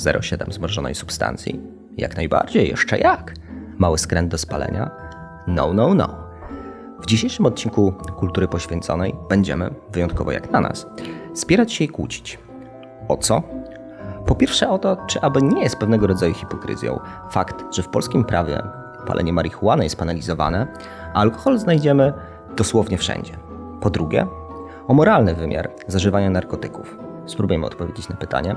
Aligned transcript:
0,7 0.00 0.52
zmrożonej 0.52 0.94
substancji? 0.94 1.60
Jak 1.96 2.16
najbardziej, 2.16 2.68
jeszcze 2.68 2.98
jak. 2.98 3.34
Mały 3.78 3.98
skręt 3.98 4.30
do 4.30 4.38
spalenia? 4.38 4.90
No, 5.46 5.72
no, 5.74 5.94
no. 5.94 6.16
W 7.00 7.06
dzisiejszym 7.06 7.46
odcinku 7.46 7.92
Kultury 8.16 8.48
Poświęconej 8.48 9.14
będziemy, 9.28 9.70
wyjątkowo 9.92 10.32
jak 10.32 10.50
na 10.50 10.60
nas, 10.60 10.86
spierać 11.34 11.72
się 11.72 11.84
i 11.84 11.88
kłócić. 11.88 12.38
O 13.08 13.16
co? 13.16 13.42
Po 14.26 14.34
pierwsze 14.34 14.70
o 14.70 14.78
to, 14.78 14.96
czy 15.06 15.20
aby 15.20 15.42
nie 15.42 15.62
jest 15.62 15.76
pewnego 15.76 16.06
rodzaju 16.06 16.34
hipokryzją 16.34 17.00
fakt, 17.30 17.64
że 17.74 17.82
w 17.82 17.88
polskim 17.88 18.24
prawie 18.24 18.62
palenie 19.06 19.32
marihuany 19.32 19.84
jest 19.84 19.96
penalizowane, 19.96 20.66
a 21.14 21.20
alkohol 21.20 21.58
znajdziemy 21.58 22.12
dosłownie 22.56 22.98
wszędzie. 22.98 23.32
Po 23.80 23.90
drugie, 23.90 24.26
o 24.88 24.94
moralny 24.94 25.34
wymiar 25.34 25.70
zażywania 25.86 26.30
narkotyków. 26.30 27.09
Spróbujemy 27.30 27.66
odpowiedzieć 27.66 28.08
na 28.08 28.16
pytanie, 28.16 28.56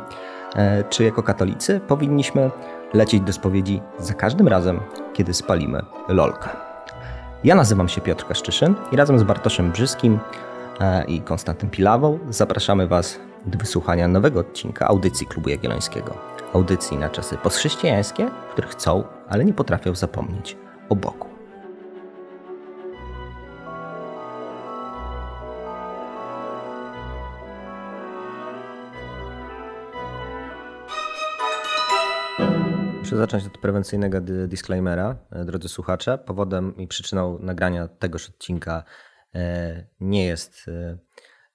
e, 0.55 0.83
czy 0.83 1.03
jako 1.03 1.23
katolicy 1.23 1.79
powinniśmy 1.87 2.51
lecieć 2.93 3.21
do 3.21 3.33
spowiedzi 3.33 3.81
za 3.99 4.13
każdym 4.13 4.47
razem, 4.47 4.79
kiedy 5.13 5.33
spalimy 5.33 5.81
lolka. 6.07 6.55
Ja 7.43 7.55
nazywam 7.55 7.89
się 7.89 8.01
Piotr 8.01 8.27
Kaszczyszyn 8.27 8.75
i 8.91 8.95
razem 8.95 9.19
z 9.19 9.23
Bartoszem 9.23 9.71
Brzyskim 9.71 10.19
e, 10.79 11.03
i 11.05 11.21
Konstantym 11.21 11.69
Pilawą 11.69 12.19
zapraszamy 12.29 12.87
Was 12.87 13.19
do 13.45 13.57
wysłuchania 13.57 14.07
nowego 14.07 14.39
odcinka 14.39 14.87
audycji 14.87 15.27
Klubu 15.27 15.49
Jagiellońskiego. 15.49 16.13
Audycji 16.53 16.97
na 16.97 17.09
czasy 17.09 17.37
postchrześcijańskie, 17.37 18.29
których 18.51 18.71
chcą, 18.71 19.03
ale 19.29 19.45
nie 19.45 19.53
potrafią 19.53 19.95
zapomnieć 19.95 20.57
o 20.89 20.95
Bogu. 20.95 21.32
Muszę 33.13 33.21
zacząć 33.21 33.45
od 33.45 33.57
prewencyjnego 33.57 34.21
disclaimera, 34.47 35.15
e, 35.31 35.45
drodzy 35.45 35.69
słuchacze. 35.69 36.17
Powodem 36.17 36.77
i 36.77 36.87
przyczyną 36.87 37.39
nagrania 37.39 37.87
tegoż 37.87 38.29
odcinka 38.29 38.83
e, 39.35 39.85
nie 39.99 40.25
jest 40.25 40.65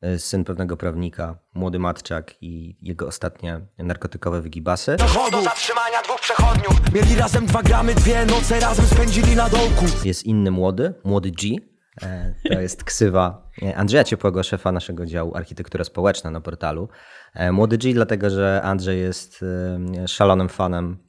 e, 0.03 0.19
syn 0.19 0.45
pewnego 0.45 0.77
prawnika, 0.77 1.39
młody 1.55 1.79
matczak 1.79 2.35
i 2.43 2.79
jego 2.83 3.07
ostatnie 3.07 3.61
narkotykowe 3.79 4.41
wygibasy. 4.41 4.97
Do 5.33 5.43
zatrzymania 5.43 6.03
dwóch 6.05 6.21
przechodniów 6.21 6.93
Mieli 6.95 7.17
razem 7.17 7.47
dwa 7.47 7.63
gramy, 7.63 7.95
dwie 7.95 8.27
noce 8.27 8.61
razem 8.61 8.87
spędzili 8.87 9.37
na 9.37 9.49
dołku 9.49 9.85
Jest 10.05 10.25
inny 10.25 10.51
młody, 10.51 10.95
młody 11.05 11.31
G. 11.31 11.57
To 12.53 12.61
jest 12.61 12.85
ksywa 12.85 13.51
Andrzeja 13.77 14.05
Ciepłego, 14.05 14.43
szefa 14.43 14.73
naszego 14.73 15.07
działu 15.07 15.37
Architektura 15.37 15.85
Społeczna 15.85 16.31
na 16.31 16.41
portalu. 16.41 16.89
Młody 17.53 17.79
G, 17.79 17.95
dlatego 17.95 18.31
że 18.31 18.61
Andrzej 18.63 19.01
jest 19.01 19.45
szalonym 20.07 20.49
fanem 20.49 21.08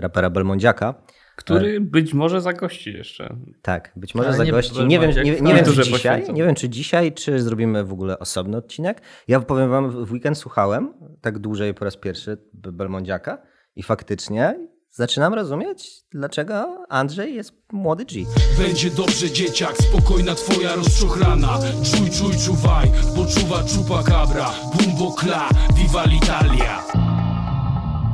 rapera 0.00 0.30
Belmondziaka. 0.30 0.94
Który 1.36 1.80
być 1.80 2.14
może 2.14 2.40
zagości 2.40 2.92
jeszcze. 2.92 3.36
Tak, 3.62 3.92
być 3.96 4.14
może 4.14 4.28
Ale 4.28 4.36
zagości. 4.36 4.86
Nie, 4.86 4.98
wiem, 5.00 5.10
nie, 5.10 5.22
nie, 5.22 5.40
nie 5.40 5.54
wiem, 5.54 5.64
czy 5.64 5.82
dzisiaj, 5.82 6.32
nie 6.32 6.44
wiem, 6.44 6.54
czy 6.54 6.68
dzisiaj, 6.68 7.12
czy 7.12 7.40
zrobimy 7.40 7.84
w 7.84 7.92
ogóle 7.92 8.18
osobny 8.18 8.56
odcinek. 8.56 9.02
Ja 9.28 9.40
powiem 9.40 9.70
wam, 9.70 10.06
w 10.06 10.12
weekend 10.12 10.38
słuchałem 10.38 10.94
tak 11.20 11.38
dłużej 11.38 11.74
po 11.74 11.84
raz 11.84 11.96
pierwszy 11.96 12.38
Be- 12.52 12.72
Belmondziaka 12.72 13.38
i 13.76 13.82
faktycznie 13.82 14.68
zaczynam 14.90 15.34
rozumieć, 15.34 15.90
dlaczego 16.12 16.84
Andrzej 16.88 17.34
jest 17.34 17.52
młody 17.72 18.04
G. 18.04 18.24
Będzie 18.58 18.90
dobrze 18.90 19.30
dzieciak, 19.30 19.76
spokojna 19.76 20.34
twoja 20.34 20.74
rozczochrana 20.76 21.58
Czuj, 21.84 22.10
czuj, 22.10 22.32
czuwaj, 22.46 22.88
poczuwa 23.16 23.62
czupa 23.62 24.02
cabra 24.02 24.50
Bumbo 24.78 25.12
kla, 25.12 25.48
viva 25.76 26.04
l'Italia 26.04 26.78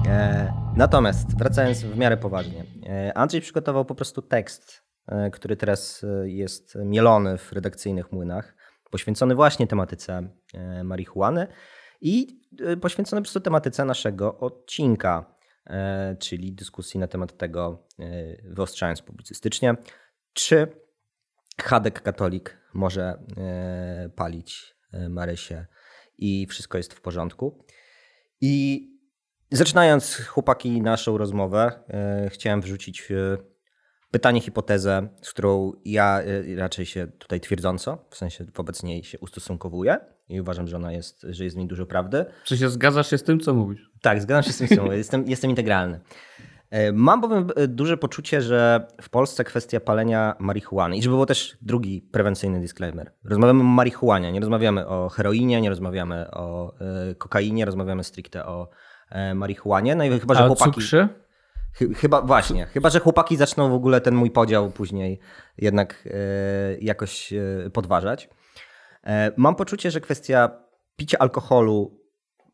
E, 0.09 0.64
natomiast 0.77 1.39
wracając 1.39 1.83
w 1.83 1.97
miarę 1.97 2.17
poważnie. 2.17 2.65
E, 2.87 3.19
Andrzej 3.19 3.41
przygotował 3.41 3.85
po 3.85 3.95
prostu 3.95 4.23
tekst, 4.23 4.83
e, 5.07 5.31
który 5.31 5.57
teraz 5.57 6.05
e, 6.05 6.31
jest 6.31 6.75
mielony 6.85 7.39
w 7.39 7.53
redakcyjnych 7.53 8.13
młynach, 8.13 8.57
poświęcony 8.91 9.35
właśnie 9.35 9.67
tematyce 9.67 10.29
marihuany 10.85 11.47
i 12.01 12.41
poświęcony 12.81 13.23
po 13.23 13.25
prostu 13.25 13.41
tematyce 13.41 13.85
naszego 13.85 14.39
odcinka, 14.39 15.37
czyli 16.19 16.53
dyskusji 16.53 17.01
na 17.01 17.07
temat 17.07 17.37
tego, 17.37 17.89
wyostrzając 18.45 19.03
publicystycznie, 19.03 19.75
czy 20.33 20.69
Hadek 21.61 22.03
katolik 22.03 22.59
może 22.75 23.19
palić 24.17 24.77
Marysię 25.09 25.67
i 26.19 26.47
wszystko 26.47 26.79
jest 26.79 26.95
w 26.95 27.01
porządku. 27.01 27.65
I 28.41 28.94
zaczynając, 29.51 30.17
chłopaki, 30.17 30.83
naszą 30.83 31.19
rozmowę, 31.19 31.73
e, 31.89 32.31
chciałem 32.31 32.61
wrzucić 32.61 33.11
e, 33.11 33.15
pytanie, 34.11 34.41
hipotezę, 34.41 35.09
z 35.23 35.33
którą 35.33 35.73
ja 35.85 36.21
e, 36.21 36.57
raczej 36.57 36.87
się 36.87 37.07
tutaj 37.07 37.41
twierdząco, 37.41 37.99
w 38.11 38.17
sensie 38.17 38.45
wobec 38.55 38.83
niej 38.83 39.05
się 39.05 39.19
ustosunkowuję 39.19 39.99
i 40.29 40.41
uważam, 40.41 40.69
że 40.69 40.77
ona 40.77 40.93
jest, 40.93 41.27
że 41.29 41.45
jest 41.45 41.57
w 41.57 41.59
niej 41.59 41.69
dużo 41.69 41.87
prawdy. 41.87 42.25
Czy 42.45 42.57
się 42.57 42.69
zgadzasz 42.69 43.11
się 43.11 43.19
z 43.19 43.23
tym, 43.23 43.41
co 43.41 43.55
mówisz? 43.55 43.91
Tak, 44.03 44.23
zgadzam 44.23 44.43
się 44.43 44.53
z 44.53 44.59
tym, 44.59 44.69
co 44.69 44.85
mówię. 44.85 44.97
Jestem, 44.97 45.29
jestem 45.29 45.51
integralny. 45.51 46.01
Mam 46.93 47.21
bowiem 47.21 47.47
duże 47.69 47.97
poczucie, 47.97 48.43
że 48.43 48.87
w 49.03 49.09
Polsce 49.09 49.45
kwestia 49.45 49.81
palenia 49.81 50.37
marihuany, 50.39 50.97
i 50.97 51.03
żeby 51.03 51.17
był 51.17 51.27
też 51.27 51.57
drugi 51.63 52.03
prewencyjny 52.13 52.61
disclaimer. 52.61 53.13
Rozmawiamy 53.25 53.61
o 53.61 53.65
marihuanie, 53.65 54.33
nie 54.33 54.41
rozmawiamy 54.41 54.87
o 54.87 55.09
heroinie, 55.09 55.61
nie 55.61 55.69
rozmawiamy 55.69 56.31
o 56.31 56.75
kokainie, 57.19 57.65
rozmawiamy 57.65 58.05
stricte 58.05 58.47
o 58.47 58.69
marihuanie. 59.35 59.95
No 59.95 60.05
i 60.05 60.21
chyba, 60.21 60.35
że 60.35 60.45
A 60.45 60.47
chłopaki... 60.47 60.71
cukrze? 60.71 61.09
Chyba 61.97 62.23
właśnie, 62.23 62.67
chyba 62.67 62.91
że 62.91 63.01
chłopaki 63.01 63.37
zaczną 63.37 63.71
w 63.71 63.75
ogóle 63.75 64.01
ten 64.01 64.15
mój 64.15 64.31
podział 64.31 64.71
później 64.71 65.19
jednak 65.59 66.09
e, 66.11 66.79
jakoś 66.81 67.33
e, 67.33 67.71
podważać. 67.73 68.29
E, 69.05 69.33
mam 69.37 69.55
poczucie, 69.55 69.91
że 69.91 70.01
kwestia 70.01 70.51
picia 70.97 71.19
alkoholu, 71.19 72.01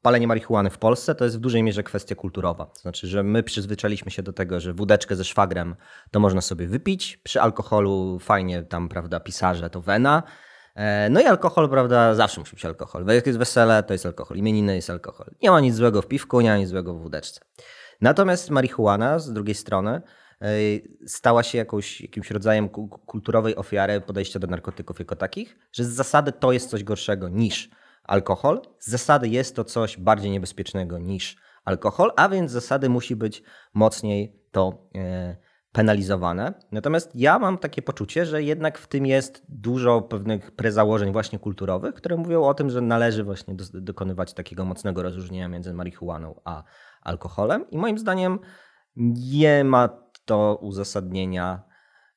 palenie 0.03 0.27
marihuany 0.27 0.71
w 0.71 0.79
Polsce 0.79 1.15
to 1.15 1.25
jest 1.25 1.37
w 1.37 1.41
dużej 1.41 1.63
mierze 1.63 1.83
kwestia 1.83 2.15
kulturowa. 2.15 2.67
To 2.67 2.81
znaczy, 2.81 3.07
że 3.07 3.23
my 3.23 3.43
przyzwyczailiśmy 3.43 4.11
się 4.11 4.23
do 4.23 4.33
tego, 4.33 4.61
że 4.61 4.73
wódeczkę 4.73 5.17
ze 5.17 5.25
szwagrem 5.25 5.77
to 6.11 6.21
można 6.21 6.41
sobie 6.41 6.67
wypić, 6.67 7.17
przy 7.17 7.41
alkoholu 7.41 8.19
fajnie 8.19 8.63
tam, 8.63 8.89
prawda, 8.89 9.21
pisarze 9.21 9.71
to 9.71 9.81
wena. 9.81 10.23
E, 10.75 11.11
No 11.11 11.21
i 11.21 11.25
alkohol, 11.25 11.69
prawda, 11.71 12.15
zawsze 12.15 12.41
musi 12.41 12.57
być 12.57 12.65
alkohol. 12.65 13.07
Jak 13.07 13.27
jest 13.27 13.39
wesele, 13.39 13.83
to 13.83 13.93
jest 13.95 14.07
alkohol. 14.07 14.37
Imieniny 14.37 14.77
jest 14.77 14.91
alkohol. 14.91 15.27
Nie 15.43 15.51
ma 15.51 15.61
nic 15.61 15.75
złego 15.75 16.03
w 16.03 16.07
piwku, 16.07 16.41
nie 16.41 16.51
ma 16.51 16.57
nic 16.57 16.69
złego 16.69 16.95
w 16.95 17.03
wódeczce. 17.03 17.41
Natomiast 18.01 18.51
marihuana 18.51 19.19
z 19.19 19.33
drugiej 19.33 19.55
strony 19.55 19.91
e, 20.43 20.47
stała 21.07 21.43
się 21.43 21.59
jakąś, 21.59 22.01
jakimś 22.01 22.31
rodzajem 22.31 22.69
ku- 22.69 22.89
kulturowej 22.89 23.57
ofiary 23.57 24.01
podejścia 24.01 24.39
do 24.39 24.47
narkotyków 24.47 24.99
jako 24.99 25.17
takich, 25.17 25.59
że 25.73 25.85
z 25.85 25.89
zasady 25.89 26.33
to 26.33 26.53
jest 26.53 26.71
coś 26.71 26.85
gorszego 26.85 27.29
niż 27.29 27.71
alkohol, 28.05 28.61
z 28.79 28.91
zasady 28.91 29.29
jest 29.29 29.57
to 29.57 29.65
coś 29.65 29.97
bardziej 29.99 30.31
niebezpiecznego 30.31 30.99
niż 30.99 31.37
alkohol, 31.65 32.13
a 32.17 32.29
więc 32.29 32.51
z 32.51 32.55
zasady 32.55 32.89
musi 32.89 33.17
być 33.17 33.43
mocniej 33.75 34.37
to 34.51 34.89
e, 34.95 35.37
penalizowane. 35.73 36.55
Natomiast 36.73 37.11
ja 37.15 37.39
mam 37.39 37.59
takie 37.59 37.83
poczucie, 37.83 38.27
że 38.27 38.43
jednak 38.43 38.79
w 38.79 38.89
tym 38.89 39.07
jest 39.07 39.43
dużo 39.49 40.03
pewnych 40.03 40.51
prezałożeń 40.51 41.13
właśnie 41.13 41.39
kulturowych, 41.39 41.95
które 41.95 42.17
mówią 42.17 42.45
o 42.45 42.55
tym, 42.55 42.71
że 42.71 42.81
należy 42.81 43.25
właśnie 43.25 43.55
dos- 43.55 43.71
dokonywać 43.75 44.35
takiego 44.35 44.65
mocnego 44.65 45.03
rozróżnienia 45.03 45.49
między 45.49 45.75
marihuaną 45.75 46.41
a 46.45 46.63
alkoholem 47.03 47.71
i 47.71 47.79
moim 47.79 47.99
zdaniem 47.99 48.39
nie 48.97 49.65
ma 49.65 49.89
to 50.25 50.59
uzasadnienia 50.63 51.63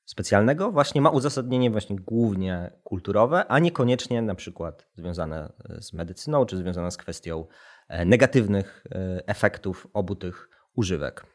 specjalnego, 0.05 0.71
właśnie 0.71 1.01
ma 1.01 1.09
uzasadnienie 1.09 1.71
właśnie 1.71 1.95
głównie 1.95 2.71
kulturowe, 2.83 3.45
a 3.47 3.59
niekoniecznie 3.59 4.21
na 4.21 4.35
przykład 4.35 4.87
związane 4.95 5.53
z 5.79 5.93
medycyną, 5.93 6.45
czy 6.45 6.57
związane 6.57 6.91
z 6.91 6.97
kwestią 6.97 7.45
e, 7.87 8.05
negatywnych 8.05 8.83
e, 8.91 9.27
efektów 9.27 9.87
obu 9.93 10.15
tych 10.15 10.49
używek. 10.75 11.32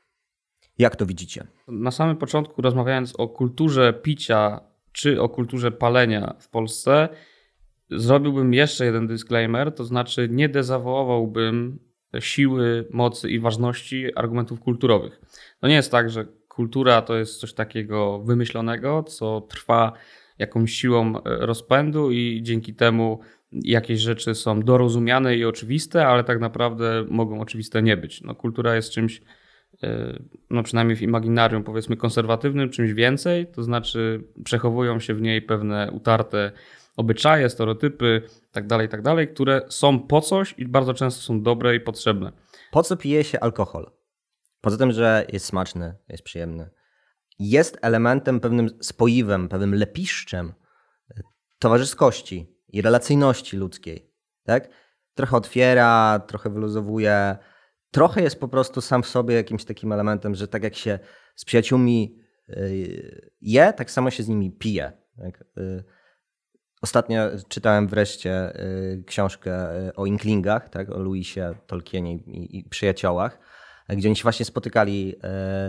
Jak 0.79 0.97
to 0.97 1.07
widzicie? 1.07 1.47
Na 1.69 1.91
samym 1.91 2.17
początku, 2.17 2.63
rozmawiając 2.63 3.17
o 3.17 3.29
kulturze 3.29 3.93
picia 3.93 4.61
czy 4.93 5.23
o 5.23 5.29
kulturze 5.29 5.71
palenia 5.71 6.35
w 6.41 6.49
Polsce, 6.49 7.09
zrobiłbym 7.91 8.55
jeszcze 8.55 8.85
jeden 8.85 9.07
disclaimer, 9.07 9.75
to 9.75 9.85
znaczy 9.85 10.29
nie 10.31 10.49
dezawołowałbym 10.49 11.79
siły, 12.21 12.89
mocy 12.91 13.31
i 13.31 13.41
ważności 13.41 14.15
argumentów 14.17 14.61
kulturowych. 14.61 15.21
To 15.61 15.69
nie 15.69 15.75
jest 15.75 15.91
tak, 15.91 16.11
że 16.11 16.27
kultura 16.49 17.03
to 17.03 17.17
jest 17.17 17.41
coś 17.41 17.53
takiego 17.53 18.19
wymyślonego, 18.19 19.03
co 19.03 19.41
trwa 19.41 19.93
jakąś 20.39 20.73
siłą 20.73 21.17
e, 21.17 21.21
rozpędu 21.25 22.11
i 22.11 22.41
dzięki 22.43 22.75
temu 22.75 23.21
jakieś 23.53 24.01
rzeczy 24.01 24.35
są 24.35 24.63
dorozumiane 24.63 25.37
i 25.37 25.45
oczywiste, 25.45 26.07
ale 26.07 26.25
tak 26.25 26.41
naprawdę 26.41 27.05
mogą 27.09 27.41
oczywiste 27.41 27.83
nie 27.83 27.97
być. 27.97 28.23
No, 28.23 28.35
kultura 28.35 28.77
jest 28.77 28.91
czymś, 28.91 29.23
no 30.51 30.63
przynajmniej 30.63 30.97
w 30.97 31.03
imaginarium 31.03 31.65
powiedzmy 31.65 31.97
konserwatywnym, 31.97 32.71
czymś 32.71 32.93
więcej, 32.93 33.47
to 33.47 33.63
znaczy 33.63 34.25
przechowują 34.45 35.01
się 35.01 35.15
w 35.15 35.21
niej 35.21 35.43
pewne 35.43 35.91
utarte 35.93 36.53
obyczaje, 36.97 37.51
stereotypy, 37.51 38.23
tak 38.53 38.67
dalej, 38.67 38.89
tak 38.89 39.03
dalej, 39.03 39.29
które 39.29 39.63
są 39.69 40.01
po 40.01 40.21
coś 40.21 40.55
i 40.59 40.67
bardzo 40.67 40.95
często 40.95 41.23
są 41.23 41.43
dobre 41.43 41.77
i 41.77 41.81
potrzebne. 41.81 42.33
Po 42.71 42.83
co 42.83 42.97
pije 42.97 43.25
się 43.25 43.41
alkohol? 43.41 43.91
Poza 44.61 44.77
tym, 44.77 44.93
że 44.93 45.27
jest 45.33 45.47
smaczny, 45.47 45.95
jest 46.09 46.23
przyjemny. 46.23 46.71
Jest 47.39 47.79
elementem, 47.83 48.41
pewnym 48.41 48.69
spoiwem, 48.81 49.49
pewnym 49.49 49.75
lepiszczem 49.75 50.53
towarzyskości 51.59 52.57
i 52.69 52.83
relacyjności 52.83 53.57
ludzkiej. 53.57 54.13
Tak? 54.45 54.69
Trochę 55.15 55.37
otwiera, 55.37 56.21
trochę 56.27 56.51
wyluzowuje. 56.51 57.37
Trochę 57.91 58.23
jest 58.23 58.41
po 58.41 58.49
prostu 58.49 58.81
sam 58.81 59.03
w 59.03 59.07
sobie 59.07 59.35
jakimś 59.35 59.65
takim 59.65 59.93
elementem, 59.93 60.35
że 60.35 60.49
tak 60.49 60.63
jak 60.63 60.75
się 60.75 60.99
z 61.35 61.45
przyjaciółmi 61.45 62.19
y, 62.49 63.31
je, 63.41 63.73
tak 63.73 63.91
samo 63.91 64.11
się 64.11 64.23
z 64.23 64.29
nimi 64.29 64.51
pije. 64.51 64.93
Tak? 65.19 65.45
Y, 65.59 65.85
ostatnio 66.83 67.23
czytałem 67.49 67.89
wreszcie 67.89 68.61
y, 68.61 69.05
książkę 69.07 69.69
o 69.97 70.07
Inklingach, 70.07 70.69
tak? 70.69 70.91
o 70.91 70.99
Louisie 70.99 71.55
Tolkienie 71.67 72.15
i 72.17 72.69
przyjaciołach, 72.71 73.39
gdzie 73.89 74.09
oni 74.09 74.17
się 74.17 74.23
właśnie 74.23 74.47
spotykali 74.47 75.15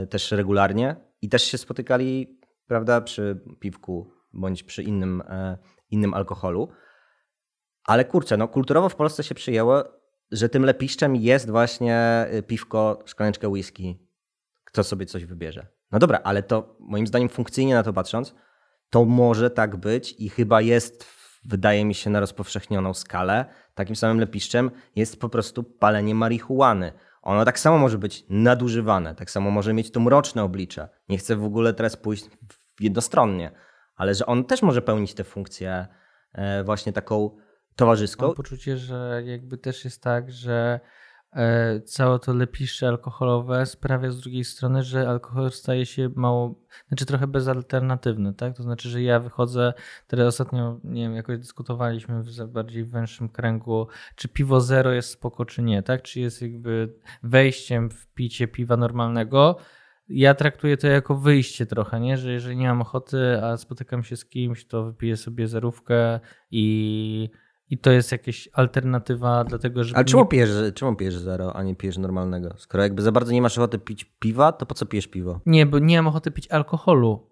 też 0.09 0.31
regularnie 0.31 0.95
i 1.21 1.29
też 1.29 1.43
się 1.43 1.57
spotykali 1.57 2.39
prawda, 2.67 3.01
przy 3.01 3.41
piwku 3.59 4.11
bądź 4.33 4.63
przy 4.63 4.83
innym, 4.83 5.23
innym 5.89 6.13
alkoholu. 6.13 6.69
Ale 7.83 8.05
kurczę, 8.05 8.37
no 8.37 8.47
kulturowo 8.47 8.89
w 8.89 8.95
Polsce 8.95 9.23
się 9.23 9.35
przyjęło, 9.35 9.98
że 10.31 10.49
tym 10.49 10.65
lepiszczem 10.65 11.15
jest 11.15 11.49
właśnie 11.49 12.25
piwko, 12.47 13.03
szklaneczkę 13.05 13.47
whisky. 13.47 13.99
Kto 14.65 14.83
sobie 14.83 15.05
coś 15.05 15.25
wybierze. 15.25 15.67
No 15.91 15.99
dobra, 15.99 16.19
ale 16.23 16.43
to 16.43 16.75
moim 16.79 17.07
zdaniem 17.07 17.29
funkcyjnie 17.29 17.73
na 17.73 17.83
to 17.83 17.93
patrząc, 17.93 18.35
to 18.89 19.05
może 19.05 19.49
tak 19.49 19.75
być 19.75 20.15
i 20.19 20.29
chyba 20.29 20.61
jest, 20.61 21.05
wydaje 21.45 21.85
mi 21.85 21.95
się, 21.95 22.09
na 22.09 22.19
rozpowszechnioną 22.19 22.93
skalę. 22.93 23.45
Takim 23.73 23.95
samym 23.95 24.19
lepiszczem 24.19 24.71
jest 24.95 25.19
po 25.19 25.29
prostu 25.29 25.63
palenie 25.63 26.15
marihuany. 26.15 26.91
Ono 27.21 27.45
tak 27.45 27.59
samo 27.59 27.77
może 27.77 27.97
być 27.97 28.25
nadużywane, 28.29 29.15
tak 29.15 29.31
samo 29.31 29.51
może 29.51 29.73
mieć 29.73 29.91
to 29.91 29.99
mroczne 29.99 30.43
oblicze. 30.43 30.89
Nie 31.09 31.17
chcę 31.17 31.35
w 31.35 31.43
ogóle 31.43 31.73
teraz 31.73 31.97
pójść 31.97 32.25
jednostronnie, 32.79 33.51
ale 33.95 34.15
że 34.15 34.25
on 34.25 34.45
też 34.45 34.61
może 34.61 34.81
pełnić 34.81 35.13
tę 35.13 35.23
funkcję 35.23 35.87
e, 36.33 36.63
właśnie 36.63 36.93
taką 36.93 37.37
towarzyską. 37.79 38.25
Mam 38.25 38.35
poczucie, 38.35 38.77
że 38.77 39.23
jakby 39.25 39.57
też 39.57 39.85
jest 39.85 40.03
tak, 40.03 40.31
że 40.31 40.79
E, 41.35 41.81
całe 41.81 42.19
to 42.19 42.33
lepisze 42.33 42.87
alkoholowe 42.87 43.65
sprawia 43.65 44.11
z 44.11 44.19
drugiej 44.19 44.43
strony, 44.43 44.83
że 44.83 45.09
alkohol 45.09 45.51
staje 45.51 45.85
się 45.85 46.09
mało, 46.15 46.55
znaczy 46.87 47.05
trochę 47.05 47.27
bezalternatywny, 47.27 48.33
tak? 48.33 48.57
To 48.57 48.63
znaczy, 48.63 48.89
że 48.89 49.01
ja 49.01 49.19
wychodzę, 49.19 49.73
teraz 50.07 50.27
ostatnio, 50.27 50.79
nie 50.83 51.01
wiem, 51.01 51.15
jakoś 51.15 51.37
dyskutowaliśmy 51.37 52.23
w 52.23 52.47
bardziej 52.47 52.85
węższym 52.85 53.29
kręgu, 53.29 53.87
czy 54.15 54.27
piwo 54.27 54.61
zero 54.61 54.91
jest 54.91 55.09
spoko, 55.09 55.45
czy 55.45 55.61
nie, 55.61 55.83
tak? 55.83 56.01
Czy 56.01 56.19
jest 56.19 56.41
jakby 56.41 56.93
wejściem 57.23 57.89
w 57.89 58.07
picie 58.07 58.47
piwa 58.47 58.77
normalnego, 58.77 59.57
ja 60.07 60.33
traktuję 60.33 60.77
to 60.77 60.87
jako 60.87 61.15
wyjście 61.15 61.65
trochę, 61.65 61.99
nie? 61.99 62.17
że 62.17 62.31
jeżeli 62.31 62.57
nie 62.57 62.67
mam 62.67 62.81
ochoty, 62.81 63.43
a 63.43 63.57
spotykam 63.57 64.03
się 64.03 64.17
z 64.17 64.25
kimś, 64.25 64.65
to 64.65 64.83
wypiję 64.83 65.17
sobie 65.17 65.47
zerówkę 65.47 66.19
i 66.51 67.29
i 67.69 67.77
to 67.77 67.91
jest 67.91 68.11
jakaś 68.11 68.49
alternatywa 68.53 69.43
do 69.43 69.59
tego, 69.59 69.83
żeby... 69.83 69.97
Ale 69.97 70.05
czemu, 70.05 70.23
nie... 70.23 70.29
pijesz, 70.29 70.49
czemu 70.73 70.95
pijesz 70.95 71.17
zero, 71.17 71.55
a 71.55 71.63
nie 71.63 71.75
pijesz 71.75 71.97
normalnego? 71.97 72.53
Skoro 72.57 72.83
jakby 72.83 73.01
za 73.01 73.11
bardzo 73.11 73.31
nie 73.31 73.41
masz 73.41 73.57
ochoty 73.57 73.79
pić 73.79 74.05
piwa, 74.19 74.51
to 74.51 74.65
po 74.65 74.75
co 74.75 74.85
pijesz 74.85 75.07
piwo? 75.07 75.41
Nie, 75.45 75.65
bo 75.65 75.79
nie 75.79 75.97
mam 75.97 76.07
ochoty 76.07 76.31
pić 76.31 76.47
alkoholu. 76.47 77.29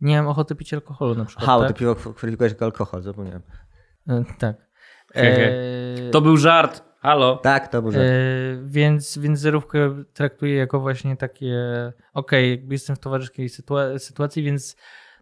Nie 0.00 0.16
mam 0.16 0.28
ochoty 0.28 0.54
pić 0.54 0.74
alkoholu 0.74 1.14
na 1.14 1.24
przykład. 1.24 1.46
Ha, 1.46 1.58
tak? 1.58 1.68
ty 1.68 1.74
piwo 1.74 1.94
kwalifikujesz 1.94 2.52
jako 2.52 2.64
alkohol, 2.64 3.02
zapomniałem. 3.02 3.42
E, 4.08 4.24
tak. 4.38 4.56
E... 5.14 6.10
To 6.10 6.20
był 6.20 6.36
żart. 6.36 6.82
Halo. 7.00 7.36
Tak, 7.36 7.68
to 7.68 7.82
był 7.82 7.92
żart. 7.92 8.04
E... 8.04 8.08
Więc, 8.64 9.18
więc 9.18 9.40
zerówkę 9.40 10.04
traktuję 10.12 10.54
jako 10.54 10.80
właśnie 10.80 11.16
takie 11.16 11.54
okej, 12.14 12.54
okay, 12.54 12.66
jestem 12.70 12.96
w 12.96 12.98
towarzyskiej 12.98 13.48
sytua 13.48 13.98
sytuacji, 13.98 14.42
więc 14.42 14.76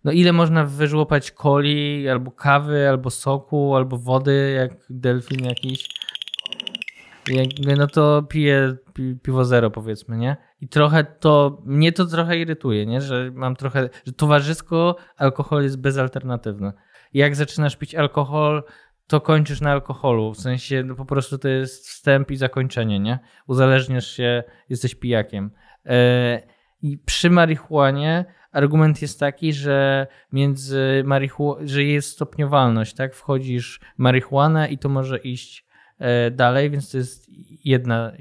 no 0.05 0.12
ile 0.12 0.33
można 0.33 0.65
wyżłopać 0.65 1.31
coli, 1.31 2.09
albo 2.09 2.31
kawy, 2.31 2.89
albo 2.89 3.11
soku, 3.11 3.77
albo 3.77 3.99
wody, 3.99 4.55
jak 4.56 4.73
delfin 4.91 5.45
jakiś. 5.45 5.89
No 7.77 7.87
to 7.87 8.23
piję 8.23 8.77
pi, 8.95 9.17
piwo 9.23 9.45
zero 9.45 9.71
powiedzmy, 9.71 10.17
nie? 10.17 10.37
I 10.61 10.69
trochę 10.69 11.05
to, 11.05 11.62
mnie 11.65 11.93
to 11.93 12.06
trochę 12.06 12.39
irytuje, 12.39 12.87
nie? 12.87 13.01
Że 13.01 13.31
mam 13.35 13.56
trochę, 13.56 13.89
że 14.06 14.12
towarzysko 14.12 14.97
alkohol 15.17 15.62
jest 15.62 15.81
bezalternatywny. 15.81 16.73
Jak 17.15 17.37
zaczynasz 17.37 17.77
pić 17.77 17.95
alkohol, 17.95 18.62
to 19.07 19.21
kończysz 19.21 19.61
na 19.61 19.73
alkoholu. 19.73 20.35
W 20.35 20.41
sensie 20.41 20.83
no 20.87 20.95
po 20.95 21.05
prostu 21.05 21.39
to 21.39 21.49
jest 21.49 21.89
wstęp 21.89 22.31
i 22.31 22.37
zakończenie, 22.37 23.00
nie? 23.00 23.19
Uzależniasz 23.47 24.07
się, 24.07 24.43
jesteś 24.69 24.95
pijakiem. 24.95 25.50
Yy, 25.85 25.93
I 26.83 26.99
przy 26.99 27.31
marihuanie 27.31 28.25
argument 28.55 29.03
jest 29.03 29.21
taki, 29.21 29.53
że 29.53 30.06
między 30.33 31.03
marihu- 31.06 31.56
że 31.65 31.85
jest 31.85 32.11
stopniowalność, 32.11 32.95
tak? 32.95 33.15
Wchodzisz 33.15 33.81
marihuanę 33.99 34.69
i 34.69 34.79
to 34.79 34.89
może 34.89 35.19
iść 35.19 35.67
e, 35.99 36.31
dalej, 36.31 36.71
więc 36.71 36.91
to 36.91 36.97
jest 36.97 37.27
jedna, 37.65 38.12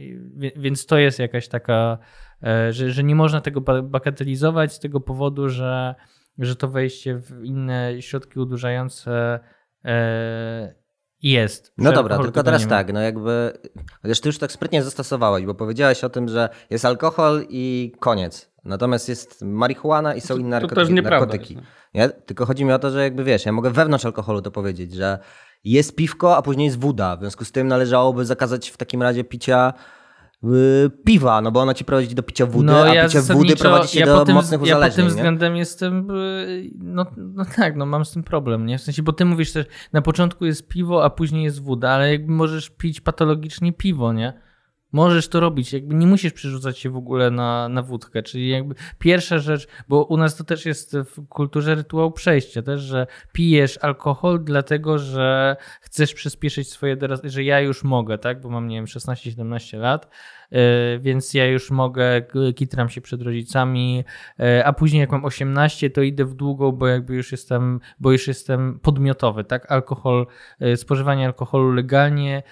więc 0.56 0.86
to 0.86 0.98
jest 0.98 1.20
jakaś 1.20 1.48
taka, 1.48 1.98
e, 2.44 2.74
że, 2.74 2.92
że 2.92 3.04
nie 3.04 3.16
można 3.16 3.42
tego 3.42 3.62
bagatelizować 3.84 4.74
z 4.74 4.80
tego 4.80 5.00
powodu, 5.00 5.50
że, 5.50 5.96
że 6.40 6.56
to 6.56 6.68
wejście 6.68 7.16
w 7.16 7.44
inne 7.44 8.02
środki 8.02 8.40
udurzające 8.40 9.40
e, 9.86 10.76
jest. 11.22 11.74
No 11.78 11.92
dobra, 11.92 12.18
tylko 12.18 12.44
teraz 12.44 12.68
tak, 12.68 12.94
no 12.94 13.02
jakby, 13.02 13.58
chociaż 14.02 14.20
ty 14.20 14.30
już 14.30 14.38
tak 14.38 14.52
sprytnie 14.52 14.84
zastosowałeś, 14.84 15.46
bo 15.46 15.56
powiedziałeś 15.56 16.04
o 16.04 16.10
tym, 16.10 16.28
że 16.28 16.50
jest 16.70 16.86
alkohol 16.86 17.46
i 17.50 17.92
koniec. 18.00 18.53
Natomiast 18.66 19.10
jest 19.10 19.42
marihuana 19.42 20.16
i 20.16 20.22
są 20.22 20.34
to, 20.34 20.40
inne 20.40 20.62
to 20.62 20.68
narkotyki. 20.68 20.94
narkotyki. 20.94 21.58
Nie? 21.94 22.10
Tylko 22.10 22.46
chodzi 22.46 22.66
mi 22.66 22.72
o 22.72 22.80
to, 22.80 22.90
że 22.90 23.04
jakby 23.04 23.24
wiesz, 23.24 23.46
ja 23.46 23.52
mogę 23.52 23.72
wewnątrz 23.72 24.06
alkoholu 24.06 24.42
to 24.42 24.52
powiedzieć, 24.52 24.94
że 24.94 25.20
jest 25.64 25.96
piwko, 25.96 26.38
a 26.38 26.42
później 26.42 26.66
jest 26.66 26.80
woda. 26.80 27.18
W 27.18 27.20
związku 27.20 27.46
z 27.46 27.52
tym 27.52 27.68
należałoby 27.68 28.26
zakazać 28.26 28.70
w 28.70 28.78
takim 28.78 29.02
razie 29.02 29.24
picia 29.24 29.74
yy, 30.44 30.92
piwa, 31.06 31.42
no 31.42 31.52
bo 31.52 31.60
ono 31.60 31.74
ci 31.74 31.86
prowadzi 31.86 32.16
do 32.16 32.24
picia 32.24 32.46
wody, 32.46 32.66
no, 32.66 32.84
a 32.84 32.94
ja 32.94 33.06
picie 33.06 33.22
wody 33.22 33.56
prowadzi 33.56 33.88
cię 33.88 34.00
ja 34.00 34.06
do 34.06 34.26
tym, 34.26 34.36
mocnych 34.36 34.62
uzależnień. 34.62 34.90
Ja 34.90 34.90
pod 34.90 34.96
tym 34.96 35.08
względem 35.08 35.56
jestem, 35.56 36.08
yy, 36.08 36.72
no, 36.80 37.06
no 37.18 37.46
tak, 37.56 37.76
no 37.76 37.86
mam 37.86 38.06
z 38.06 38.12
tym 38.12 38.24
problem, 38.24 38.66
nie? 38.66 38.78
W 38.78 38.82
sensie, 38.82 39.04
bo 39.04 39.14
ty 39.14 39.26
mówisz 39.26 39.52
też, 39.52 39.66
na 39.94 40.02
początku 40.02 40.46
jest 40.46 40.68
piwo, 40.68 41.04
a 41.04 41.10
później 41.10 41.44
jest 41.44 41.64
woda, 41.64 41.90
ale 41.90 42.12
jakby 42.12 42.32
możesz 42.32 42.70
pić 42.70 43.02
patologicznie 43.02 43.74
piwo, 43.74 44.14
nie? 44.14 44.34
Możesz 44.94 45.28
to 45.28 45.40
robić, 45.40 45.74
jakby 45.74 45.96
nie 45.96 46.08
musisz 46.08 46.34
przerzucać 46.34 46.80
się 46.80 46.90
w 46.90 46.98
ogóle 46.98 47.32
na, 47.32 47.70
na 47.70 47.82
wódkę. 47.82 48.24
Czyli 48.24 48.50
jakby 48.50 48.76
pierwsza 49.00 49.40
rzecz, 49.40 49.68
bo 49.88 50.04
u 50.04 50.18
nas 50.18 50.36
to 50.36 50.44
też 50.44 50.66
jest 50.66 50.98
w 50.98 51.28
kulturze 51.28 51.76
rytuał 51.76 52.12
przejścia, 52.12 52.62
też, 52.62 52.82
że 52.82 53.08
pijesz 53.32 53.78
alkohol 53.82 54.44
dlatego, 54.44 55.00
że 55.00 55.56
chcesz 55.82 56.14
przyspieszyć 56.14 56.72
swoje, 56.72 56.98
że 57.24 57.44
ja 57.44 57.60
już 57.60 57.84
mogę, 57.84 58.18
tak, 58.18 58.42
bo 58.42 58.50
mam, 58.50 58.68
nie 58.68 58.76
wiem, 58.76 58.86
16-17 58.86 59.80
lat, 59.80 60.10
yy, 60.52 60.60
więc 61.00 61.34
ja 61.34 61.46
już 61.46 61.72
mogę, 61.72 62.22
kitram 62.56 62.90
się 62.90 63.02
przed 63.02 63.22
rodzicami, 63.22 64.04
yy, 64.40 64.66
a 64.66 64.74
później 64.74 65.00
jak 65.00 65.12
mam 65.12 65.26
18, 65.26 65.90
to 65.90 66.02
idę 66.02 66.26
w 66.26 66.34
długą, 66.34 66.72
bo 66.72 66.88
jakby 66.88 67.16
już 67.16 67.32
jestem, 67.32 67.80
bo 68.00 68.12
już 68.12 68.28
jestem 68.28 68.80
podmiotowy, 68.80 69.44
tak, 69.44 69.72
alkohol, 69.72 70.28
yy, 70.60 70.78
spożywanie 70.78 71.26
alkoholu 71.26 71.72
legalnie 71.72 72.44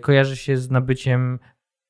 kojarzy 0.00 0.36
się 0.36 0.56
z 0.56 0.70
nabyciem 0.70 1.38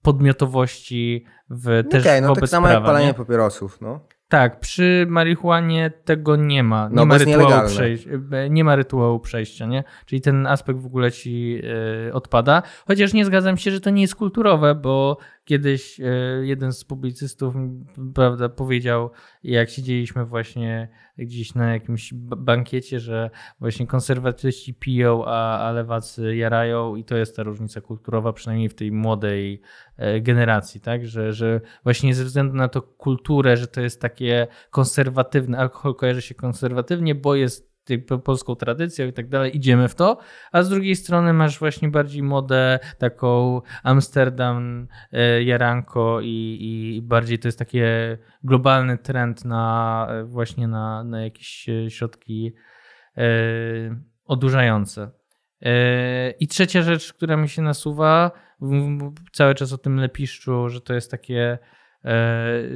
podmiotowości 0.07 1.25
w 1.51 1.85
też 1.91 2.03
okay, 2.03 2.21
no 2.21 2.29
wobec 2.29 2.41
tak 2.41 2.51
samo 2.51 2.67
prawa, 2.67 2.75
jak 2.79 2.87
palenie 2.87 3.07
nie? 3.07 3.15
papierosów, 3.15 3.81
no. 3.81 4.01
Tak, 4.29 4.61
przy 4.61 5.07
marihuanie 5.09 5.93
tego 6.05 6.37
nie 6.37 6.63
ma. 6.63 6.89
Nie, 6.89 6.95
no, 6.95 7.07
ma, 7.07 7.19
rytuału 7.19 7.69
przejścia, 7.69 8.11
e, 8.33 8.51
nie 8.51 8.65
ma 8.65 8.77
rytuału 8.77 9.21
przejścia, 9.21 9.67
nie? 9.67 9.85
Czyli 10.07 10.21
ten 10.21 10.47
aspekt 10.47 10.81
w 10.81 10.87
ogóle 10.87 11.13
ci 11.13 11.61
y, 12.09 12.13
odpada. 12.15 12.63
Chociaż 12.87 13.13
nie 13.13 13.25
zgadzam 13.25 13.57
się, 13.57 13.71
że 13.71 13.81
to 13.81 13.91
nie 13.91 14.03
jest 14.03 14.15
kulturowe, 14.15 14.75
bo 14.75 15.19
kiedyś 15.47 16.01
y, 16.01 16.05
jeden 16.43 16.73
z 16.73 16.85
publicystów 16.85 17.55
prawda, 18.15 18.49
powiedział, 18.49 19.11
jak 19.43 19.71
siedzieliśmy 19.71 20.25
właśnie 20.25 20.89
gdzieś 21.19 21.55
na 21.55 21.73
jakimś 21.73 22.15
bankiecie, 22.15 23.01
że 23.01 23.31
właśnie 23.61 23.87
konserwatyści 23.87 24.75
piją, 24.75 25.25
a, 25.25 25.59
a 25.59 25.73
lewacy 25.73 26.37
jarają 26.37 26.97
i 26.97 27.05
to 27.05 27.17
jest 27.17 27.37
ta 27.37 27.43
różnica 27.43 27.81
kulturowa, 27.81 28.33
przynajmniej 28.33 28.69
w 28.69 28.75
tej 28.75 28.93
młodej 28.93 29.61
y, 29.99 30.21
generacji, 30.21 30.81
tak? 30.81 31.07
Że, 31.07 31.33
że 31.33 31.61
właśnie 31.83 32.15
ze 32.15 32.25
względu 32.25 32.55
na 32.55 32.69
to 32.69 32.83
kulturę, 32.83 33.57
że 33.57 33.67
to 33.67 33.81
jest 33.81 34.01
takie 34.01 34.47
konserwatywne, 34.71 35.59
alkohol 35.59 35.95
kojarzy 35.95 36.23
się 36.23 36.35
konserwatywnie, 36.35 37.15
bo 37.15 37.35
jest 37.35 37.76
polską 38.25 38.55
tradycją 38.55 39.07
i 39.07 39.13
tak 39.13 39.29
dalej, 39.29 39.57
idziemy 39.57 39.89
w 39.89 39.95
to, 39.95 40.19
a 40.53 40.63
z 40.63 40.69
drugiej 40.69 40.97
strony 40.97 41.33
masz 41.33 41.59
właśnie 41.59 41.89
bardziej 41.89 42.23
modę 42.23 42.79
taką 42.99 43.61
Amsterdam, 43.83 44.89
e, 45.13 45.43
Jaranko 45.43 46.21
i, 46.23 46.59
i 46.61 47.03
bardziej 47.03 47.39
to 47.39 47.49
jest 47.49 47.59
taki 47.59 47.79
globalny 48.45 48.99
trend 48.99 49.45
na 49.45 50.07
e, 50.11 50.25
właśnie 50.25 50.69
na, 50.69 51.05
na 51.05 51.23
jakieś 51.23 51.69
e, 51.69 51.91
środki 51.91 52.55
odurzające. 54.25 55.11
I 56.41 56.49
trzecia 56.49 56.83
rzecz, 56.83 57.13
która 57.13 57.37
mi 57.37 57.49
się 57.49 57.63
nasuwa, 57.63 58.31
cały 59.33 59.55
czas 59.55 59.73
o 59.73 59.79
tym 59.79 59.97
lepiszczu, 59.97 60.69
że 60.69 60.81
to 60.81 60.95
jest 60.95 61.11
takie, 61.11 61.59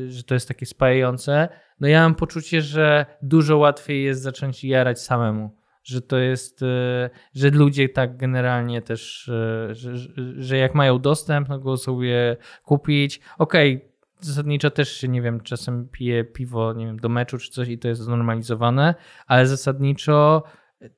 że 0.08 0.22
to 0.26 0.34
jest 0.34 0.48
takie 0.48 0.66
spajające. 0.66 1.48
No 1.80 1.88
ja 1.88 2.02
mam 2.02 2.14
poczucie, 2.14 2.62
że 2.62 3.06
dużo 3.22 3.58
łatwiej 3.58 4.04
jest 4.04 4.22
zacząć 4.22 4.64
jarać 4.64 5.00
samemu. 5.00 5.56
Że 5.84 6.02
to 6.02 6.18
jest, 6.18 6.62
e, 6.62 7.10
że 7.34 7.50
ludzie 7.50 7.88
tak 7.88 8.16
generalnie 8.16 8.82
też, 8.82 9.30
że, 9.70 9.94
że 10.36 10.56
jak 10.56 10.74
mają 10.74 10.98
dostęp, 10.98 11.48
no 11.48 11.76
sobie 11.76 12.36
kupić. 12.64 13.20
Okej, 13.38 13.76
okay, 13.76 13.90
zasadniczo 14.20 14.70
też 14.70 14.92
się, 14.96 15.08
nie 15.08 15.22
wiem, 15.22 15.40
czasem 15.40 15.88
pije 15.88 16.24
piwo, 16.24 16.72
nie 16.72 16.86
wiem, 16.86 16.98
do 16.98 17.08
meczu 17.08 17.38
czy 17.38 17.50
coś 17.50 17.68
i 17.68 17.78
to 17.78 17.88
jest 17.88 18.00
znormalizowane, 18.00 18.94
ale 19.26 19.46
zasadniczo 19.46 20.42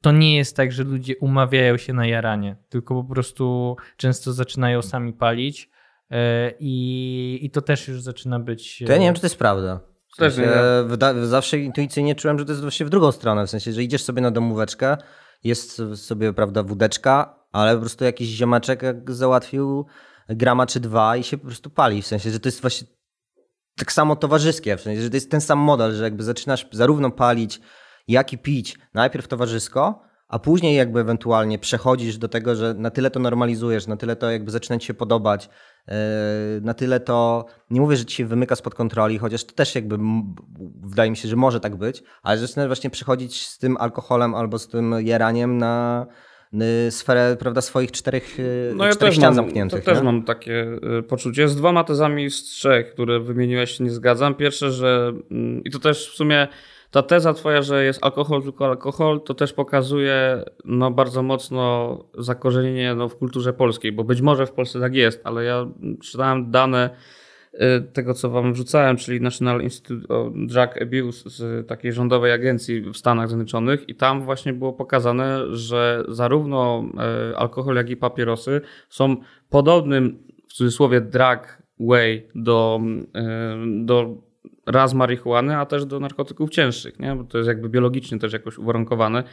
to 0.01 0.13
nie 0.13 0.37
jest 0.37 0.57
tak, 0.57 0.73
że 0.73 0.85
ludzie 0.85 1.17
umawiają 1.17 1.77
się 1.77 1.93
na 1.93 2.07
jaranie, 2.07 2.57
tylko 2.69 2.95
po 2.95 3.05
prostu 3.15 3.77
często 3.97 4.33
zaczynają 4.33 4.83
sami 4.83 5.13
palić 5.13 5.71
e, 5.71 5.71
i, 6.61 7.39
i 7.43 7.51
to 7.51 7.63
też 7.63 7.89
już 7.89 8.03
zaczyna 8.03 8.41
być... 8.41 8.83
To 8.87 8.93
ja 8.93 8.99
nie 8.99 9.07
wiem, 9.07 9.15
czy 9.15 9.21
to 9.21 9.27
jest 9.27 9.37
prawda. 9.37 9.81
W 10.13 10.17
sensie, 10.17 10.51
wyda- 10.87 11.27
zawsze 11.27 11.59
intuicyjnie 11.59 12.15
czułem, 12.15 12.39
że 12.39 12.45
to 12.45 12.53
jest 12.53 12.63
właśnie 12.63 12.87
w 12.87 12.91
drugą 12.91 13.13
stronę, 13.13 13.47
w 13.47 13.51
sensie, 13.51 13.73
że 13.73 13.83
idziesz 13.83 14.03
sobie 14.03 14.23
na 14.23 14.31
domóweczkę, 14.31 14.97
jest 15.45 15.83
sobie, 15.95 16.33
prawda, 16.33 16.63
wódeczka, 16.63 17.39
ale 17.53 17.75
po 17.75 17.81
prostu 17.81 18.05
jakiś 18.05 18.29
ziomeczek 18.29 18.83
załatwił 19.07 19.87
grama 20.29 20.67
czy 20.67 20.81
dwa 20.81 21.17
i 21.17 21.23
się 21.23 21.39
po 21.39 21.47
prostu 21.47 21.71
pali, 21.71 22.03
w 22.03 22.07
sensie, 22.07 22.31
że 22.31 22.41
to 22.41 22.49
jest 22.49 22.61
właśnie 22.61 22.87
tak 23.77 23.93
samo 23.93 24.17
towarzyskie, 24.17 24.77
w 24.77 24.81
sensie, 24.81 25.03
że 25.03 25.11
to 25.11 25.17
jest 25.17 25.31
ten 25.31 25.41
sam 25.41 25.59
model, 25.59 25.95
że 25.95 26.05
jakby 26.05 26.23
zaczynasz 26.23 26.67
zarówno 26.73 27.11
palić, 27.11 27.61
jak 28.09 28.33
i 28.33 28.39
pić 28.39 28.79
najpierw 28.95 29.29
towarzysko, 29.29 30.03
a 30.29 30.39
później 30.39 30.77
jakby 30.77 31.01
ewentualnie 31.01 31.59
przechodzisz 31.59 32.19
do 32.19 32.29
tego, 32.29 32.55
że 32.55 32.75
na 32.75 32.91
tyle 32.91 33.11
to 33.11 33.21
normalizujesz, 33.21 33.87
na 33.87 33.97
tyle 33.97 34.17
to 34.17 34.31
jakby 34.31 34.51
zaczyna 34.51 34.79
ci 34.79 34.87
się 34.87 34.95
podobać, 34.95 35.49
na 36.63 36.75
tyle 36.75 37.01
to, 37.01 37.47
nie 37.71 37.81
mówię, 37.81 37.97
że 37.97 38.05
ci 38.05 38.17
się 38.17 38.27
wymyka 38.27 38.57
spod 38.57 38.75
kontroli, 38.75 39.19
chociaż 39.19 39.45
to 39.45 39.55
też 39.55 39.75
jakby 39.75 39.99
wydaje 40.83 41.11
mi 41.11 41.17
się, 41.17 41.29
że 41.29 41.37
może 41.37 41.61
tak 41.61 41.77
być, 41.77 42.03
ale 42.23 42.39
zaczynasz 42.39 42.67
właśnie 42.67 42.91
przechodzić 42.91 43.47
z 43.47 43.59
tym 43.59 43.77
alkoholem 43.77 44.35
albo 44.35 44.59
z 44.59 44.69
tym 44.69 44.95
jeraniem 44.99 45.59
na 45.59 46.07
sferę 46.91 47.37
prawda, 47.41 47.61
swoich 47.61 47.93
czterech, 47.93 48.39
yy, 48.39 48.73
no 48.77 48.87
ja 48.87 48.93
czterech 48.93 49.15
ścian 49.15 49.25
mam, 49.25 49.35
zamkniętych. 49.35 49.85
To 49.85 49.91
też 49.91 50.03
mam 50.03 50.23
takie 50.23 50.79
y, 50.99 51.03
poczucie. 51.03 51.49
Z 51.49 51.57
dwoma 51.57 51.85
tezami 51.85 52.31
z 52.31 52.43
trzech, 52.43 52.93
które 52.93 53.21
wymieniłeś 53.21 53.81
nie 53.81 53.91
zgadzam. 53.91 54.35
Pierwsze, 54.35 54.71
że 54.71 55.13
mm, 55.31 55.65
i 55.65 55.71
to 55.71 55.79
też 55.79 56.11
w 56.11 56.15
sumie 56.15 56.49
ta 56.93 57.03
teza 57.03 57.35
twoja, 57.35 57.63
że 57.63 57.85
jest 57.85 58.05
alkohol 58.05 58.43
tylko 58.43 58.67
alkohol, 58.67 59.21
to 59.21 59.35
też 59.35 59.53
pokazuje 59.53 60.45
no, 60.65 60.91
bardzo 60.91 61.23
mocno 61.23 61.99
zakorzenienie 62.19 62.95
no, 62.95 63.09
w 63.09 63.17
kulturze 63.17 63.53
polskiej, 63.53 63.93
bo 63.93 64.05
być 64.05 64.21
może 64.21 64.47
w 64.47 64.53
Polsce 64.53 64.81
tak 64.81 64.95
jest, 64.95 65.21
ale 65.25 65.45
ja 65.45 65.67
czytałem 66.03 66.51
dane 66.51 66.91
y, 67.55 67.59
tego, 67.93 68.15
co 68.15 68.31
wam 68.31 68.53
wrzucałem, 68.53 68.97
czyli 68.97 69.21
National 69.21 69.63
Institute 69.63 70.15
of 70.15 70.33
Drug 70.35 70.83
Abuse 70.83 71.31
z 71.31 71.69
takiej 71.69 71.93
rządowej 71.93 72.33
agencji 72.33 72.81
w 72.81 72.97
Stanach 72.97 73.29
Zjednoczonych 73.29 73.89
i 73.89 73.95
tam 73.95 74.25
właśnie 74.25 74.53
było 74.53 74.73
pokazane, 74.73 75.57
że 75.57 76.05
zarówno 76.09 76.85
y, 77.33 77.37
alkohol, 77.37 77.77
jak 77.77 77.91
i 77.91 77.97
papierosy 77.97 78.61
są 78.89 79.17
podobnym, 79.51 80.19
w 80.49 80.53
cudzysłowie, 80.53 81.01
drug 81.01 81.59
way 81.81 82.29
do, 82.35 82.81
y, 82.81 83.85
do 83.85 84.17
raz 84.67 84.95
marihuany, 84.95 85.57
a 85.57 85.67
też 85.67 85.87
do 85.87 86.01
narkotyków 86.01 86.51
cięższych, 86.51 86.99
nie? 86.99 87.15
bo 87.15 87.25
to 87.25 87.39
jest 87.39 87.49
jakby 87.49 87.69
biologicznie 87.69 88.19
też 88.19 88.33
jakoś 88.33 88.59
uwarunkowane, 88.59 89.25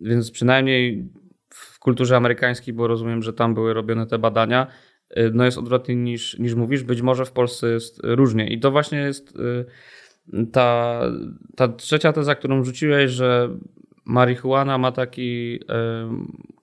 więc 0.00 0.30
przynajmniej 0.30 1.08
w 1.50 1.78
kulturze 1.78 2.16
amerykańskiej, 2.16 2.74
bo 2.74 2.86
rozumiem, 2.86 3.22
że 3.22 3.32
tam 3.32 3.54
były 3.54 3.74
robione 3.74 4.06
te 4.06 4.18
badania, 4.18 4.66
y, 5.16 5.30
no 5.34 5.44
jest 5.44 5.58
odwrotnie 5.58 5.96
niż, 5.96 6.38
niż 6.38 6.54
mówisz. 6.54 6.82
Być 6.82 7.02
może 7.02 7.24
w 7.24 7.32
Polsce 7.32 7.68
jest 7.68 8.00
różnie. 8.04 8.48
I 8.48 8.60
to 8.60 8.70
właśnie 8.70 8.98
jest 8.98 9.36
y, 9.36 10.46
ta, 10.52 11.00
ta 11.56 11.68
trzecia 11.68 12.12
teza, 12.12 12.34
którą 12.34 12.64
rzuciłeś, 12.64 13.10
że 13.10 13.48
marihuana 14.04 14.78
ma 14.78 14.92
taki 14.92 15.54
y, 15.54 15.66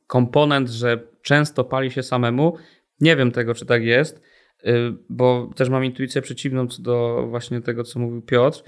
komponent, 0.08 0.70
że 0.70 1.04
często 1.22 1.64
pali 1.64 1.92
się 1.92 2.04
samemu. 2.04 2.58
Nie 3.02 3.16
wiem 3.16 3.32
tego, 3.32 3.54
czy 3.54 3.66
tak 3.66 3.84
jest. 3.84 4.22
Y, 4.68 4.94
bo 5.10 5.50
też 5.56 5.70
mam 5.70 5.86
intuicję 5.86 6.22
przeciwną 6.22 6.68
co 6.68 6.82
do 6.82 7.26
właśnie 7.30 7.62
tego, 7.62 7.84
co 7.84 8.00
mówił 8.00 8.22
Piotr. 8.22 8.64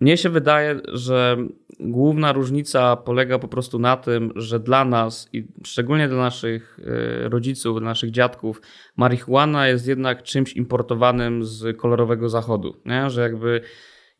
Mnie 0.00 0.16
się 0.16 0.28
wydaje, 0.28 0.80
że 0.92 1.36
główna 1.80 2.32
różnica 2.32 2.96
polega 2.96 3.38
po 3.38 3.48
prostu 3.48 3.78
na 3.78 3.96
tym, 3.96 4.32
że 4.36 4.60
dla 4.60 4.84
nas 4.84 5.28
i 5.32 5.46
szczególnie 5.64 6.08
dla 6.08 6.18
naszych 6.18 6.78
y, 6.78 7.28
rodziców, 7.28 7.78
dla 7.78 7.88
naszych 7.88 8.10
dziadków, 8.10 8.60
marihuana 8.96 9.68
jest 9.68 9.86
jednak 9.86 10.22
czymś 10.22 10.52
importowanym 10.52 11.44
z 11.44 11.76
kolorowego 11.76 12.28
zachodu. 12.28 12.76
Nie? 12.84 13.10
Że 13.10 13.22
jakby 13.22 13.60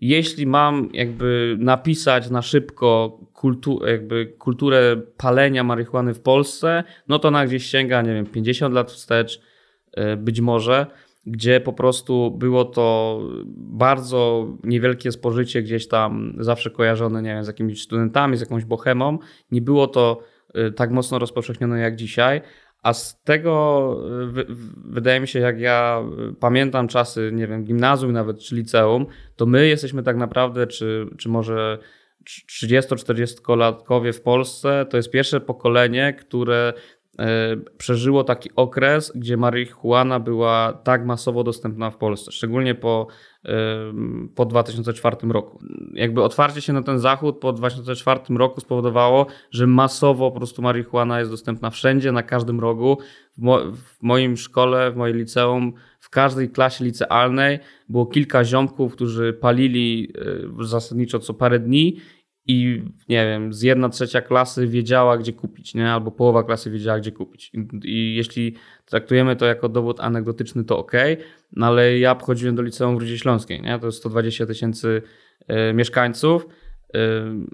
jeśli 0.00 0.46
mam 0.46 0.88
jakby 0.92 1.56
napisać 1.58 2.30
na 2.30 2.42
szybko 2.42 3.18
kultu, 3.32 3.80
jakby 3.86 4.26
kulturę 4.38 4.96
palenia 5.16 5.64
marihuany 5.64 6.14
w 6.14 6.20
Polsce, 6.20 6.84
no 7.08 7.18
to 7.18 7.30
na 7.30 7.46
gdzieś 7.46 7.66
sięga, 7.66 8.02
nie 8.02 8.14
wiem, 8.14 8.26
50 8.26 8.74
lat 8.74 8.92
wstecz, 8.92 9.40
być 10.16 10.40
może, 10.40 10.86
gdzie 11.26 11.60
po 11.60 11.72
prostu 11.72 12.30
było 12.30 12.64
to 12.64 13.20
bardzo 13.56 14.48
niewielkie 14.64 15.12
spożycie 15.12 15.62
gdzieś 15.62 15.88
tam 15.88 16.34
zawsze 16.38 16.70
kojarzone, 16.70 17.22
nie 17.22 17.34
wiem, 17.34 17.44
z 17.44 17.46
jakimiś 17.46 17.82
studentami, 17.82 18.36
z 18.36 18.40
jakąś 18.40 18.64
bohemą. 18.64 19.18
Nie 19.50 19.62
było 19.62 19.86
to 19.86 20.20
e, 20.54 20.70
tak 20.70 20.90
mocno 20.90 21.18
rozpowszechnione 21.18 21.80
jak 21.80 21.96
dzisiaj. 21.96 22.40
A 22.82 22.92
z 22.92 23.22
tego 23.22 23.96
e, 24.36 24.44
wydaje 24.84 25.20
mi 25.20 25.28
się, 25.28 25.38
jak 25.38 25.60
ja 25.60 26.02
pamiętam 26.40 26.88
czasy, 26.88 27.30
nie 27.34 27.46
wiem, 27.46 27.64
gimnazjum 27.64 28.12
nawet 28.12 28.40
czy 28.40 28.56
liceum, 28.56 29.06
to 29.36 29.46
my 29.46 29.68
jesteśmy 29.68 30.02
tak 30.02 30.16
naprawdę, 30.16 30.66
czy, 30.66 31.06
czy 31.18 31.28
może 31.28 31.78
30-40-latkowie 32.50 34.12
w 34.12 34.20
Polsce, 34.20 34.86
to 34.90 34.96
jest 34.96 35.10
pierwsze 35.10 35.40
pokolenie, 35.40 36.12
które 36.12 36.72
E, 36.72 36.99
przeżyło 37.78 38.24
taki 38.24 38.50
okres, 38.56 39.12
gdzie 39.14 39.36
marihuana 39.36 40.20
była 40.20 40.72
tak 40.72 41.06
masowo 41.06 41.44
dostępna 41.44 41.90
w 41.90 41.96
Polsce, 41.96 42.32
szczególnie 42.32 42.74
po, 42.74 43.06
e, 43.44 43.50
po 44.34 44.46
2004 44.46 45.32
roku. 45.32 45.58
Jakby 45.94 46.22
otwarcie 46.22 46.60
się 46.60 46.72
na 46.72 46.82
ten 46.82 46.98
zachód 46.98 47.38
po 47.38 47.52
2004 47.52 48.20
roku 48.36 48.60
spowodowało, 48.60 49.26
że 49.50 49.66
masowo 49.66 50.30
po 50.30 50.36
prostu 50.36 50.62
marihuana 50.62 51.18
jest 51.18 51.30
dostępna 51.30 51.70
wszędzie, 51.70 52.12
na 52.12 52.22
każdym 52.22 52.60
rogu. 52.60 52.98
W, 53.32 53.42
mo 53.42 53.58
w 53.72 54.02
moim 54.02 54.36
szkole, 54.36 54.90
w 54.90 54.96
mojej 54.96 55.16
liceum, 55.16 55.72
w 55.98 56.10
każdej 56.10 56.50
klasie 56.50 56.84
licealnej 56.84 57.58
było 57.88 58.06
kilka 58.06 58.44
ziomków, 58.44 58.92
którzy 58.92 59.32
palili 59.32 60.12
e, 60.60 60.64
zasadniczo 60.64 61.18
co 61.18 61.34
parę 61.34 61.58
dni 61.58 61.96
i 62.46 62.82
nie 63.08 63.26
wiem, 63.26 63.52
z 63.52 63.62
jedna 63.62 63.88
trzecia 63.88 64.20
klasy 64.20 64.66
wiedziała, 64.66 65.18
gdzie 65.18 65.32
kupić, 65.32 65.74
nie? 65.74 65.92
albo 65.92 66.10
połowa 66.10 66.42
klasy 66.42 66.70
wiedziała, 66.70 66.98
gdzie 66.98 67.12
kupić. 67.12 67.50
I, 67.54 67.68
I, 67.84 68.14
jeśli 68.14 68.54
traktujemy 68.84 69.36
to 69.36 69.46
jako 69.46 69.68
dowód 69.68 70.00
anegdotyczny, 70.00 70.64
to 70.64 70.78
ok, 70.78 70.92
no 71.52 71.66
ale 71.66 71.98
ja 71.98 72.14
pochodziłem 72.14 72.54
do 72.54 72.62
liceum 72.62 72.96
w 72.96 73.00
Rudzie 73.00 73.18
Śląskiej, 73.18 73.62
nie? 73.62 73.78
to 73.78 73.86
jest 73.86 73.98
120 73.98 74.46
tysięcy 74.46 75.02
y, 75.70 75.74
mieszkańców, 75.74 76.46
y, 76.46 76.98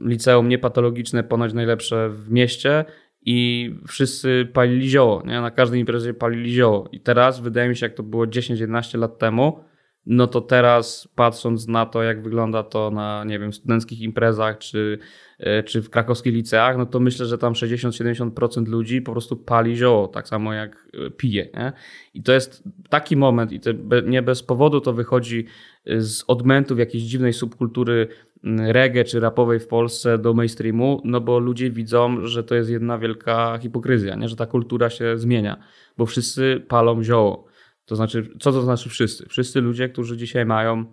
liceum 0.00 0.48
niepatologiczne, 0.48 1.24
ponoć 1.24 1.52
najlepsze 1.52 2.08
w 2.08 2.30
mieście 2.30 2.84
i 3.22 3.70
wszyscy 3.88 4.48
palili 4.52 4.88
zioło, 4.88 5.22
nie? 5.26 5.40
na 5.40 5.50
każdej 5.50 5.80
imprezie 5.80 6.14
palili 6.14 6.54
zioło. 6.54 6.88
I 6.92 7.00
teraz 7.00 7.40
wydaje 7.40 7.68
mi 7.68 7.76
się, 7.76 7.86
jak 7.86 7.94
to 7.94 8.02
było 8.02 8.26
10-11 8.26 8.98
lat 8.98 9.18
temu, 9.18 9.64
no 10.06 10.26
to 10.26 10.40
teraz 10.40 11.08
patrząc 11.14 11.68
na 11.68 11.86
to, 11.86 12.02
jak 12.02 12.22
wygląda 12.22 12.62
to 12.62 12.90
na, 12.90 13.24
nie 13.24 13.38
wiem, 13.38 13.52
studenckich 13.52 14.00
imprezach 14.00 14.58
czy, 14.58 14.98
e, 15.38 15.62
czy 15.62 15.82
w 15.82 15.90
krakowskich 15.90 16.34
liceach, 16.34 16.76
no 16.76 16.86
to 16.86 17.00
myślę, 17.00 17.26
że 17.26 17.38
tam 17.38 17.52
60-70% 17.52 18.68
ludzi 18.68 19.02
po 19.02 19.12
prostu 19.12 19.36
pali 19.36 19.76
zioło, 19.76 20.08
tak 20.08 20.28
samo 20.28 20.52
jak 20.52 20.88
e, 21.06 21.10
pije. 21.10 21.48
Nie? 21.54 21.72
I 22.14 22.22
to 22.22 22.32
jest 22.32 22.62
taki 22.88 23.16
moment 23.16 23.52
i 23.52 23.60
nie 24.06 24.22
bez 24.22 24.42
powodu 24.42 24.80
to 24.80 24.92
wychodzi 24.92 25.46
e, 25.86 26.00
z 26.00 26.24
odmętów 26.26 26.78
jakiejś 26.78 27.04
dziwnej 27.04 27.32
subkultury 27.32 28.08
reggae 28.44 29.04
czy 29.04 29.20
rapowej 29.20 29.60
w 29.60 29.66
Polsce 29.66 30.18
do 30.18 30.34
mainstreamu, 30.34 31.00
no 31.04 31.20
bo 31.20 31.38
ludzie 31.38 31.70
widzą, 31.70 32.26
że 32.26 32.44
to 32.44 32.54
jest 32.54 32.70
jedna 32.70 32.98
wielka 32.98 33.58
hipokryzja, 33.62 34.14
nie? 34.14 34.28
że 34.28 34.36
ta 34.36 34.46
kultura 34.46 34.90
się 34.90 35.18
zmienia, 35.18 35.56
bo 35.98 36.06
wszyscy 36.06 36.62
palą 36.68 37.02
zioło. 37.02 37.45
To 37.86 37.96
znaczy, 37.96 38.28
co 38.40 38.52
to 38.52 38.62
znaczy 38.62 38.88
wszyscy? 38.88 39.26
Wszyscy 39.28 39.60
ludzie, 39.60 39.88
którzy 39.88 40.16
dzisiaj 40.16 40.46
mają 40.46 40.84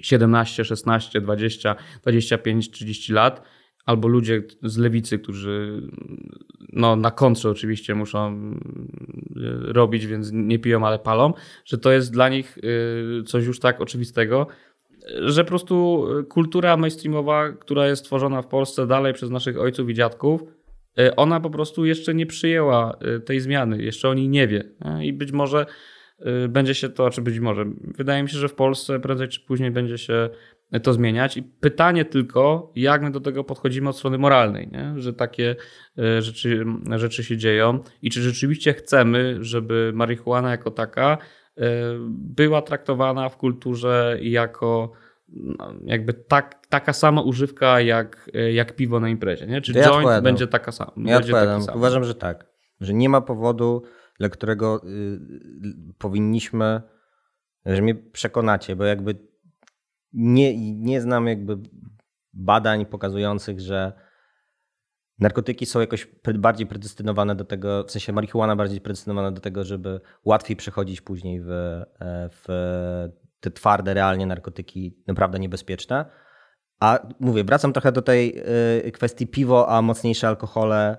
17, 0.00 0.64
16, 0.64 1.20
20, 1.20 1.76
25, 2.02 2.70
30 2.70 3.12
lat, 3.12 3.42
albo 3.86 4.08
ludzie 4.08 4.42
z 4.62 4.78
lewicy, 4.78 5.18
którzy 5.18 5.82
no, 6.72 6.96
na 6.96 7.10
kontrze 7.10 7.50
oczywiście 7.50 7.94
muszą 7.94 8.52
y, 9.36 9.72
robić, 9.72 10.06
więc 10.06 10.30
nie 10.32 10.58
piją, 10.58 10.86
ale 10.86 10.98
palą, 10.98 11.32
że 11.64 11.78
to 11.78 11.92
jest 11.92 12.12
dla 12.12 12.28
nich 12.28 12.58
y, 12.58 13.22
coś 13.26 13.46
już 13.46 13.60
tak 13.60 13.80
oczywistego, 13.80 14.46
że 15.20 15.44
po 15.44 15.48
prostu 15.48 16.06
kultura 16.28 16.76
mainstreamowa, 16.76 17.52
która 17.52 17.86
jest 17.86 18.04
tworzona 18.04 18.42
w 18.42 18.46
Polsce 18.46 18.86
dalej 18.86 19.12
przez 19.14 19.30
naszych 19.30 19.58
ojców 19.58 19.90
i 19.90 19.94
dziadków, 19.94 20.42
y, 21.00 21.16
ona 21.16 21.40
po 21.40 21.50
prostu 21.50 21.86
jeszcze 21.86 22.14
nie 22.14 22.26
przyjęła 22.26 22.98
y, 23.16 23.20
tej 23.20 23.40
zmiany, 23.40 23.82
jeszcze 23.82 24.08
o 24.08 24.14
niej 24.14 24.28
nie 24.28 24.48
wie. 24.48 24.64
I 25.02 25.12
być 25.12 25.32
może 25.32 25.66
y, 25.66 25.99
będzie 26.48 26.74
się 26.74 26.88
to, 26.88 27.10
czy 27.10 27.22
być 27.22 27.38
może, 27.38 27.64
wydaje 27.80 28.22
mi 28.22 28.28
się, 28.28 28.38
że 28.38 28.48
w 28.48 28.54
Polsce 28.54 29.00
prędzej 29.00 29.28
czy 29.28 29.40
później 29.40 29.70
będzie 29.70 29.98
się 29.98 30.30
to 30.82 30.92
zmieniać. 30.92 31.36
I 31.36 31.42
pytanie 31.42 32.04
tylko, 32.04 32.72
jak 32.76 33.02
my 33.02 33.10
do 33.10 33.20
tego 33.20 33.44
podchodzimy 33.44 33.88
od 33.88 33.96
strony 33.96 34.18
moralnej, 34.18 34.68
nie? 34.72 34.94
że 34.96 35.12
takie 35.12 35.56
y, 35.98 36.22
rzeczy, 36.22 36.64
rzeczy 36.96 37.24
się 37.24 37.36
dzieją 37.36 37.78
i 38.02 38.10
czy 38.10 38.22
rzeczywiście 38.22 38.72
chcemy, 38.72 39.36
żeby 39.40 39.92
marihuana 39.94 40.50
jako 40.50 40.70
taka 40.70 41.18
y, 41.58 41.62
była 42.10 42.62
traktowana 42.62 43.28
w 43.28 43.36
kulturze 43.36 44.18
jako 44.22 44.92
no, 45.28 45.72
jakby 45.84 46.14
tak, 46.14 46.66
taka 46.68 46.92
sama 46.92 47.22
używka 47.22 47.80
jak, 47.80 48.30
jak 48.52 48.76
piwo 48.76 49.00
na 49.00 49.08
imprezie, 49.08 49.46
nie? 49.46 49.60
Czy 49.60 49.72
Ja 49.72 49.82
joint 49.82 49.96
odpowiadam. 49.96 50.24
będzie 50.24 50.46
taka 50.46 50.72
sama? 50.72 50.92
Ja 50.96 51.16
odpowiadam. 51.16 51.54
taki 51.60 51.66
sam. 51.66 51.76
Uważam, 51.76 52.04
że 52.04 52.14
tak. 52.14 52.46
Że 52.80 52.94
nie 52.94 53.08
ma 53.08 53.20
powodu, 53.20 53.82
dla 54.20 54.28
którego 54.28 54.82
y, 54.84 55.20
powinniśmy, 55.98 56.82
że 57.66 57.82
mnie 57.82 57.94
przekonacie, 57.94 58.76
bo 58.76 58.84
jakby 58.84 59.28
nie, 60.12 60.74
nie 60.74 61.00
znam 61.00 61.26
jakby 61.26 61.58
badań 62.32 62.86
pokazujących, 62.86 63.60
że 63.60 63.92
narkotyki 65.18 65.66
są 65.66 65.80
jakoś 65.80 66.08
bardziej 66.34 66.66
predestynowane 66.66 67.34
do 67.34 67.44
tego, 67.44 67.84
w 67.84 67.90
sensie 67.90 68.12
marihuana 68.12 68.56
bardziej 68.56 68.80
predestynowana 68.80 69.30
do 69.30 69.40
tego, 69.40 69.64
żeby 69.64 70.00
łatwiej 70.24 70.56
przechodzić 70.56 71.00
później 71.00 71.40
w, 71.40 71.50
e, 71.50 71.84
w 72.32 72.46
te 73.40 73.50
twarde, 73.50 73.94
realnie 73.94 74.26
narkotyki 74.26 75.02
naprawdę 75.06 75.38
niebezpieczne. 75.38 76.04
A 76.80 77.08
mówię, 77.20 77.44
wracam 77.44 77.72
trochę 77.72 77.92
do 77.92 78.02
tej 78.02 78.42
y, 78.86 78.92
kwestii 78.92 79.26
piwo, 79.26 79.68
a 79.68 79.82
mocniejsze 79.82 80.28
alkohole, 80.28 80.96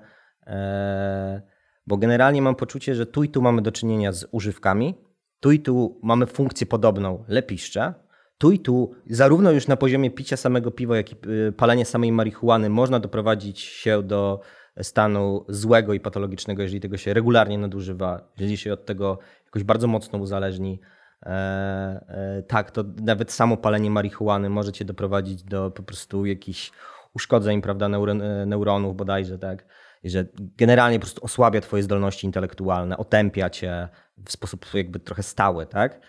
e, 0.47 1.50
bo 1.87 1.97
generalnie 1.97 2.41
mam 2.41 2.55
poczucie, 2.55 2.95
że 2.95 3.05
tu 3.05 3.23
i 3.23 3.29
tu 3.29 3.41
mamy 3.41 3.61
do 3.61 3.71
czynienia 3.71 4.11
z 4.11 4.27
używkami, 4.31 4.95
tu 5.39 5.51
i 5.51 5.59
tu 5.59 5.99
mamy 6.03 6.25
funkcję 6.25 6.67
podobną, 6.67 7.23
lepiszcze, 7.27 7.93
tu 8.37 8.51
i 8.51 8.59
tu 8.59 8.91
zarówno 9.09 9.51
już 9.51 9.67
na 9.67 9.77
poziomie 9.77 10.11
picia 10.11 10.37
samego 10.37 10.71
piwa, 10.71 10.97
jak 10.97 11.11
i 11.11 11.15
y, 11.47 11.51
palenia 11.51 11.85
samej 11.85 12.11
marihuany 12.11 12.69
można 12.69 12.99
doprowadzić 12.99 13.59
się 13.59 14.03
do 14.03 14.41
stanu 14.81 15.45
złego 15.49 15.93
i 15.93 15.99
patologicznego, 15.99 16.61
jeżeli 16.61 16.81
tego 16.81 16.97
się 16.97 17.13
regularnie 17.13 17.57
nadużywa, 17.57 18.31
jeżeli 18.37 18.57
się 18.57 18.73
od 18.73 18.85
tego 18.85 19.19
jakoś 19.45 19.63
bardzo 19.63 19.87
mocno 19.87 20.19
uzależni. 20.19 20.79
E, 21.23 21.29
e, 21.29 22.43
tak, 22.47 22.71
to 22.71 22.83
nawet 23.01 23.31
samo 23.31 23.57
palenie 23.57 23.89
marihuany 23.89 24.49
może 24.49 24.71
cię 24.71 24.85
doprowadzić 24.85 25.43
do 25.43 25.71
po 25.71 25.83
prostu 25.83 26.25
jakichś 26.25 26.71
uszkodzeń, 27.13 27.61
prawda, 27.61 27.85
e, 27.85 28.45
neuronów 28.45 28.95
bodajże, 28.95 29.39
tak, 29.39 29.65
że 30.09 30.25
generalnie 30.35 30.99
po 30.99 31.05
prostu 31.05 31.25
osłabia 31.25 31.61
twoje 31.61 31.83
zdolności 31.83 32.25
intelektualne, 32.27 32.97
otępia 32.97 33.49
cię 33.49 33.89
w 34.25 34.31
sposób 34.31 34.65
jakby 34.73 34.99
trochę 34.99 35.23
stały, 35.23 35.65
tak. 35.65 35.99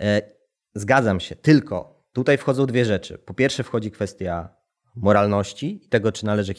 E, 0.00 0.22
Zgadzam 0.74 1.20
się, 1.20 1.36
tylko 1.36 2.04
tutaj 2.12 2.38
wchodzą 2.38 2.66
dwie 2.66 2.84
rzeczy. 2.84 3.18
Po 3.18 3.34
pierwsze 3.34 3.62
wchodzi 3.62 3.90
kwestia 3.90 4.48
moralności 4.96 5.84
i 5.84 5.88
tego, 5.88 6.12
czy 6.12 6.26
należy 6.26 6.54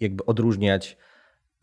jakby 0.00 0.24
odróżniać 0.24 0.96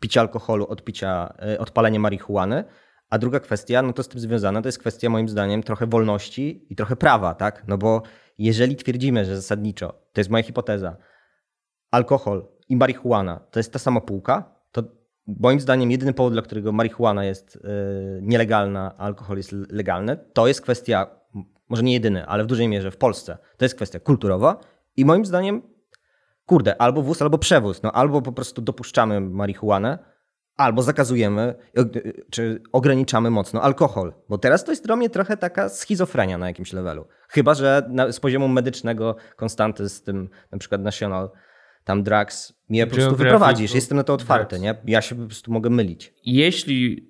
picie 0.00 0.20
alkoholu 0.20 0.66
od 0.66 0.84
picia, 0.84 1.34
e, 1.42 1.58
od 1.58 1.70
palenia 1.70 1.98
marihuany. 1.98 2.64
A 3.10 3.18
druga 3.18 3.40
kwestia, 3.40 3.82
no 3.82 3.92
to 3.92 4.02
z 4.02 4.08
tym 4.08 4.20
związana, 4.20 4.62
to 4.62 4.68
jest 4.68 4.78
kwestia 4.78 5.10
moim 5.10 5.28
zdaniem 5.28 5.62
trochę 5.62 5.86
wolności 5.86 6.66
i 6.72 6.76
trochę 6.76 6.96
prawa, 6.96 7.34
tak? 7.34 7.64
No 7.68 7.78
bo 7.78 8.02
jeżeli 8.38 8.76
twierdzimy, 8.76 9.24
że 9.24 9.36
zasadniczo, 9.36 9.88
to 10.12 10.20
jest 10.20 10.30
moja 10.30 10.44
hipoteza, 10.44 10.96
alkohol 11.90 12.48
i 12.68 12.76
marihuana 12.76 13.40
to 13.50 13.58
jest 13.58 13.72
ta 13.72 13.78
sama 13.78 14.00
półka, 14.00 14.57
moim 15.40 15.60
zdaniem 15.60 15.90
jedyny 15.90 16.12
powód, 16.12 16.32
dla 16.32 16.42
którego 16.42 16.72
marihuana 16.72 17.24
jest 17.24 17.56
y, 17.56 17.60
nielegalna, 18.22 18.94
a 18.98 19.04
alkohol 19.04 19.36
jest 19.36 19.52
legalny, 19.52 20.16
to 20.32 20.46
jest 20.46 20.60
kwestia, 20.60 21.06
może 21.68 21.82
nie 21.82 21.92
jedyny, 21.92 22.26
ale 22.26 22.44
w 22.44 22.46
dużej 22.46 22.68
mierze 22.68 22.90
w 22.90 22.96
Polsce, 22.96 23.38
to 23.56 23.64
jest 23.64 23.74
kwestia 23.74 24.00
kulturowa 24.00 24.60
i 24.96 25.04
moim 25.04 25.26
zdaniem, 25.26 25.62
kurde, 26.46 26.82
albo 26.82 27.02
wóz, 27.02 27.22
albo 27.22 27.38
przewóz, 27.38 27.82
no 27.82 27.92
albo 27.92 28.22
po 28.22 28.32
prostu 28.32 28.62
dopuszczamy 28.62 29.20
marihuanę, 29.20 29.98
albo 30.56 30.82
zakazujemy, 30.82 31.54
y, 31.78 32.24
czy 32.30 32.62
ograniczamy 32.72 33.30
mocno 33.30 33.62
alkohol, 33.62 34.14
bo 34.28 34.38
teraz 34.38 34.64
to 34.64 34.72
jest 34.72 34.86
dla 34.86 34.96
mnie 34.96 35.10
trochę 35.10 35.36
taka 35.36 35.68
schizofrenia 35.68 36.38
na 36.38 36.46
jakimś 36.46 36.72
levelu. 36.72 37.06
Chyba, 37.28 37.54
że 37.54 37.90
z 38.10 38.20
poziomu 38.20 38.48
medycznego 38.48 39.16
Konstanty 39.36 39.88
z 39.88 40.02
tym 40.02 40.28
na 40.52 40.58
przykład 40.58 40.80
National 40.80 41.30
tam 41.88 42.02
drugs 42.02 42.52
mnie 42.68 42.86
po 42.86 42.94
prostu 42.94 43.16
wyprowadzisz. 43.16 43.74
Jestem 43.74 43.96
na 43.98 44.04
to 44.04 44.14
otwarty, 44.14 44.60
nie? 44.60 44.74
Ja 44.86 45.02
się 45.02 45.14
po 45.14 45.26
prostu 45.26 45.52
mogę 45.52 45.70
mylić. 45.70 46.14
jeśli 46.24 47.08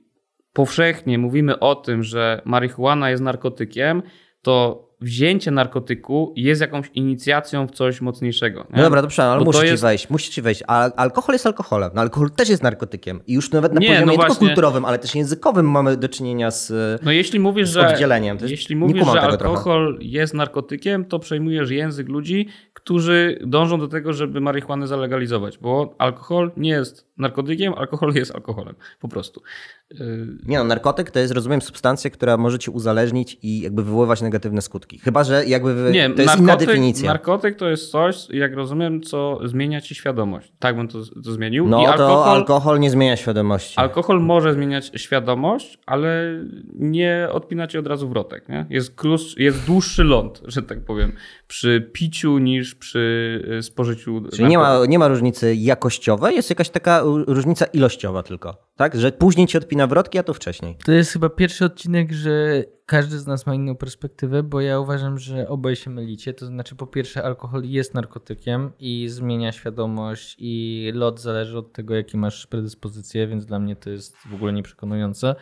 powszechnie 0.52 1.18
mówimy 1.18 1.58
o 1.58 1.74
tym, 1.74 2.02
że 2.02 2.42
marihuana 2.44 3.10
jest 3.10 3.22
narkotykiem, 3.22 4.02
to 4.42 4.88
wzięcie 5.00 5.50
narkotyku 5.50 6.32
jest 6.36 6.60
jakąś 6.60 6.90
inicjacją 6.94 7.66
w 7.66 7.70
coś 7.70 8.00
mocniejszego. 8.00 8.60
nie? 8.60 8.76
No 8.76 8.82
dobra, 8.82 9.02
dobrze, 9.02 9.22
ale 9.24 9.38
Bo 9.38 9.44
to 9.44 9.48
musi 9.48 9.60
ci 9.60 9.66
jest- 9.66 9.82
wejść, 9.82 10.10
musi 10.10 10.30
ci 10.30 10.42
wejść. 10.42 10.62
A 10.66 10.92
alkohol 10.94 11.32
jest 11.34 11.46
alkoholem. 11.46 11.90
No 11.94 12.00
alkohol 12.00 12.30
też 12.30 12.48
jest 12.48 12.62
narkotykiem. 12.62 13.20
I 13.26 13.32
już 13.32 13.50
nawet 13.50 13.72
na 13.72 13.80
Nie, 13.80 13.86
poziomie 13.88 14.06
no 14.06 14.12
nie 14.12 14.18
tylko 14.18 14.34
kulturowym, 14.34 14.84
ale 14.84 14.98
też 14.98 15.14
językowym 15.14 15.70
mamy 15.70 15.96
do 15.96 16.08
czynienia 16.08 16.50
z... 16.50 16.72
No 17.04 17.10
jeśli 17.12 17.40
mówisz, 17.40 17.68
z 17.68 17.72
że, 17.72 17.88
oddzieleniem. 17.94 18.36
Jest- 18.40 18.50
jeśli 18.50 18.76
mówisz, 18.76 19.06
że 19.06 19.20
tego 19.20 19.36
trochę. 19.36 19.56
alkohol 19.58 19.98
jest 20.00 20.34
narkotykiem, 20.34 21.04
to 21.04 21.18
przejmujesz 21.18 21.70
język 21.70 22.08
ludzi, 22.08 22.48
którzy 22.88 23.38
dążą 23.46 23.78
do 23.78 23.88
tego, 23.88 24.12
żeby 24.12 24.40
marihuanę 24.40 24.86
zalegalizować, 24.86 25.58
bo 25.58 25.94
alkohol 25.98 26.50
nie 26.56 26.70
jest 26.70 27.07
narkotykiem, 27.18 27.74
alkohol 27.74 28.14
jest 28.14 28.34
alkoholem, 28.34 28.74
po 29.00 29.08
prostu. 29.08 29.42
Yy, 29.90 30.26
Nie 30.46 30.58
no, 30.58 30.64
narkotyk 30.64 31.10
to 31.10 31.18
jest, 31.18 31.32
rozumiem, 31.34 31.62
substancja, 31.62 32.10
która 32.10 32.36
może 32.36 32.58
ci 32.58 32.70
uzależnić 32.70 33.38
i 33.42 33.60
jakby 33.60 33.82
wywoływać 33.84 34.22
negatywne 34.22 34.62
skutki. 34.62 34.98
Chyba, 34.98 35.24
że 35.24 35.46
jakby 35.46 35.74
wy- 35.74 35.92
Nie, 35.92 36.10
to 36.10 36.22
jest 36.22 36.34
inna 36.36 36.46
narkotyk, 36.46 36.68
definicja. 36.68 37.06
narkotyk 37.08 37.56
to 37.56 37.68
jest 37.68 37.90
coś, 37.90 38.30
jak 38.30 38.54
rozumiem, 38.54 39.02
co 39.02 39.40
zmienia 39.44 39.80
ci 39.80 39.94
świadomość. 39.94 40.52
Tak 40.58 40.76
bym 40.76 40.88
to, 40.88 40.98
to 41.24 41.32
zmienił. 41.32 41.66
No 41.68 41.82
I 41.82 41.84
to 41.84 41.90
alkohol, 41.92 42.28
alkohol 42.28 42.80
nie 42.80 42.90
zmienia 42.90 43.16
świadomości. 43.16 43.78
alkohol 43.80 44.20
może 44.20 44.54
zmieniać 44.54 44.90
świadomość, 44.96 45.78
ale 45.86 46.34
nie 46.74 47.28
odpina 47.32 47.66
ci 47.66 47.78
od 47.78 47.86
razu 47.86 48.08
wrotek. 48.08 48.48
Nie? 48.48 48.66
Jest, 48.70 48.94
krótszy, 48.94 49.42
jest 49.42 49.66
dłuższy 49.66 50.04
ląd, 50.04 50.42
że 50.44 50.62
tak 50.62 50.80
powiem, 50.84 51.12
przy 51.46 51.90
piciu 51.92 52.38
niż 52.38 52.74
przy 52.74 53.42
y, 53.58 53.62
spożyciu. 53.62 54.22
Czyli 54.32 54.48
nie 54.48 54.58
ma, 54.58 54.86
nie 54.88 54.98
ma 54.98 55.08
różnicy 55.08 55.54
jakościowej, 55.54 56.36
jest 56.36 56.50
jakaś 56.50 56.70
taka 56.70 57.02
różnica 57.16 57.64
ilościowa 57.64 58.22
tylko. 58.22 58.56
Tak? 58.76 58.96
Że 58.96 59.12
później 59.12 59.46
ci 59.46 59.58
odpina 59.58 59.86
wrotki, 59.86 60.18
a 60.18 60.22
to 60.22 60.34
wcześniej. 60.34 60.76
To 60.84 60.92
jest 60.92 61.12
chyba 61.12 61.28
pierwszy 61.28 61.64
odcinek, 61.64 62.12
że 62.12 62.64
każdy 62.86 63.18
z 63.18 63.26
nas 63.26 63.46
ma 63.46 63.54
inną 63.54 63.76
perspektywę, 63.76 64.42
bo 64.42 64.60
ja 64.60 64.80
uważam, 64.80 65.18
że 65.18 65.48
obaj 65.48 65.76
się 65.76 65.90
mylicie. 65.90 66.34
To 66.34 66.46
znaczy, 66.46 66.74
po 66.74 66.86
pierwsze, 66.86 67.22
alkohol 67.22 67.62
jest 67.64 67.94
narkotykiem 67.94 68.72
i 68.78 69.08
zmienia 69.08 69.52
świadomość, 69.52 70.36
i 70.38 70.90
lot 70.94 71.20
zależy 71.20 71.58
od 71.58 71.72
tego, 71.72 71.94
jakie 71.94 72.18
masz 72.18 72.46
predyspozycje, 72.46 73.26
więc 73.26 73.46
dla 73.46 73.58
mnie 73.58 73.76
to 73.76 73.90
jest 73.90 74.16
w 74.30 74.34
ogóle 74.34 74.52
nieprzekonujące. 74.52 75.34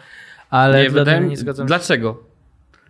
Ale 0.51 0.83
Nie, 0.83 0.91
dla 0.91 1.01
wydaje 1.01 1.21
mi 1.21 1.29
nie 1.29 1.37
zgadzam 1.37 1.65
się. 1.65 1.69
Dlaczego? 1.69 2.36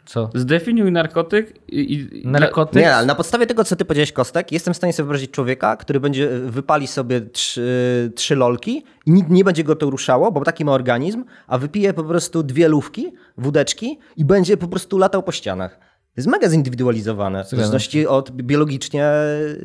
Co? 0.07 0.31
Zdefiniuj 0.35 0.92
narkotyk 0.92 1.55
i. 1.69 2.09
i 2.23 2.29
Narkotyk? 2.29 2.83
Nie, 2.83 2.95
ale 2.95 3.07
na 3.07 3.14
podstawie 3.14 3.47
tego, 3.47 3.64
co 3.64 3.77
ty 3.77 3.85
powiedziałeś, 3.85 4.12
Kostek, 4.12 4.53
jestem 4.53 4.75
w 4.75 4.77
stanie 4.77 4.92
sobie 4.92 5.05
wyobrazić 5.05 5.31
człowieka, 5.31 5.77
który 5.77 6.01
będzie 6.01 6.29
wypali 6.29 6.87
sobie 6.87 7.21
trzy, 7.21 8.12
trzy 8.14 8.37
lolki 8.37 8.85
i 9.07 9.11
nic 9.11 9.25
nie 9.29 9.45
będzie 9.45 9.64
go 9.64 9.77
to 9.77 9.90
ruszało, 9.90 10.33
bo 10.33 10.45
taki 10.45 10.64
ma 10.64 10.73
organizm, 10.73 11.25
a 11.47 11.59
wypije 11.59 11.92
po 11.92 12.05
prostu 12.05 12.42
dwie 12.42 12.69
lówki, 12.69 13.12
wódeczki 13.38 13.99
i 14.16 14.25
będzie 14.25 14.57
po 14.57 14.69
prostu 14.69 14.99
latał 14.99 15.23
po 15.23 15.33
ścianach. 15.33 15.79
To 16.16 16.21
jest 16.21 16.29
mega 16.29 16.49
zindywidualizowane, 16.49 17.45
w 17.45 17.49
zależności 17.49 18.07
od 18.07 18.31
biologicznie 18.31 19.11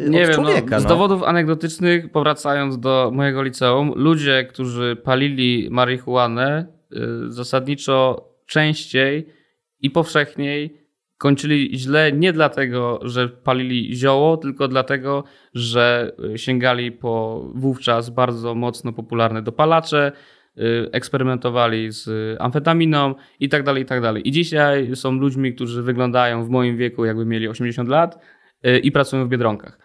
Nie 0.09 0.21
od 0.21 0.27
wiem, 0.27 0.35
człowieka. 0.35 0.75
no, 0.75 0.79
z 0.79 0.83
no. 0.83 0.89
dowodów 0.89 1.23
anegdotycznych, 1.23 2.11
powracając 2.11 2.79
do 2.79 3.11
mojego 3.13 3.43
liceum, 3.43 3.93
ludzie, 3.95 4.43
którzy 4.43 4.95
palili 5.03 5.67
marihuanę, 5.71 6.65
y, 7.27 7.31
zasadniczo 7.31 8.27
częściej 8.45 9.40
i 9.81 9.89
powszechniej 9.89 10.81
kończyli 11.21 11.77
źle 11.77 12.11
nie 12.11 12.33
dlatego, 12.33 12.99
że 13.03 13.29
palili 13.29 13.95
zioło, 13.95 14.37
tylko 14.37 14.67
dlatego, 14.67 15.23
że 15.53 16.11
y, 16.33 16.37
sięgali 16.37 16.91
po 16.91 17.43
wówczas 17.55 18.09
bardzo 18.09 18.55
mocno 18.55 18.93
popularne 18.93 19.41
dopalacze, 19.41 20.11
y, 20.57 20.61
eksperymentowali 20.91 21.91
z 21.91 22.09
amfetaminą 22.41 23.15
i 23.39 23.49
tak 23.49 23.63
dalej, 23.63 23.83
i 23.83 23.85
tak 23.85 24.01
dalej. 24.01 24.27
I 24.27 24.31
dzisiaj 24.31 24.95
są 24.95 25.11
ludźmi, 25.11 25.55
którzy 25.55 25.83
wyglądają 25.83 26.45
w 26.45 26.49
moim 26.49 26.77
wieku, 26.77 27.05
jakby 27.05 27.25
mieli 27.25 27.47
80 27.47 27.89
lat 27.89 28.19
y, 28.65 28.79
i 28.79 28.91
pracują 28.91 29.25
w 29.25 29.29
Biedronkach. 29.29 29.79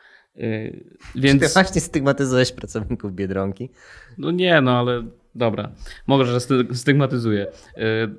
Więc 1.15 1.55
właśnie 1.55 1.81
stygmatyzujesz 1.81 2.53
pracowników 2.53 3.13
Biedronki. 3.13 3.71
no 4.19 4.31
nie, 4.31 4.61
no 4.61 4.79
ale 4.79 5.03
dobra. 5.37 5.72
Mogę, 6.07 6.25
że 6.25 6.40
sty- 6.40 6.75
stygmatyzuję. 6.75 7.46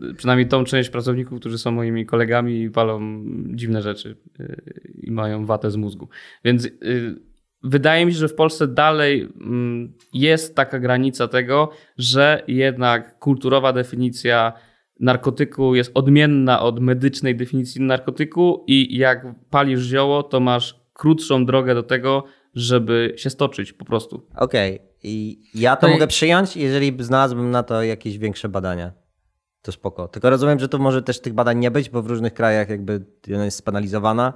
Y, 0.10 0.14
Przynajmniej 0.14 0.48
tą 0.48 0.64
część 0.64 0.90
pracowników, 0.90 1.40
którzy 1.40 1.58
są 1.58 1.72
moimi 1.72 2.06
kolegami 2.06 2.62
i 2.62 2.70
palą 2.70 3.24
dziwne 3.56 3.82
rzeczy 3.82 4.18
y, 4.40 4.62
i 5.04 5.12
mają 5.12 5.46
watę 5.46 5.72
z 5.72 5.76
mózgu. 5.76 6.10
Więc 6.46 6.66
y, 6.66 7.16
wydaje 7.64 8.06
mi 8.06 8.14
się, 8.14 8.20
że 8.20 8.28
w 8.28 8.36
Polsce 8.36 8.68
dalej 8.68 9.22
mm, 9.22 9.94
jest 10.14 10.56
taka 10.56 10.80
granica 10.80 11.28
tego, 11.28 11.70
że 11.98 12.44
jednak 12.48 13.20
kulturowa 13.20 13.74
definicja 13.74 14.54
narkotyku 15.00 15.76
jest 15.76 15.92
odmienna 15.94 16.62
od 16.62 16.80
medycznej 16.80 17.36
definicji 17.36 17.82
narkotyku 17.82 18.64
i 18.68 18.98
jak 18.98 19.26
palisz 19.50 19.82
zioło, 19.82 20.24
to 20.24 20.40
masz 20.40 20.80
krótszą 20.94 21.46
drogę 21.46 21.76
do 21.76 21.84
tego, 21.84 22.24
żeby 22.54 23.14
się 23.18 23.30
stoczyć 23.30 23.74
po 23.74 23.86
prostu. 23.86 24.28
Okej, 24.36 24.80
i 25.08 25.42
ja 25.56 25.76
to 25.76 25.88
No 25.88 25.92
i- 25.92 25.96
mogę 25.96 26.08
przyjąć, 26.08 26.58
jeżeli 26.58 26.98
znalazłbym 27.00 27.52
na 27.52 27.64
to 27.64 27.84
jakieś 27.84 28.18
większe 28.18 28.50
badania. 28.50 28.92
To 29.62 29.72
spoko. 29.72 30.08
Tylko 30.08 30.30
rozumiem, 30.30 30.60
że 30.60 30.70
to 30.70 30.78
może 30.78 31.02
też 31.02 31.20
tych 31.22 31.34
badań 31.34 31.58
nie 31.60 31.72
być, 31.72 31.90
bo 31.90 32.02
w 32.02 32.08
różnych 32.08 32.34
krajach 32.34 32.70
jakby 32.70 33.06
ona 33.36 33.46
jest 33.46 33.58
spenalizowana 33.58 34.34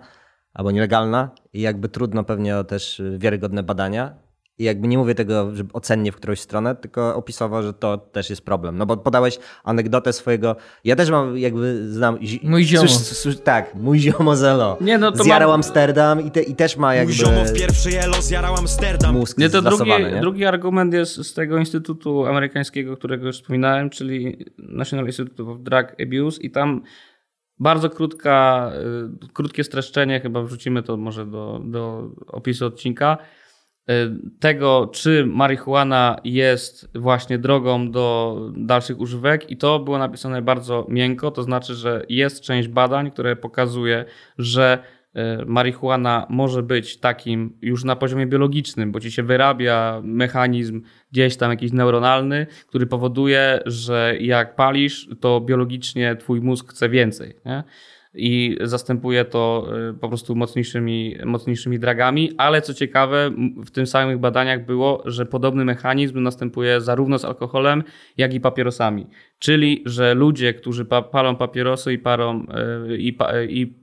albo 0.54 0.72
nielegalna 0.72 1.30
i 1.54 1.62
jakby 1.62 1.90
trudno 1.90 2.24
pewnie 2.24 2.58
o 2.58 2.64
też 2.64 3.00
y, 3.00 3.18
wiarygodne 3.20 3.64
badania. 3.64 4.16
I 4.58 4.64
jakby 4.64 4.88
nie 4.88 4.98
mówię 4.98 5.16
tego 5.16 5.56
że 5.56 5.64
ocennie 5.74 6.12
w 6.12 6.16
którąś 6.16 6.40
stronę, 6.40 6.76
tylko 6.76 7.16
opisowo, 7.16 7.62
że 7.64 7.74
to 7.74 7.98
też 7.98 8.30
jest 8.30 8.46
problem. 8.46 8.78
No 8.78 8.86
bo 8.86 8.98
podałeś 8.98 9.40
anegdotę 9.64 10.14
swojego. 10.14 10.56
Ja 10.84 10.96
też 10.96 11.10
mam 11.10 11.38
jakby 11.38 11.92
znam. 11.94 12.18
Mój 12.44 12.64
ziomo. 12.64 12.88
Słysz, 12.88 13.18
słysz, 13.18 13.38
tak, 13.40 13.76
mój 13.76 14.00
ziomo 14.00 14.36
Zelo. 14.36 14.78
Nie, 14.82 14.98
no 14.98 15.12
to 15.12 15.24
Zjarał 15.24 15.50
mam- 15.50 15.56
Amsterdam 15.56 16.26
i, 16.28 16.32
te, 16.32 16.42
i 16.42 16.56
też 16.56 16.78
ma 16.78 16.96
jakby 16.96 17.14
Mój 17.14 17.18
ziomo 17.18 17.46
w 17.46 17.54
pierwszy 17.54 18.00
elo 18.02 18.22
zjarał 18.22 18.56
Amsterdam 18.56 19.16
mózg 19.16 19.38
Nie, 19.38 19.50
to 19.50 19.62
drugi, 19.62 19.90
nie? 19.90 20.22
drugi 20.22 20.46
argument 20.46 20.94
jest 20.94 21.16
z 21.16 21.34
tego 21.34 21.58
instytutu 21.58 22.26
amerykańskiego, 22.26 22.98
którego 22.98 23.28
już 23.28 23.36
wspominałem, 23.36 23.90
czyli 23.90 24.46
National 24.58 25.06
Institute 25.06 25.44
of 25.44 25.58
Drug 25.60 25.86
Abuse 26.02 26.42
i 26.42 26.52
tam 26.52 26.82
bardzo 27.60 27.90
krótka, 27.90 28.72
y, 29.24 29.28
krótkie 29.34 29.64
streszczenie, 29.64 30.20
chyba 30.20 30.44
wrzucimy 30.44 30.84
to 30.84 30.98
może 30.98 31.26
do, 31.26 31.62
do 31.66 32.10
opisu 32.28 32.66
odcinka, 32.66 33.18
tego, 34.40 34.90
czy 34.94 35.26
marihuana 35.26 36.18
jest 36.24 36.98
właśnie 36.98 37.38
drogą 37.38 37.92
do 37.92 38.38
dalszych 38.56 39.00
używek 39.00 39.52
i 39.52 39.58
to 39.58 39.80
było 39.80 39.98
napisane 39.98 40.42
bardzo 40.42 40.86
miękko, 40.90 41.32
to 41.32 41.44
znaczy, 41.44 41.76
że 41.76 42.06
jest 42.10 42.42
część 42.42 42.68
badań, 42.68 43.12
które 43.12 43.36
pokazuje, 43.36 44.06
że 44.38 44.84
y, 45.16 45.46
marihuana 45.46 46.26
może 46.30 46.64
być 46.64 46.98
takim 46.98 47.58
już 47.62 47.84
na 47.84 47.96
poziomie 47.96 48.28
biologicznym, 48.28 48.92
bo 48.92 49.00
ci 49.00 49.12
się 49.12 49.24
wyrabia 49.24 50.02
mechanizm 50.04 50.82
gdzieś 51.12 51.38
tam 51.38 51.52
jakiś 51.52 51.72
neuronalny, 51.72 52.48
który 52.68 52.86
powoduje, 52.86 53.60
że 53.66 54.16
jak 54.20 54.56
palisz, 54.56 55.10
to 55.20 55.42
biologicznie 55.42 56.16
twój 56.16 56.42
mózg 56.42 56.72
chce 56.72 56.90
więcej. 56.90 57.36
Nie? 57.46 57.64
I 58.14 58.58
zastępuje 58.62 59.26
to 59.26 59.68
y, 59.90 59.94
po 59.94 60.08
prostu 60.08 60.36
mocniejszymi, 60.36 61.16
mocniejszymi 61.26 61.80
dragami, 61.80 62.32
ale 62.38 62.62
co 62.62 62.74
ciekawe, 62.74 63.32
w 63.66 63.72
tym 63.72 63.88
samych 63.88 64.18
badaniach 64.18 64.66
było, 64.66 65.04
że 65.06 65.26
podobny 65.26 65.66
mechanizm 65.66 66.24
następuje 66.24 66.82
zarówno 66.82 67.20
z 67.20 67.26
alkoholem, 67.26 67.84
jak 68.18 68.34
i 68.34 68.40
papierosami. 68.40 69.08
Czyli, 69.40 69.84
że 69.86 70.14
ludzie, 70.14 70.54
którzy 70.54 70.86
pa 70.86 71.02
palą 71.02 71.36
papierosy 71.36 71.94
i, 71.94 71.98
parą, 71.98 72.46
y, 72.90 72.98
i, 72.98 73.14
pa 73.14 73.42
i 73.44 73.74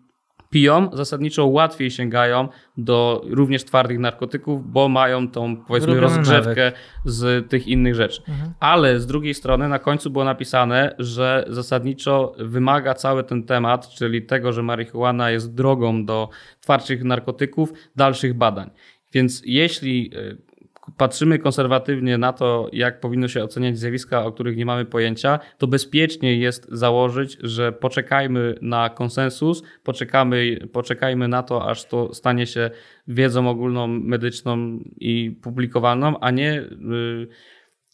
piją, 0.50 0.90
zasadniczo 0.92 1.46
łatwiej 1.46 1.90
sięgają 1.90 2.48
do 2.76 3.22
również 3.30 3.64
twardych 3.64 3.98
narkotyków, 3.98 4.72
bo 4.72 4.88
mają 4.88 5.30
tą 5.30 5.56
powiedzmy 5.56 5.94
Wyrobiony 5.94 6.16
rozgrzewkę 6.16 6.72
z 7.04 7.50
tych 7.50 7.68
innych 7.68 7.94
rzeczy. 7.94 8.22
Ale 8.61 9.00
z 9.00 9.06
drugiej 9.06 9.34
strony 9.34 9.68
na 9.68 9.78
końcu 9.78 10.11
było 10.11 10.24
napisane, 10.24 10.94
że 10.98 11.44
zasadniczo 11.48 12.34
wymaga 12.38 12.94
cały 12.94 13.24
ten 13.24 13.42
temat, 13.42 13.88
czyli 13.88 14.22
tego, 14.22 14.52
że 14.52 14.62
marihuana 14.62 15.30
jest 15.30 15.54
drogą 15.54 16.04
do 16.04 16.28
twardszych 16.61 17.04
narkotyków, 17.04 17.72
dalszych 17.96 18.34
badań. 18.34 18.70
Więc 19.12 19.42
jeśli 19.44 20.11
y, 20.16 20.47
patrzymy 20.96 21.38
konserwatywnie 21.38 22.18
na 22.18 22.33
to, 22.33 22.68
jak 22.72 23.01
powinno 23.01 23.29
się 23.29 23.44
oceniać 23.44 23.79
zjawiska, 23.79 24.24
o 24.24 24.33
których 24.33 24.57
nie 24.57 24.66
mamy 24.66 24.85
pojęcia, 24.85 25.38
to 25.59 25.66
bezpiecznie 25.66 26.37
jest 26.37 26.68
założyć, 26.72 27.38
że 27.42 27.72
poczekajmy 27.72 28.55
na 28.62 28.90
konsensus, 28.90 29.62
poczekamy, 29.83 30.68
poczekajmy 30.72 31.29
na 31.29 31.42
to, 31.42 31.70
aż 31.70 31.85
to 31.85 32.14
stanie 32.14 32.46
się 32.46 32.70
wiedzą 33.09 33.48
ogólną, 33.48 33.87
medyczną 33.87 34.79
i 34.96 35.38
publikowalną, 35.42 36.20
a 36.20 36.31
nie 36.31 36.61
y, 36.61 36.68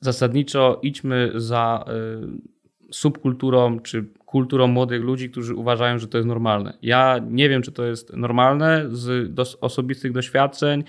zasadniczo 0.00 0.80
idźmy 0.82 1.32
za 1.34 1.84
y, 1.88 2.94
subkulturą 2.94 3.80
czy 3.80 4.04
kulturą 4.34 4.66
młodych 4.66 5.02
ludzi, 5.02 5.30
którzy 5.30 5.54
uważają, 5.54 5.98
że 5.98 6.08
to 6.08 6.18
jest 6.18 6.28
normalne. 6.28 6.78
Ja 6.82 7.20
nie 7.30 7.48
wiem, 7.48 7.62
czy 7.62 7.72
to 7.72 7.84
jest 7.84 8.16
normalne 8.16 8.84
z 8.88 9.34
dos- 9.34 9.58
osobistych 9.60 10.12
doświadczeń, 10.12 10.84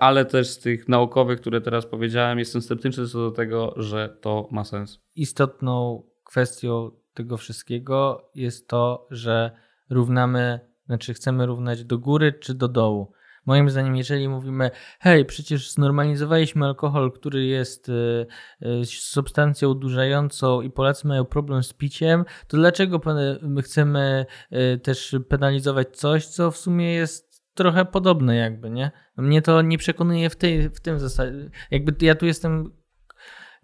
ale 0.00 0.24
też 0.24 0.48
z 0.48 0.58
tych 0.58 0.88
naukowych, 0.88 1.40
które 1.40 1.60
teraz 1.60 1.86
powiedziałem, 1.86 2.38
jestem 2.38 2.62
sceptyczny 2.62 3.06
co 3.06 3.18
do 3.18 3.30
tego, 3.30 3.74
że 3.76 4.16
to 4.20 4.48
ma 4.50 4.64
sens. 4.64 5.00
istotną 5.14 6.02
kwestią 6.24 6.90
tego 7.14 7.36
wszystkiego 7.36 8.30
jest 8.34 8.68
to, 8.68 9.06
że 9.10 9.50
równamy, 9.90 10.60
znaczy 10.86 11.14
chcemy 11.14 11.46
równać 11.46 11.84
do 11.84 11.98
góry 11.98 12.32
czy 12.32 12.54
do 12.54 12.68
dołu. 12.68 13.12
Moim 13.46 13.70
zdaniem, 13.70 13.96
jeżeli 13.96 14.28
mówimy, 14.28 14.70
hej, 15.00 15.24
przecież 15.24 15.70
znormalizowaliśmy 15.70 16.66
alkohol, 16.66 17.12
który 17.12 17.44
jest 17.44 17.88
y, 17.88 18.26
y, 18.62 18.84
substancją 18.84 19.70
odurzającą 19.70 20.60
i 20.60 20.70
Polacy 20.70 21.08
mają 21.08 21.24
problem 21.24 21.62
z 21.62 21.72
piciem, 21.72 22.24
to 22.46 22.56
dlaczego 22.56 23.00
my 23.42 23.62
chcemy 23.62 24.26
y, 24.52 24.78
też 24.78 25.16
penalizować 25.28 25.96
coś, 25.96 26.26
co 26.26 26.50
w 26.50 26.56
sumie 26.56 26.94
jest 26.94 27.31
trochę 27.54 27.84
podobne 27.84 28.36
jakby, 28.36 28.70
nie? 28.70 28.90
Mnie 29.16 29.42
to 29.42 29.62
nie 29.62 29.78
przekonuje 29.78 30.30
w, 30.30 30.36
tej, 30.36 30.70
w 30.70 30.80
tym 30.80 30.98
zasadzie. 30.98 31.50
Jakby 31.70 32.06
ja 32.06 32.14
tu 32.14 32.26
jestem 32.26 32.72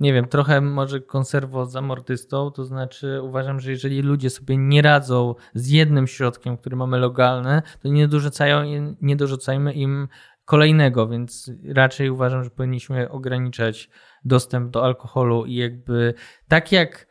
nie 0.00 0.12
wiem, 0.12 0.28
trochę 0.28 0.60
może 0.60 1.00
konserwo-zamortystą, 1.00 2.52
to 2.52 2.64
znaczy 2.64 3.20
uważam, 3.22 3.60
że 3.60 3.70
jeżeli 3.70 4.02
ludzie 4.02 4.30
sobie 4.30 4.56
nie 4.56 4.82
radzą 4.82 5.34
z 5.54 5.68
jednym 5.68 6.06
środkiem, 6.06 6.56
który 6.56 6.76
mamy 6.76 6.98
legalny, 6.98 7.62
to 7.82 7.88
nie, 7.88 8.08
dorzucają, 8.08 8.62
nie 9.00 9.16
dorzucajmy 9.16 9.72
im 9.72 10.08
kolejnego, 10.44 11.08
więc 11.08 11.52
raczej 11.74 12.10
uważam, 12.10 12.44
że 12.44 12.50
powinniśmy 12.50 13.10
ograniczać 13.10 13.90
dostęp 14.24 14.70
do 14.70 14.84
alkoholu 14.84 15.44
i 15.44 15.54
jakby 15.54 16.14
tak 16.48 16.72
jak 16.72 17.06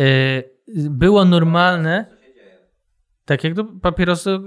y, 0.00 0.50
było 0.90 1.24
normalne, 1.24 2.21
tak 3.24 3.44
jak 3.44 3.54
do 3.54 3.64
papierosy, 3.64 4.38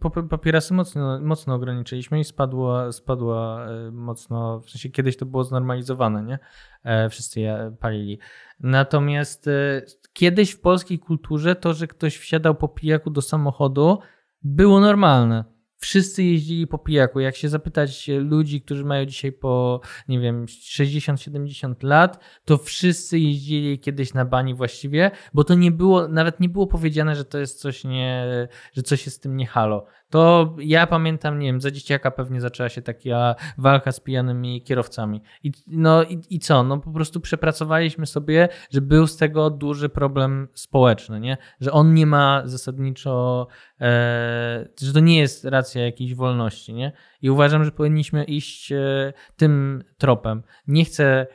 pa- 0.00 0.22
papierosy 0.22 0.74
mocno, 0.74 1.20
mocno 1.20 1.54
ograniczyliśmy 1.54 2.20
i 2.20 2.24
spadła, 2.24 2.92
spadła 2.92 3.66
e, 3.66 3.90
mocno, 3.90 4.60
w 4.60 4.70
sensie 4.70 4.88
kiedyś 4.88 5.16
to 5.16 5.26
było 5.26 5.44
znormalizowane, 5.44 6.22
nie? 6.22 6.38
E, 6.84 7.08
Wszyscy 7.08 7.40
je 7.40 7.76
palili. 7.80 8.18
Natomiast 8.60 9.48
e, 9.48 9.82
kiedyś 10.12 10.50
w 10.50 10.60
polskiej 10.60 10.98
kulturze 10.98 11.54
to, 11.56 11.74
że 11.74 11.86
ktoś 11.86 12.16
wsiadał 12.16 12.54
po 12.54 12.68
pijaku 12.68 13.10
do 13.10 13.22
samochodu, 13.22 13.98
było 14.42 14.80
normalne. 14.80 15.44
Wszyscy 15.82 16.22
jeździli 16.22 16.66
po 16.66 16.78
pijaku. 16.78 17.20
Jak 17.20 17.36
się 17.36 17.48
zapytać 17.48 18.08
ludzi, 18.18 18.62
którzy 18.62 18.84
mają 18.84 19.06
dzisiaj 19.06 19.32
po, 19.32 19.80
nie 20.08 20.20
wiem, 20.20 20.46
60-70 20.46 21.74
lat, 21.82 22.24
to 22.44 22.58
wszyscy 22.58 23.18
jeździli 23.18 23.78
kiedyś 23.78 24.14
na 24.14 24.24
bani 24.24 24.54
właściwie, 24.54 25.10
bo 25.34 25.44
to 25.44 25.54
nie 25.54 25.70
było, 25.70 26.08
nawet 26.08 26.40
nie 26.40 26.48
było 26.48 26.66
powiedziane, 26.66 27.16
że 27.16 27.24
to 27.24 27.38
jest 27.38 27.60
coś 27.60 27.84
nie, 27.84 28.26
że 28.72 28.82
coś 28.82 29.06
jest 29.06 29.16
z 29.16 29.20
tym 29.20 29.36
nie 29.36 29.46
halo. 29.46 29.86
To 30.12 30.54
ja 30.58 30.86
pamiętam, 30.86 31.38
nie 31.38 31.46
wiem, 31.46 31.60
za 31.60 31.70
dzieciaka 31.70 32.10
pewnie 32.10 32.40
zaczęła 32.40 32.68
się 32.68 32.82
taka 32.82 33.34
walka 33.58 33.92
z 33.92 34.00
pijanymi 34.00 34.62
kierowcami. 34.62 35.22
I, 35.42 35.52
no 35.66 36.02
i, 36.02 36.20
i 36.30 36.38
co? 36.38 36.62
No 36.62 36.78
po 36.78 36.90
prostu 36.90 37.20
przepracowaliśmy 37.20 38.06
sobie, 38.06 38.48
że 38.70 38.80
był 38.80 39.06
z 39.06 39.16
tego 39.16 39.50
duży 39.50 39.88
problem 39.88 40.48
społeczny, 40.54 41.20
nie? 41.20 41.36
Że 41.60 41.72
on 41.72 41.94
nie 41.94 42.06
ma 42.06 42.42
zasadniczo, 42.44 43.46
e, 43.80 44.68
że 44.80 44.92
to 44.92 45.00
nie 45.00 45.18
jest 45.18 45.44
racja 45.44 45.84
jakiejś 45.84 46.14
wolności, 46.14 46.74
nie? 46.74 46.92
I 47.22 47.30
uważam, 47.30 47.64
że 47.64 47.70
powinniśmy 47.70 48.24
iść 48.24 48.72
e, 48.72 49.12
tym 49.36 49.84
tropem. 49.98 50.42
Nie 50.66 50.84
chcę 50.84 51.26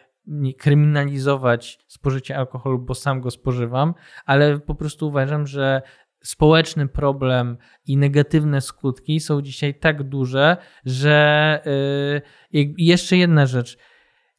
kryminalizować 0.57 1.79
spożycia 1.87 2.35
alkoholu, 2.35 2.79
bo 2.79 2.95
sam 2.95 3.21
go 3.21 3.31
spożywam, 3.31 3.93
ale 4.25 4.59
po 4.59 4.75
prostu 4.75 5.07
uważam, 5.07 5.47
że 5.47 5.81
społeczny 6.23 6.87
problem 6.87 7.57
i 7.85 7.97
negatywne 7.97 8.61
skutki 8.61 9.19
są 9.19 9.41
dzisiaj 9.41 9.79
tak 9.79 10.03
duże, 10.03 10.57
że 10.85 11.61
i 12.51 12.73
jeszcze 12.77 13.17
jedna 13.17 13.45
rzecz. 13.45 13.77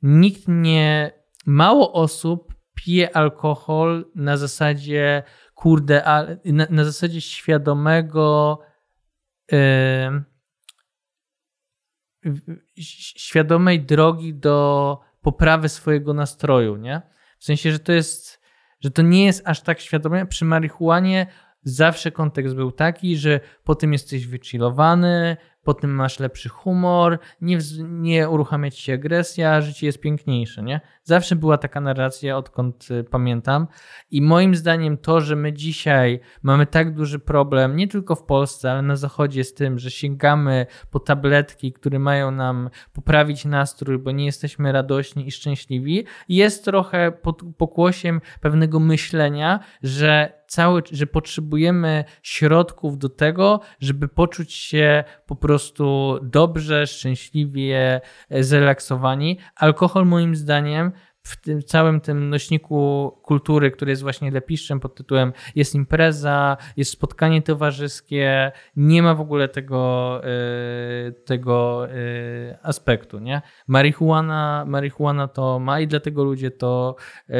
Nikt 0.03 0.43
nie, 0.49 1.12
mało 1.47 1.93
osób 1.93 2.55
pije 2.75 3.17
alkohol 3.17 4.11
na 4.14 4.37
zasadzie 4.37 5.23
kurde, 5.55 6.03
na, 6.45 6.67
na 6.71 6.85
zasadzie 6.85 7.21
świadomego 7.21 8.59
ś- 12.79 13.14
świadomej 13.17 13.81
drogi 13.81 14.35
do 14.35 14.99
poprawy 15.21 15.69
swojego 15.69 16.14
nastroju, 16.14 16.77
nie? 16.77 17.03
W 17.38 17.45
sensie, 17.45 17.73
że 17.73 17.79
to 17.79 17.93
jest, 17.93 18.41
że 18.81 18.91
to 18.91 19.03
nie 19.03 19.25
jest 19.25 19.43
aż 19.49 19.61
tak 19.61 19.81
świadome. 19.81 20.27
Przy 20.27 20.45
marihuanie 20.45 21.27
zawsze 21.62 22.11
kontekst 22.11 22.55
był 22.55 22.73
taki, 22.73 23.16
że 23.16 23.40
potem 23.64 23.92
jesteś 23.92 24.27
wychillowany, 24.27 25.37
po 25.68 25.75
tym 25.75 25.90
masz 25.94 26.21
lepszy 26.21 26.49
humor, 26.49 27.18
nie, 27.40 27.59
nie 27.83 28.29
uruchamia 28.29 28.71
ci 28.71 28.83
się 28.83 28.94
agresja, 28.94 29.61
życie 29.61 29.87
jest 29.87 30.01
piękniejsze, 30.01 30.62
nie? 30.62 30.81
Zawsze 31.03 31.37
była 31.37 31.59
taka 31.59 31.81
narracja, 31.81 32.37
odkąd 32.37 32.88
y, 32.90 33.05
pamiętam. 33.05 33.66
I 34.11 34.23
moim 34.23 34.55
zdaniem 34.55 34.99
to, 34.99 35.21
że 35.21 35.37
my 35.37 35.53
dzisiaj 35.53 36.21
mamy 36.42 36.66
tak 36.66 36.94
duży 36.94 37.18
problem, 37.18 37.77
nie 37.77 37.88
tylko 37.88 38.14
w 38.14 38.25
Polsce, 38.25 38.73
ale 38.73 38.83
na 38.83 38.97
Zachodzie 38.97 39.44
z 39.44 39.55
tym, 39.55 39.79
że 39.79 39.90
sięgamy 39.90 40.66
po 40.90 41.01
tabletki, 41.01 41.73
które 41.73 41.99
mają 41.99 42.31
nam 42.31 42.71
poprawić 42.92 43.44
nastrój, 43.44 43.99
bo 43.99 44.11
nie 44.11 44.27
jesteśmy 44.27 44.73
radośni 44.73 45.27
i 45.27 45.31
szczęśliwi, 45.31 46.05
jest 46.29 46.64
trochę 46.64 47.12
pod 47.12 47.42
pokłosiem 47.57 48.21
pewnego 48.40 48.81
myślenia, 48.81 49.61
że 49.83 50.38
cały, 50.49 50.83
że 50.93 51.07
potrzebujemy 51.07 52.05
środków 52.23 52.99
do 52.99 53.09
tego, 53.09 53.61
żeby 53.81 54.09
poczuć 54.09 54.53
się 54.53 55.05
po 55.27 55.37
prostu 55.37 56.19
dobrze, 56.23 56.87
szczęśliwie, 56.87 58.01
zrelaksowani. 58.31 59.39
Alkohol 59.57 60.07
moim 60.07 60.37
zdaniem 60.37 60.93
w 61.29 61.37
tym 61.37 61.62
całym 61.62 62.01
tym 62.01 62.31
nośniku 62.31 63.12
kultury, 63.23 63.71
który 63.71 63.91
jest 63.93 64.03
właśnie 64.03 64.31
lepiszczem 64.31 64.81
pod 64.81 64.95
tytułem 64.95 65.33
jest 65.55 65.75
impreza, 65.75 66.57
jest 66.77 66.91
spotkanie 66.91 67.43
towarzyskie, 67.43 68.53
nie 68.77 69.03
ma 69.03 69.14
w 69.14 69.21
ogóle 69.21 69.49
tego, 69.49 70.21
e, 70.25 71.12
tego 71.12 71.87
e, 71.88 72.59
aspektu, 72.62 73.19
nie? 73.19 73.43
Marihuana, 73.67 74.64
marihuana 74.67 75.29
to 75.29 75.59
ma 75.59 75.81
i 75.81 75.87
dlatego 75.87 76.25
ludzie 76.25 76.51
to 76.51 76.97
e, 77.29 77.35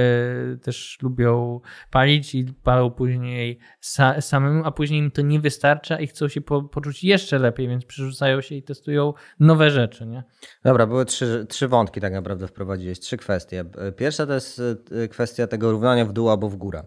też 0.57 0.98
lubią 1.03 1.61
palić 1.90 2.35
i 2.35 2.44
palą 2.44 2.90
później 2.90 3.59
sa, 3.81 4.20
samym, 4.20 4.62
a 4.64 4.70
później 4.70 5.01
im 5.01 5.11
to 5.11 5.22
nie 5.22 5.40
wystarcza 5.40 6.01
i 6.01 6.07
chcą 6.07 6.29
się 6.29 6.40
po, 6.40 6.62
poczuć 6.62 7.05
jeszcze 7.05 7.38
lepiej, 7.38 7.68
więc 7.68 7.85
przerzucają 7.85 8.40
się 8.40 8.55
i 8.55 8.62
testują 8.62 9.14
nowe 9.40 9.70
rzeczy, 9.70 10.07
nie? 10.07 10.22
Dobra, 10.64 10.87
były 10.87 11.05
trzy, 11.05 11.46
trzy 11.48 11.68
wątki 11.68 12.01
tak 12.01 12.12
naprawdę 12.12 12.46
wprowadziłeś, 12.46 13.01
trzy 13.01 13.16
kwestie. 13.16 13.64
Pierwsza 13.97 14.27
to 14.27 14.35
jest 14.35 14.62
y, 14.93 15.09
kwestia 15.09 15.47
tego 15.47 15.71
równania 15.71 16.05
w 16.05 16.12
dół 16.12 16.31
albo 16.31 16.49
w 16.49 16.57
górę. 16.57 16.83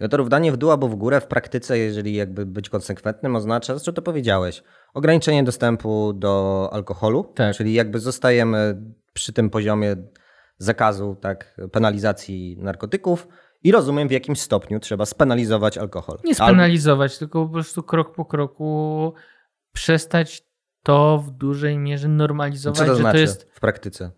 No 0.00 0.08
to 0.08 0.16
równanie 0.16 0.52
w 0.52 0.56
dół 0.56 0.70
albo 0.70 0.88
w 0.88 0.94
górę 0.94 1.20
w 1.20 1.26
praktyce, 1.26 1.78
jeżeli 1.78 2.14
jakby 2.14 2.46
być 2.46 2.70
konsekwentnym, 2.70 3.36
oznacza, 3.36 3.78
co 3.78 3.92
to 3.92 4.02
powiedziałeś, 4.02 4.62
ograniczenie 4.94 5.44
dostępu 5.44 6.12
do 6.12 6.68
alkoholu, 6.72 7.32
Tak. 7.34 7.56
czyli 7.56 7.74
jakby 7.74 8.00
zostajemy 8.00 8.82
przy 9.12 9.32
tym 9.32 9.50
poziomie 9.50 9.96
zakazu, 10.58 11.16
tak, 11.20 11.60
penalizacji 11.72 12.56
narkotyków 12.60 13.28
i 13.64 13.72
rozumiem 13.72 14.08
w 14.08 14.10
jakim 14.10 14.36
stopniu 14.36 14.80
trzeba 14.80 15.06
spenalizować 15.06 15.78
alkohol. 15.78 16.18
Nie 16.24 16.34
spenalizować, 16.34 17.18
tylko 17.18 17.46
po 17.46 17.52
prostu 17.52 17.82
krok 17.82 18.14
po 18.14 18.24
kroku 18.24 19.12
przestać 19.72 20.46
to 20.82 21.18
w 21.18 21.30
dużej 21.30 21.78
mierze 21.78 22.08
normalizować, 22.08 22.78
Co 22.78 22.86
to 22.86 22.96
znaczy 22.96 23.16
to 23.16 23.20
jest 23.20 23.50
w 23.52 23.60
praktyce? 23.60 24.10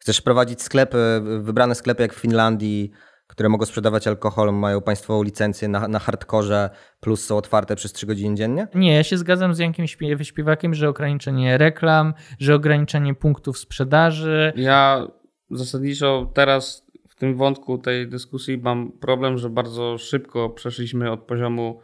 Chcesz 0.00 0.20
prowadzić 0.20 0.62
sklepy, 0.62 1.20
wybrane 1.40 1.74
sklepy 1.74 2.02
jak 2.02 2.14
w 2.14 2.18
Finlandii, 2.20 2.90
które 3.26 3.48
mogą 3.48 3.66
sprzedawać 3.66 4.06
alkohol, 4.06 4.54
mają 4.54 4.80
państwową 4.80 5.22
licencję 5.22 5.68
na, 5.68 5.88
na 5.88 5.98
hardkorze, 5.98 6.70
plus 7.00 7.26
są 7.26 7.36
otwarte 7.36 7.76
przez 7.76 7.92
3 7.92 8.06
godziny 8.06 8.34
dziennie? 8.36 8.68
Nie, 8.74 8.94
ja 8.94 9.02
się 9.04 9.18
zgadzam 9.18 9.54
z 9.54 9.58
Jankiem 9.58 9.86
Śpie- 9.86 10.22
Śpiewakiem, 10.22 10.74
że 10.74 10.88
ograniczenie 10.88 11.58
reklam, 11.58 12.14
że 12.38 12.54
ograniczenie 12.54 13.14
punktów 13.14 13.58
sprzedaży. 13.58 14.52
Ja 14.56 15.06
zasadniczo 15.50 16.30
teraz 16.34 16.86
w 17.08 17.14
tym 17.14 17.36
wątku 17.36 17.78
tej 17.78 18.08
dyskusji 18.08 18.58
mam 18.58 18.92
problem, 18.92 19.38
że 19.38 19.50
bardzo 19.50 19.98
szybko 19.98 20.50
przeszliśmy 20.50 21.10
od 21.10 21.20
poziomu, 21.22 21.80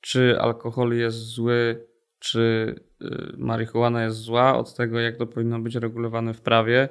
czy 0.00 0.40
alkohol 0.40 0.92
jest 0.92 1.16
zły, 1.16 1.86
czy 2.18 2.74
y, 3.02 3.06
marihuana 3.38 4.04
jest 4.04 4.16
zła, 4.16 4.58
od 4.58 4.74
tego, 4.74 5.00
jak 5.00 5.16
to 5.16 5.26
powinno 5.26 5.58
być 5.58 5.74
regulowane 5.74 6.34
w 6.34 6.40
prawie, 6.40 6.88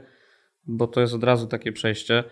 bo 0.68 0.88
to 0.88 1.02
jest 1.02 1.14
od 1.14 1.24
razu 1.24 1.48
takie 1.48 1.72
przejście. 1.72 2.24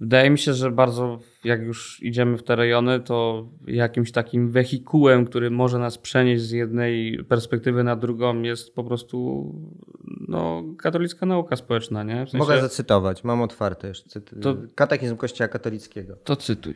Wydaje 0.00 0.30
mi 0.30 0.38
się, 0.38 0.54
że 0.54 0.70
bardzo, 0.70 1.18
jak 1.44 1.62
już 1.62 2.02
idziemy 2.02 2.38
w 2.38 2.42
te 2.42 2.56
rejony, 2.56 3.00
to 3.00 3.48
jakimś 3.66 4.12
takim 4.12 4.50
wehikułem, 4.50 5.24
który 5.26 5.50
może 5.50 5.78
nas 5.78 5.98
przenieść 5.98 6.42
z 6.42 6.50
jednej 6.50 7.24
perspektywy 7.24 7.84
na 7.84 7.96
drugą, 7.96 8.42
jest 8.42 8.74
po 8.74 8.84
prostu 8.84 9.44
no, 10.28 10.64
katolicka 10.78 11.26
nauka 11.26 11.56
społeczna, 11.56 12.02
nie? 12.02 12.26
W 12.26 12.30
sensie- 12.30 12.38
Mogę 12.38 12.60
zacytować, 12.60 13.24
mam 13.24 13.42
otwarte 13.42 13.88
już. 13.88 13.98
Cyt- 14.02 14.42
To- 14.42 14.56
Katechizm 14.74 15.16
Kościoła 15.16 15.48
katolickiego. 15.48 16.16
To 16.16 16.36
cytuj. 16.36 16.74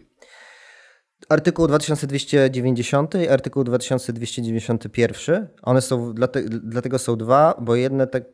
Artykuł 1.29 1.67
2290 1.67 3.15
i 3.15 3.29
artykuł 3.29 3.65
2291. 3.65 5.49
One 5.63 5.81
są, 5.81 6.15
dlate, 6.15 6.43
dlatego 6.49 6.99
są 6.99 7.17
dwa, 7.17 7.55
bo 7.61 7.75
jedne 7.77 8.07
tak. 8.07 8.25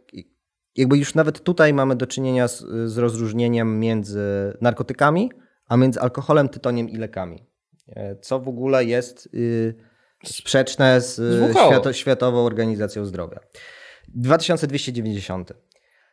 Jakby 0.77 0.99
już 0.99 1.15
nawet 1.15 1.41
tutaj 1.45 1.75
mamy 1.75 1.97
do 1.97 2.07
czynienia 2.07 2.49
z, 2.49 2.65
z 2.91 2.99
rozróżnieniem 2.99 3.81
między 3.81 4.21
narkotykami, 4.61 5.31
a 5.69 5.77
między 5.77 6.01
alkoholem, 6.01 6.49
tytoniem 6.49 6.89
i 6.89 6.97
lekami. 6.97 7.47
E, 7.89 8.17
Co 8.17 8.41
w 8.41 8.49
ogóle 8.49 8.85
jest 8.85 9.29
y, 9.35 9.75
sprzeczne 10.25 11.01
z 11.01 11.21
świato, 11.53 11.93
Światową 11.93 12.47
Organizacją 12.47 13.05
Zdrowia. 13.05 13.41
2290. 14.09 15.53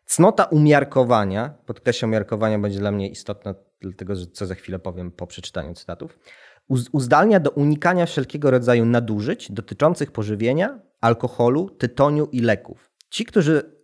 Cnota 0.06 0.44
umiarkowania, 0.44 1.54
podkreślam 1.66 2.12
umiarkowania 2.12 2.60
będzie 2.60 2.80
dla 2.80 2.92
mnie 2.92 3.10
istotna, 3.10 3.56
dlatego 3.82 4.16
że 4.16 4.28
co 4.28 4.46
za 4.46 4.56
chwilę 4.56 4.80
powiem 4.80 5.12
po 5.12 5.28
przeczytaniu 5.28 5.74
cytatów, 5.74 6.20
uz- 6.68 6.90
uzdalnia 6.92 7.40
do 7.40 7.52
unikania 7.52 8.06
wszelkiego 8.06 8.52
rodzaju 8.52 8.86
nadużyć 8.86 9.52
dotyczących 9.52 10.12
pożywienia, 10.12 10.80
alkoholu, 11.02 11.70
tytoniu 11.70 12.28
i 12.32 12.40
leków. 12.40 12.90
Ci, 13.10 13.26
którzy 13.26 13.77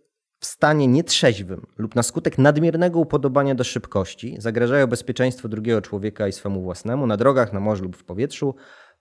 w 0.44 0.46
stanie 0.46 0.86
nietrzeźwym 0.86 1.66
lub 1.78 1.94
na 1.94 2.02
skutek 2.02 2.38
nadmiernego 2.38 3.00
upodobania 3.00 3.54
do 3.54 3.64
szybkości 3.64 4.36
zagrażają 4.38 4.86
bezpieczeństwu 4.86 5.48
drugiego 5.48 5.80
człowieka 5.80 6.28
i 6.28 6.32
swemu 6.32 6.62
własnemu 6.62 7.06
na 7.06 7.16
drogach, 7.16 7.52
na 7.52 7.60
morzu 7.60 7.84
lub 7.84 7.96
w 7.96 8.04
powietrzu, 8.04 8.54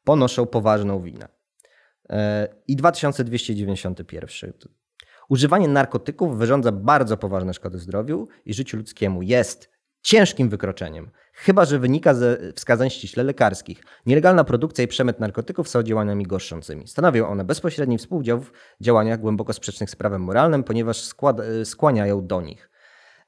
ponoszą 0.03 0.45
poważną 0.45 1.01
winę. 1.01 1.27
E, 2.09 2.47
I 2.67 2.75
2291. 2.75 4.53
Używanie 5.29 5.67
narkotyków 5.67 6.37
wyrządza 6.37 6.71
bardzo 6.71 7.17
poważne 7.17 7.53
szkody 7.53 7.79
zdrowiu 7.79 8.27
i 8.45 8.53
życiu 8.53 8.77
ludzkiemu. 8.77 9.21
Jest 9.21 9.69
ciężkim 10.01 10.49
wykroczeniem, 10.49 11.11
chyba 11.33 11.65
że 11.65 11.79
wynika 11.79 12.13
ze 12.13 12.37
wskazań 12.55 12.89
ściśle 12.89 13.23
lekarskich. 13.23 13.83
Nielegalna 14.05 14.43
produkcja 14.43 14.83
i 14.83 14.87
przemyt 14.87 15.19
narkotyków 15.19 15.69
są 15.69 15.83
działaniami 15.83 16.25
gorszącymi. 16.25 16.87
Stanowią 16.87 17.27
one 17.27 17.43
bezpośredni 17.43 17.97
współudział 17.97 18.39
w 18.39 18.51
działaniach 18.81 19.19
głęboko 19.19 19.53
sprzecznych 19.53 19.89
z 19.89 19.95
prawem 19.95 20.21
moralnym, 20.21 20.63
ponieważ 20.63 21.01
skład, 21.01 21.39
e, 21.39 21.65
skłaniają 21.65 22.27
do 22.27 22.41
nich. 22.41 22.69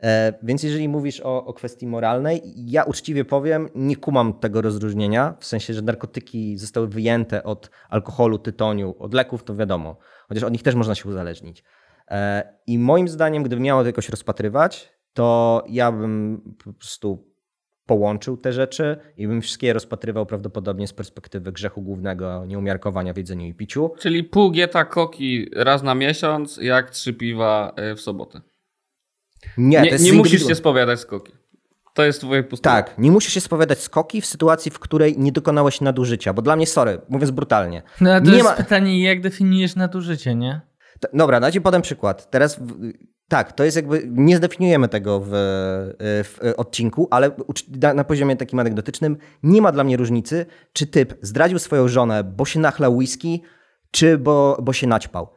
E, 0.04 0.34
Więc 0.44 0.64
jeżeli 0.64 0.90
mówisz 0.90 1.22
o, 1.22 1.46
o 1.46 1.54
kwestii 1.54 1.88
moralnej, 1.88 2.42
ja 2.56 2.84
uczciwie 2.84 3.26
powiem, 3.26 3.70
nie 3.76 3.96
kumam 3.96 4.34
tego 4.34 4.62
rozróżnienia, 4.62 5.36
w 5.40 5.46
sensie, 5.46 5.74
że 5.74 5.82
narkotyki 5.82 6.58
zostały 6.58 6.88
wyjęte 6.88 7.44
od 7.44 7.70
alkoholu, 7.90 8.40
tytoniu, 8.40 8.96
od 9.00 9.14
leków, 9.14 9.44
to 9.44 9.56
wiadomo, 9.56 9.98
chociaż 10.28 10.44
od 10.44 10.52
nich 10.52 10.64
też 10.64 10.76
można 10.76 10.96
się 10.96 11.10
uzależnić. 11.10 11.64
E, 12.12 12.54
I 12.68 12.80
moim 12.80 13.08
zdaniem, 13.08 13.44
gdybym 13.44 13.64
miał 13.64 13.80
to 13.80 13.86
jakoś 13.86 14.10
rozpatrywać, 14.10 14.96
to 15.14 15.64
ja 15.70 15.92
bym 15.92 16.42
po 16.64 16.74
prostu 16.74 17.35
połączył 17.86 18.38
te 18.38 18.54
rzeczy 18.54 18.98
i 19.18 19.28
bym 19.28 19.42
wszystkie 19.42 19.74
rozpatrywał 19.74 20.26
prawdopodobnie 20.26 20.88
z 20.88 20.94
perspektywy 20.94 21.52
grzechu 21.52 21.82
głównego, 21.82 22.46
nieumiarkowania 22.46 23.14
w 23.14 23.18
jedzeniu 23.18 23.46
i 23.46 23.54
piciu. 23.54 23.92
Czyli 24.00 24.24
pół 24.24 24.52
gieta 24.52 24.86
koki 24.86 25.50
raz 25.56 25.84
na 25.84 25.96
miesiąc, 25.96 26.58
jak 26.58 26.90
trzy 26.92 27.14
piwa 27.14 27.74
y, 27.92 27.96
w 27.96 28.02
sobotę. 28.02 28.42
Nie, 29.58 29.82
Nie, 29.82 29.88
to 29.88 29.94
jest 29.94 30.06
nie 30.06 30.14
musisz 30.14 30.48
się 30.48 30.56
spowiadać 30.56 31.00
z 31.00 31.06
koki. 31.06 31.34
To 31.94 32.04
jest 32.04 32.22
twoje 32.22 32.44
postulat. 32.44 32.86
Tak, 32.86 32.98
nie 32.98 33.12
musisz 33.12 33.34
się 33.34 33.42
spowiadać 33.42 33.80
skoki 33.80 34.22
w 34.22 34.26
sytuacji, 34.26 34.72
w 34.72 34.80
której 34.80 35.18
nie 35.18 35.32
dokonałeś 35.32 35.82
nadużycia, 35.82 36.34
bo 36.34 36.42
dla 36.42 36.56
mnie, 36.56 36.68
sorry, 36.68 37.02
mówiąc 37.10 37.32
brutalnie, 37.32 37.82
No 38.02 38.14
a 38.14 38.22
to 38.22 38.28
nie 38.28 38.34
jest 38.38 38.46
ma... 38.50 38.56
pytanie, 38.56 39.04
jak 39.04 39.22
definiujesz 39.22 39.76
nadużycie, 39.76 40.36
nie? 40.36 40.62
Dobra, 41.14 41.40
dajcie 41.40 41.62
podam 41.62 41.82
przykład. 41.82 42.32
Teraz 42.32 42.60
tak, 43.28 43.54
to 43.54 43.64
jest 43.64 43.76
jakby, 43.76 44.08
nie 44.12 44.38
zdefiniujemy 44.38 44.88
tego 44.88 45.22
w, 45.24 45.30
w 46.00 46.54
odcinku, 46.58 47.08
ale 47.12 47.32
na 47.96 48.04
poziomie 48.04 48.36
takim 48.36 48.60
anegdotycznym 48.60 49.18
nie 49.44 49.62
ma 49.62 49.72
dla 49.72 49.84
mnie 49.84 49.98
różnicy, 49.98 50.46
czy 50.74 50.88
typ 50.88 51.18
zdradził 51.22 51.60
swoją 51.60 51.88
żonę, 51.88 52.24
bo 52.24 52.46
się 52.46 52.60
nachlał 52.60 52.96
whisky, 52.96 53.42
czy 53.92 54.18
bo, 54.18 54.58
bo 54.62 54.74
się 54.74 54.88
naćpał. 54.88 55.35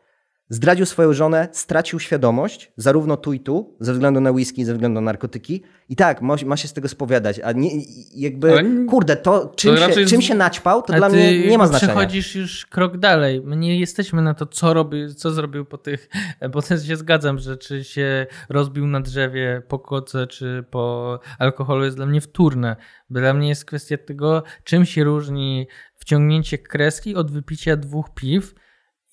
Zdradził 0.50 0.86
swoją 0.86 1.12
żonę, 1.12 1.48
stracił 1.52 2.00
świadomość, 2.00 2.72
zarówno 2.76 3.16
tu 3.16 3.32
i 3.32 3.40
tu, 3.40 3.76
ze 3.80 3.92
względu 3.92 4.20
na 4.20 4.30
whisky, 4.30 4.64
ze 4.64 4.72
względu 4.72 4.94
na 4.94 5.04
narkotyki. 5.04 5.62
I 5.88 5.96
tak, 5.96 6.22
ma, 6.22 6.36
ma 6.46 6.56
się 6.56 6.68
z 6.68 6.72
tego 6.72 6.88
spowiadać, 6.88 7.40
a 7.40 7.52
nie, 7.52 7.70
jakby, 8.14 8.52
Ale 8.52 8.64
kurde, 8.88 9.16
to 9.16 9.52
czym, 9.56 9.76
się, 9.76 9.80
raczej 9.80 10.06
z- 10.06 10.10
czym 10.10 10.22
się 10.22 10.34
naćpał, 10.34 10.82
to 10.82 10.92
dla 10.92 11.08
mnie 11.08 11.48
nie 11.48 11.58
ma 11.58 11.66
znaczenia. 11.66 11.92
przechodzisz 11.92 12.34
już 12.34 12.66
krok 12.66 12.96
dalej. 12.96 13.42
My 13.44 13.56
nie 13.56 13.80
jesteśmy 13.80 14.22
na 14.22 14.34
to, 14.34 14.46
co, 14.46 14.74
robi, 14.74 15.14
co 15.14 15.30
zrobił 15.30 15.64
po 15.64 15.78
tych, 15.78 16.08
bo 16.52 16.62
też 16.62 16.86
się 16.86 16.96
zgadzam, 16.96 17.38
że 17.38 17.56
czy 17.56 17.84
się 17.84 18.26
rozbił 18.48 18.86
na 18.86 19.00
drzewie 19.00 19.62
po 19.68 19.78
koce, 19.78 20.26
czy 20.26 20.64
po 20.70 21.18
alkoholu 21.38 21.84
jest 21.84 21.96
dla 21.96 22.06
mnie 22.06 22.20
wtórne. 22.20 22.76
Dla 23.10 23.34
mnie 23.34 23.48
jest 23.48 23.64
kwestia 23.64 23.96
tego, 23.98 24.42
czym 24.64 24.84
się 24.84 25.04
różni 25.04 25.66
wciągnięcie 25.96 26.58
kreski 26.58 27.14
od 27.16 27.30
wypicia 27.30 27.76
dwóch 27.76 28.14
piw. 28.14 28.54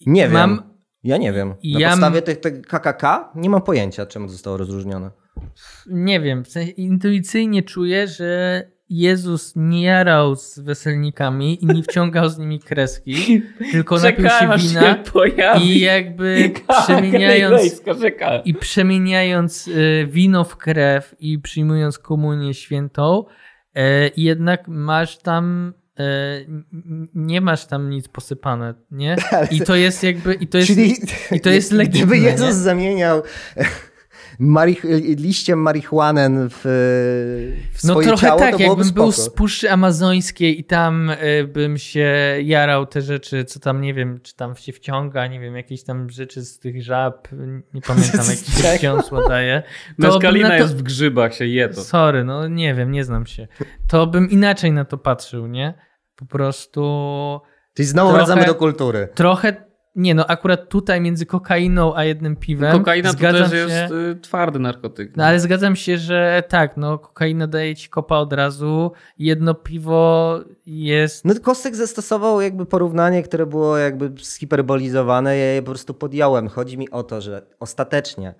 Nie 0.06 0.30
wiem. 0.30 0.75
Ja 1.06 1.18
nie 1.18 1.34
wiem. 1.34 1.50
Na 1.50 1.56
Ja- 1.80 1.90
podstawie 1.90 2.22
tych, 2.22 2.38
tych 2.40 2.62
KKK 2.62 3.32
nie 3.36 3.50
mam 3.50 3.62
pojęcia, 3.62 4.06
czemu 4.06 4.28
zostało 4.28 4.58
rozróżnione. 4.58 5.12
Nie 5.88 6.20
wiem, 6.20 6.44
w 6.44 6.48
sensie 6.48 6.72
intuicyjnie 6.72 7.64
czuję, 7.64 8.08
że 8.08 8.62
Jezus 8.90 9.54
nie 9.56 9.84
jarał 9.84 10.36
z 10.36 10.60
weselnikami 10.60 11.64
i 11.64 11.66
nie 11.66 11.84
wciągał 11.84 12.30
z 12.30 12.38
nimi 12.38 12.60
kreski, 12.60 13.42
tylko 13.72 13.96
napił 14.00 14.26
się 14.30 14.50
wina 14.58 15.04
się 15.04 15.62
i 15.62 15.80
jakby 15.80 16.50
Kaka 16.68 16.82
przemieniając, 16.84 17.82
i 18.46 18.54
przemieniając 18.54 19.68
y, 19.68 20.08
wino 20.10 20.44
w 20.44 20.58
krew 20.58 21.16
i 21.20 21.40
przyjmując 21.40 22.00
komunię 22.00 22.54
świętą, 22.54 23.26
e, 23.76 24.10
jednak 24.18 24.68
masz 24.68 25.18
tam 25.18 25.74
nie 27.16 27.42
masz 27.42 27.66
tam 27.66 27.90
nic 27.90 28.08
posypane, 28.08 28.74
nie? 28.92 29.16
I 29.52 29.62
to 29.62 29.76
jest 29.76 30.04
jakby, 30.04 30.34
i 30.34 30.48
to 30.48 30.58
jest, 30.58 30.72
i 31.32 31.40
to 31.42 31.50
jest 31.58 31.70
Gdyby 31.70 31.84
legitne, 31.84 32.18
Jezus 32.18 32.48
nie? 32.48 32.54
zamieniał 32.54 33.24
marich- 34.40 34.84
liściem 35.20 35.60
marihuanen 35.62 36.50
w, 36.50 36.62
w 37.74 37.84
No 37.84 37.94
swoje 37.94 38.08
trochę 38.08 38.28
ciało, 38.28 38.40
tak, 38.40 38.56
to 38.56 38.62
jakbym 38.62 38.92
był 38.92 39.12
spoko. 39.12 39.30
z 39.30 39.30
Puszczy 39.36 39.72
Amazońskiej 39.72 40.60
i 40.60 40.64
tam 40.64 41.10
y, 41.10 41.48
bym 41.54 41.78
się 41.78 42.16
jarał 42.44 42.86
te 42.86 43.02
rzeczy, 43.02 43.46
co 43.46 43.60
tam, 43.60 43.82
nie 43.82 43.94
wiem, 43.94 44.20
czy 44.24 44.36
tam 44.36 44.56
się 44.56 44.74
wciąga, 44.74 45.28
nie 45.28 45.40
wiem, 45.40 45.56
jakieś 45.56 45.84
tam 45.84 46.10
rzeczy 46.10 46.42
z 46.42 46.60
tych 46.60 46.84
żab, 46.84 47.28
nie 47.74 47.82
pamiętam, 47.82 48.26
jakieś 48.30 48.56
czego? 48.62 48.78
wciąsło 48.78 49.30
daje. 49.30 49.64
Meskalina 49.98 50.50
na 50.50 50.56
to... 50.58 50.62
jest 50.62 50.76
w 50.78 50.82
grzybach, 50.84 51.34
się 51.36 51.46
je 51.46 51.70
to. 51.70 51.82
Sorry, 51.84 52.24
no 52.24 52.48
nie 52.48 52.76
wiem, 52.76 52.92
nie 52.92 53.04
znam 53.04 53.26
się. 53.26 53.48
To 53.88 54.08
bym 54.08 54.30
inaczej 54.30 54.72
na 54.72 54.86
to 54.86 54.98
patrzył, 54.98 55.48
nie? 55.48 55.74
Po 56.16 56.26
prostu 56.26 56.82
Czyli 57.74 57.88
znowu 57.88 58.10
trochę- 58.10 58.26
wracamy 58.26 58.46
do 58.48 58.56
kultury. 58.56 59.08
trochę, 59.16 59.66
nie 59.96 60.16
no, 60.16 60.28
akurat 60.28 60.70
tutaj 60.70 61.02
między 61.02 61.26
kokainą 61.26 61.96
a 61.96 62.04
jednym 62.04 62.36
piwem 62.36 62.72
Kokaina 62.72 63.10
to 63.12 63.18
zgadzam 63.18 63.42
też 63.42 63.52
się, 63.52 63.58
jest 63.58 63.94
y, 63.94 64.16
twardy 64.22 64.60
narkotyk. 64.60 65.18
No 65.18 65.26
ale 65.26 65.40
zgadzam 65.40 65.76
się, 65.76 65.98
że 65.98 66.44
tak, 66.50 66.78
no 66.78 67.00
kokaina 67.00 67.48
daje 67.48 67.76
ci 67.76 67.90
kopa 67.90 68.18
od 68.18 68.34
razu, 68.34 68.92
jedno 69.18 69.54
piwo 69.54 70.40
jest... 70.66 71.26
No 71.26 71.34
Kostek 71.42 71.76
zastosował 71.76 72.42
jakby 72.42 72.66
porównanie, 72.66 73.24
które 73.24 73.46
było 73.46 73.78
jakby 73.78 74.12
zhiperbolizowane, 74.22 75.38
ja 75.38 75.46
je 75.46 75.62
po 75.62 75.72
prostu 75.72 75.94
podjąłem. 75.94 76.48
Chodzi 76.48 76.78
mi 76.78 76.90
o 76.90 77.04
to, 77.04 77.22
że 77.22 77.48
ostatecznie 77.60 78.36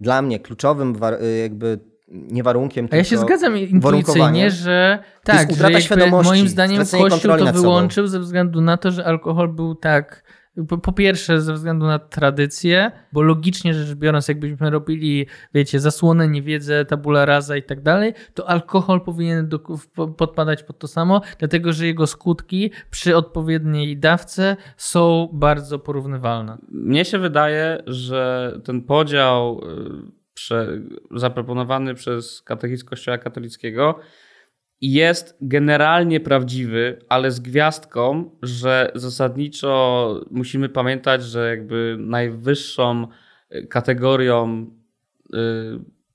dla 0.00 0.22
mnie 0.22 0.40
kluczowym 0.40 0.94
war- 0.94 1.18
jakby 1.42 1.78
nie 2.10 2.42
warunkiem, 2.42 2.88
A 2.90 2.96
ja 2.96 3.04
się 3.04 3.08
tylko 3.10 3.26
zgadzam 3.26 3.56
intuicyjnie, 3.56 4.50
że 4.50 4.98
tak, 5.24 5.52
że 5.52 5.68
utrata 5.68 6.22
moim 6.22 6.48
zdaniem 6.48 6.78
Kościół 6.78 7.08
to 7.08 7.36
nad 7.36 7.46
sobą. 7.46 7.52
wyłączył 7.52 8.06
ze 8.06 8.20
względu 8.20 8.60
na 8.60 8.76
to, 8.76 8.90
że 8.90 9.04
alkohol 9.04 9.48
był 9.48 9.74
tak... 9.74 10.24
Po, 10.82 10.92
pierwsze 10.92 11.40
ze 11.40 11.54
względu 11.54 11.86
na 11.86 11.98
tradycję, 11.98 12.92
bo 13.12 13.22
logicznie 13.22 13.74
rzecz 13.74 13.94
biorąc, 13.94 14.28
jakbyśmy 14.28 14.70
robili, 14.70 15.26
wiecie, 15.54 15.80
zasłonę, 15.80 16.28
niewiedzę, 16.28 16.84
tabula 16.84 17.24
rasa 17.24 17.56
i 17.56 17.62
tak 17.62 17.82
dalej, 17.82 18.14
to 18.34 18.48
alkohol 18.48 19.00
powinien 19.00 19.48
do, 19.48 19.58
podpadać 20.16 20.62
pod 20.62 20.78
to 20.78 20.88
samo, 20.88 21.20
dlatego 21.38 21.72
że 21.72 21.86
jego 21.86 22.06
skutki 22.06 22.70
przy 22.90 23.16
odpowiedniej 23.16 23.98
dawce 23.98 24.56
są 24.76 25.28
bardzo 25.32 25.78
porównywalne. 25.78 26.58
Mnie 26.68 27.04
się 27.04 27.18
wydaje, 27.18 27.82
że 27.86 28.52
ten 28.64 28.82
podział 28.82 29.60
y, 29.64 30.20
zaproponowany 31.10 31.94
przez 31.94 32.42
katechizm 32.42 32.86
Kościoła 32.86 33.18
katolickiego 33.18 34.00
jest 34.80 35.36
generalnie 35.40 36.20
prawdziwy, 36.20 36.98
ale 37.08 37.30
z 37.30 37.40
gwiazdką, 37.40 38.30
że 38.42 38.92
zasadniczo 38.94 40.20
musimy 40.30 40.68
pamiętać, 40.68 41.24
że 41.24 41.48
jakby 41.50 41.96
najwyższą 41.98 43.06
y, 43.54 43.66
kategorią 43.66 44.70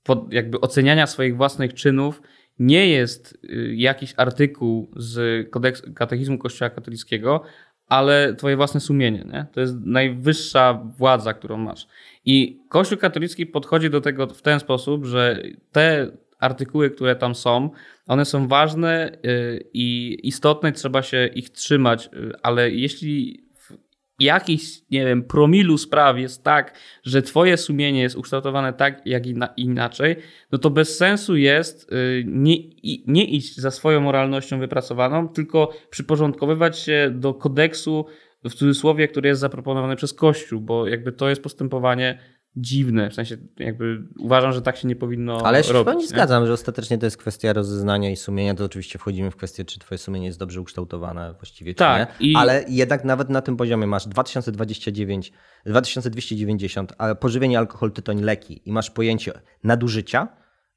pod, 0.02 0.32
jakby 0.32 0.60
oceniania 0.60 1.06
swoich 1.06 1.36
własnych 1.36 1.74
czynów 1.74 2.22
nie 2.58 2.88
jest 2.88 3.38
y, 3.44 3.74
jakiś 3.76 4.14
artykuł 4.16 4.90
z 4.96 5.50
kodeks, 5.50 5.82
katechizmu 5.94 6.38
Kościoła 6.38 6.70
katolickiego, 6.70 7.42
ale 7.86 8.34
twoje 8.34 8.56
własne 8.56 8.80
sumienie. 8.80 9.24
Nie? 9.32 9.46
To 9.52 9.60
jest 9.60 9.74
najwyższa 9.80 10.74
władza, 10.98 11.34
którą 11.34 11.56
masz. 11.56 11.86
I 12.24 12.60
Kościół 12.68 12.98
katolicki 12.98 13.46
podchodzi 13.46 13.90
do 13.90 14.00
tego 14.00 14.26
w 14.26 14.42
ten 14.42 14.60
sposób, 14.60 15.04
że 15.04 15.42
te 15.72 16.10
artykuły, 16.38 16.90
które 16.90 17.16
tam 17.16 17.34
są, 17.34 17.70
one 18.06 18.24
są 18.24 18.48
ważne 18.48 19.18
y, 19.26 19.70
i 19.72 20.18
istotne, 20.22 20.72
trzeba 20.72 21.02
się 21.02 21.26
ich 21.34 21.50
trzymać, 21.50 22.06
y, 22.06 22.32
ale 22.42 22.70
jeśli 22.70 23.46
jakiś, 24.18 24.82
nie 24.90 25.04
wiem, 25.04 25.22
promilu 25.22 25.78
spraw 25.78 26.18
jest 26.18 26.44
tak, 26.44 26.78
że 27.04 27.22
twoje 27.22 27.56
sumienie 27.56 28.02
jest 28.02 28.16
ukształtowane 28.16 28.72
tak, 28.72 29.06
jak 29.06 29.26
ina- 29.26 29.54
inaczej, 29.56 30.16
no 30.52 30.58
to 30.58 30.70
bez 30.70 30.96
sensu 30.96 31.36
jest 31.36 31.92
y, 31.92 32.24
nie, 32.26 32.56
nie 33.06 33.24
iść 33.24 33.56
za 33.56 33.70
swoją 33.70 34.00
moralnością 34.00 34.58
wypracowaną, 34.58 35.28
tylko 35.28 35.72
przyporządkowywać 35.90 36.78
się 36.78 37.10
do 37.14 37.34
kodeksu, 37.34 38.06
w 38.50 38.54
cudzysłowie, 38.54 39.08
który 39.08 39.28
jest 39.28 39.40
zaproponowany 39.40 39.96
przez 39.96 40.12
Kościół, 40.12 40.60
bo 40.60 40.88
jakby 40.88 41.12
to 41.12 41.28
jest 41.28 41.42
postępowanie 41.42 42.18
dziwne, 42.56 43.10
w 43.10 43.14
sensie 43.14 43.36
jakby 43.58 44.02
uważam, 44.18 44.52
że 44.52 44.62
tak 44.62 44.76
się 44.76 44.88
nie 44.88 44.96
powinno 44.96 45.40
Ale 45.46 45.58
ja 45.58 45.62
się 45.64 45.72
robić. 45.72 45.94
nie? 46.00 46.06
zgadzam, 46.06 46.46
że 46.46 46.52
ostatecznie 46.52 46.98
to 46.98 47.06
jest 47.06 47.16
kwestia 47.16 47.52
rozeznania 47.52 48.10
i 48.10 48.16
sumienia. 48.16 48.54
To 48.54 48.64
oczywiście 48.64 48.98
wchodzimy 48.98 49.30
w 49.30 49.36
kwestię, 49.36 49.64
czy 49.64 49.78
twoje 49.78 49.98
sumienie 49.98 50.26
jest 50.26 50.38
dobrze 50.38 50.60
ukształtowane 50.60 51.34
właściwie, 51.34 51.74
czy 51.74 51.78
Tak, 51.78 52.20
nie. 52.20 52.26
i- 52.30 52.36
Ale 52.36 52.64
jednak 52.68 53.04
nawet 53.04 53.28
na 53.30 53.42
tym 53.42 53.56
poziomie 53.56 53.86
masz 53.86 54.06
2029, 54.08 55.32
2290, 55.66 56.92
a 56.98 57.14
pożywienie, 57.14 57.58
alkohol, 57.58 57.92
tytoń, 57.92 58.20
leki 58.22 58.62
i 58.64 58.72
masz 58.72 58.90
pojęcie 58.90 59.32
nadużycia, 59.64 60.28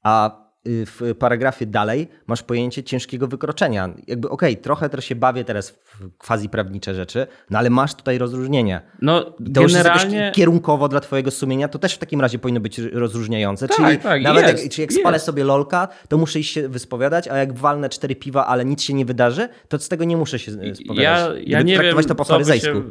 a 0.02 0.40
w 0.64 1.14
paragrafie 1.18 1.66
dalej 1.66 2.08
masz 2.26 2.42
pojęcie 2.42 2.82
ciężkiego 2.82 3.28
wykroczenia. 3.28 3.94
Jakby 4.06 4.28
okej, 4.28 4.56
trochę 4.56 4.88
też 4.88 5.04
się 5.04 5.14
bawię 5.14 5.44
teraz 5.44 5.70
w 5.70 6.16
quasi 6.18 6.48
prawnicze 6.48 6.94
rzeczy, 6.94 7.26
no 7.50 7.58
ale 7.58 7.70
masz 7.70 7.94
tutaj 7.94 8.18
rozróżnienie. 8.18 8.80
No 9.02 9.34
generalnie... 9.40 10.32
kierunkowo 10.34 10.88
dla 10.88 11.00
twojego 11.00 11.30
sumienia, 11.30 11.68
to 11.68 11.78
też 11.78 11.94
w 11.94 11.98
takim 11.98 12.20
razie 12.20 12.38
powinno 12.38 12.60
być 12.60 12.78
rozróżniające. 12.78 13.68
Tak, 13.68 13.76
czyli 13.76 13.98
tak, 13.98 14.22
nawet 14.22 14.42
jest, 14.42 14.62
jak, 14.62 14.72
czyli 14.72 14.82
jak 14.82 14.92
spalę 14.92 15.14
jest. 15.14 15.26
sobie 15.26 15.44
lolka, 15.44 15.88
to 16.08 16.18
muszę 16.18 16.38
iść 16.40 16.52
się 16.52 16.68
wyspowiadać, 16.68 17.28
a 17.28 17.36
jak 17.36 17.52
walnę 17.58 17.88
cztery 17.88 18.16
piwa, 18.16 18.46
ale 18.46 18.64
nic 18.64 18.82
się 18.82 18.94
nie 18.94 19.04
wydarzy, 19.04 19.48
to 19.68 19.78
z 19.78 19.88
tego 19.88 20.04
nie 20.04 20.16
muszę 20.16 20.38
się 20.38 20.52
e, 20.52 20.74
spowiadać. 20.74 21.04
Ja, 21.04 21.32
Gdyby 21.32 21.50
ja 21.50 21.62
nie 21.62 21.74
traktować 21.74 22.04
wiem, 22.04 22.08
to 22.08 22.14
po 22.14 22.24
faryzejsku. 22.24 22.82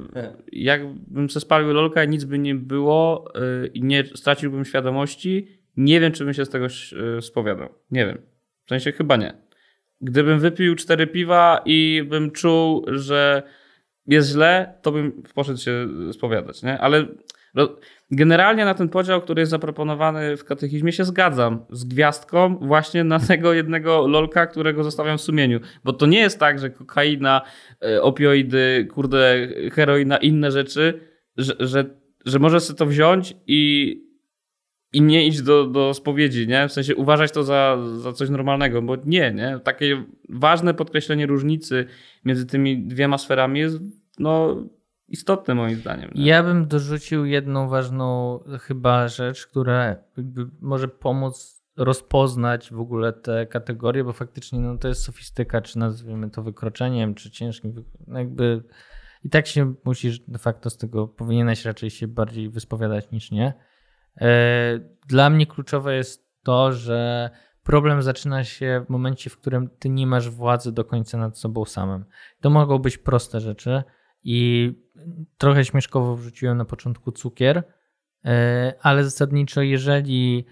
Jakbym 0.52 1.30
se 1.30 1.40
spalił 1.40 1.74
lolka 1.74 2.04
i 2.04 2.10
nic 2.10 2.24
by 2.24 2.40
nie 2.40 2.56
było 2.56 3.32
yy, 3.36 3.68
i 3.74 3.84
nie 3.84 4.04
straciłbym 4.16 4.66
świadomości, 4.66 5.59
nie 5.78 6.00
wiem, 6.00 6.12
czy 6.12 6.26
bym 6.26 6.34
się 6.34 6.46
z 6.46 6.50
tego 6.50 6.68
yy, 6.92 7.22
spowiadał. 7.22 7.70
Nie 7.92 8.06
wiem. 8.06 8.18
W 8.66 8.70
sensie 8.70 8.92
chyba 8.92 9.16
nie. 9.18 9.34
Gdybym 10.02 10.40
wypił 10.40 10.76
cztery 10.76 11.08
piwa 11.08 11.62
i 11.66 12.04
bym 12.10 12.32
czuł, 12.32 12.86
że 12.88 13.44
jest 14.08 14.30
źle, 14.30 14.74
to 14.82 14.92
bym 14.92 15.24
poszedł 15.36 15.60
się 15.60 15.88
spowiadać, 16.12 16.64
nie? 16.64 16.80
Ale 16.80 17.06
generalnie 18.12 18.66
na 18.66 18.74
ten 18.74 18.90
podział, 18.90 19.22
który 19.22 19.40
jest 19.40 19.50
zaproponowany 19.50 20.38
w 20.38 20.44
katechizmie 20.44 20.92
się 20.92 21.06
zgadzam. 21.06 21.66
Z 21.70 21.84
gwiazdką 21.84 22.58
właśnie 22.58 23.04
na 23.04 23.20
tego 23.20 23.54
jednego 23.54 24.08
lolka, 24.08 24.48
którego 24.48 24.84
zostawiam 24.84 25.18
w 25.18 25.22
sumieniu. 25.22 25.60
Bo 25.84 25.94
to 25.94 26.06
nie 26.06 26.20
jest 26.20 26.40
tak, 26.40 26.60
że 26.60 26.70
kokaina, 26.70 27.42
e, 27.86 28.02
opioidy, 28.02 28.88
kurde, 28.92 29.48
heroina, 29.72 30.18
inne 30.18 30.52
rzeczy, 30.52 31.00
że, 31.38 31.56
że, 31.60 31.86
że 32.26 32.40
możesz 32.40 32.64
sobie 32.64 32.78
to 32.78 32.86
wziąć 32.86 33.36
i 33.48 34.09
i 34.94 35.02
nie 35.02 35.28
iść 35.28 35.42
do, 35.42 35.66
do 35.66 35.94
spowiedzi, 35.94 36.48
nie? 36.48 36.68
W 36.68 36.74
sensie 36.74 36.96
uważać 36.96 37.32
to 37.32 37.44
za, 37.44 37.78
za 37.98 38.14
coś 38.14 38.30
normalnego, 38.30 38.82
bo 38.82 38.96
nie, 39.06 39.34
nie? 39.34 39.60
Takie 39.64 40.04
ważne 40.30 40.74
podkreślenie 40.74 41.26
różnicy 41.26 41.86
między 42.26 42.46
tymi 42.46 42.84
dwiema 42.84 43.18
sferami 43.18 43.60
jest 43.60 43.80
no, 44.20 44.64
istotne 45.08 45.56
moim 45.56 45.76
zdaniem. 45.76 46.12
Nie? 46.16 46.26
Ja 46.26 46.44
bym 46.44 46.68
dorzucił 46.68 47.26
jedną 47.26 47.70
ważną 47.70 48.40
chyba 48.62 49.08
rzecz, 49.08 49.48
która 49.48 49.96
może 50.62 50.88
pomóc 50.88 51.60
rozpoznać 51.78 52.72
w 52.72 52.80
ogóle 52.80 53.14
te 53.14 53.48
kategorie, 53.48 54.04
bo 54.04 54.14
faktycznie 54.14 54.60
no, 54.60 54.78
to 54.78 54.88
jest 54.88 55.04
sofistyka, 55.04 55.62
czy 55.62 55.80
nazwijmy 55.80 56.30
to 56.30 56.44
wykroczeniem, 56.44 57.16
czy 57.16 57.32
ciężkim, 57.32 57.84
no 58.08 58.20
jakby 58.20 58.64
i 59.24 59.30
tak 59.30 59.48
się 59.48 59.74
musisz 59.84 60.20
de 60.20 60.40
facto 60.40 60.70
z 60.70 60.78
tego, 60.78 61.08
powinieneś 61.08 61.66
raczej 61.66 61.90
się 61.90 62.08
bardziej 62.08 62.50
wyspowiadać 62.50 63.12
niż 63.12 63.32
nie. 63.32 63.54
E, 64.18 64.80
Dla 65.08 65.30
mnie 65.30 65.48
kluczowe 65.48 65.96
jest 65.96 66.30
to, 66.44 66.72
że 66.72 67.30
problem 67.64 68.02
zaczyna 68.02 68.44
się 68.44 68.84
w 68.88 68.90
momencie, 68.90 69.30
w 69.30 69.38
którym 69.38 69.70
ty 69.80 69.90
nie 69.90 70.08
masz 70.08 70.30
władzy 70.30 70.72
do 70.72 70.86
końca 70.86 71.18
nad 71.18 71.40
sobą 71.40 71.66
samym. 71.66 72.06
To 72.42 72.50
mogą 72.50 72.80
być 72.80 72.98
proste 72.98 73.40
rzeczy 73.40 73.84
i 74.24 74.72
trochę 75.38 75.66
śmieszkowo 75.66 76.16
wrzuciłem 76.16 76.58
na 76.58 76.66
początku 76.66 77.12
cukier, 77.12 77.64
e, 78.26 78.74
ale 78.82 79.04
zasadniczo 79.04 79.62
jeżeli 79.62 80.46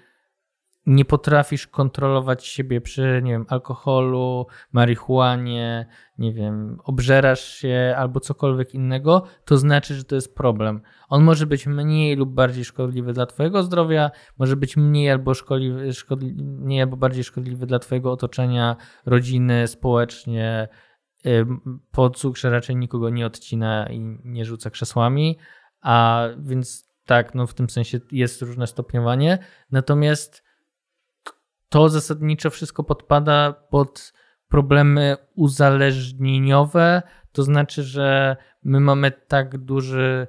nie 0.88 1.05
potrafisz 1.05 1.67
kontrolować 1.67 2.45
siebie 2.45 2.81
przy, 2.81 3.21
nie 3.23 3.31
wiem, 3.31 3.45
alkoholu, 3.49 4.47
marihuanie, 4.71 5.88
nie 6.17 6.33
wiem, 6.33 6.77
obżerasz 6.83 7.43
się 7.43 7.95
albo 7.97 8.19
cokolwiek 8.19 8.73
innego, 8.73 9.23
to 9.45 9.57
znaczy, 9.57 9.95
że 9.95 10.03
to 10.03 10.15
jest 10.15 10.35
problem. 10.35 10.81
On 11.09 11.23
może 11.23 11.45
być 11.45 11.67
mniej 11.67 12.15
lub 12.15 12.29
bardziej 12.29 12.65
szkodliwy 12.65 13.13
dla 13.13 13.25
twojego 13.25 13.63
zdrowia, 13.63 14.11
może 14.38 14.55
być 14.55 14.77
mniej 14.77 15.11
albo, 15.11 15.33
szkodliwy, 15.33 15.93
szkodli, 15.93 16.33
mniej 16.43 16.81
albo 16.81 16.97
bardziej 16.97 17.23
szkodliwy 17.23 17.65
dla 17.65 17.79
twojego 17.79 18.11
otoczenia, 18.11 18.75
rodziny, 19.05 19.67
społecznie. 19.67 20.67
Po 21.91 22.09
cukrze 22.09 22.49
raczej 22.49 22.75
nikogo 22.75 23.09
nie 23.09 23.25
odcina 23.25 23.89
i 23.89 23.99
nie 24.23 24.45
rzuca 24.45 24.69
krzesłami, 24.69 25.38
a 25.81 26.27
więc 26.39 26.88
tak, 27.05 27.35
no 27.35 27.47
w 27.47 27.53
tym 27.53 27.69
sensie 27.69 27.99
jest 28.11 28.41
różne 28.41 28.67
stopniowanie. 28.67 29.38
Natomiast 29.71 30.46
to 31.70 31.89
zasadniczo 31.89 32.49
wszystko 32.49 32.84
podpada 32.84 33.53
pod 33.70 34.13
problemy 34.47 35.18
uzależnieniowe, 35.36 37.01
to 37.32 37.43
znaczy, 37.43 37.84
że 37.84 38.38
my 38.63 38.80
mamy 38.80 39.11
tak 39.11 39.57
duże 39.57 40.28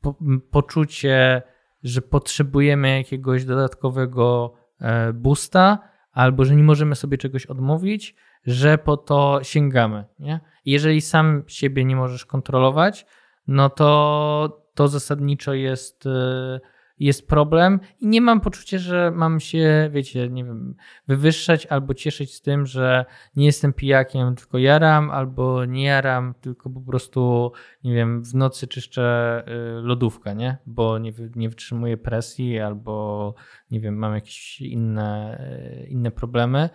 po 0.00 0.18
poczucie, 0.50 1.42
że 1.82 2.02
potrzebujemy 2.02 2.96
jakiegoś 2.96 3.44
dodatkowego 3.44 4.54
e, 4.80 5.12
boosta, 5.12 5.78
albo 6.12 6.44
że 6.44 6.56
nie 6.56 6.62
możemy 6.62 6.94
sobie 6.94 7.18
czegoś 7.18 7.46
odmówić, 7.46 8.14
że 8.46 8.78
po 8.78 8.96
to 8.96 9.40
sięgamy. 9.42 10.04
Nie? 10.18 10.40
Jeżeli 10.64 11.00
sam 11.00 11.42
siebie 11.46 11.84
nie 11.84 11.96
możesz 11.96 12.26
kontrolować, 12.26 13.06
no 13.46 13.70
to 13.70 14.68
to 14.74 14.88
zasadniczo 14.88 15.54
jest 15.54 16.06
e, 16.06 16.60
jest 17.00 17.28
problem 17.28 17.80
i 18.00 18.06
nie 18.06 18.20
mam 18.20 18.40
poczucia, 18.40 18.78
że 18.78 19.10
mam 19.14 19.40
się, 19.40 19.90
wiecie, 19.92 20.28
nie 20.28 20.44
wiem, 20.44 20.74
wywyższać 21.08 21.66
albo 21.66 21.94
cieszyć 21.94 22.34
z 22.34 22.42
tym, 22.42 22.66
że 22.66 23.04
nie 23.36 23.46
jestem 23.46 23.72
pijakiem, 23.72 24.36
tylko 24.36 24.58
jaram, 24.58 25.10
albo 25.10 25.64
nie 25.64 25.84
jaram, 25.84 26.34
tylko 26.40 26.70
po 26.70 26.80
prostu, 26.80 27.52
nie 27.84 27.94
wiem, 27.94 28.24
w 28.24 28.34
nocy 28.34 28.66
czyszczę 28.66 29.44
y, 29.48 29.82
lodówkę, 29.82 30.34
nie? 30.34 30.58
Bo 30.66 30.98
nie, 30.98 31.12
nie 31.36 31.48
wytrzymuję 31.48 31.96
presji 31.96 32.60
albo, 32.60 33.34
nie 33.70 33.80
wiem, 33.80 33.96
mam 33.96 34.14
jakieś 34.14 34.60
inne, 34.60 35.40
y, 35.82 35.86
inne 35.86 36.10
problemy. 36.10 36.70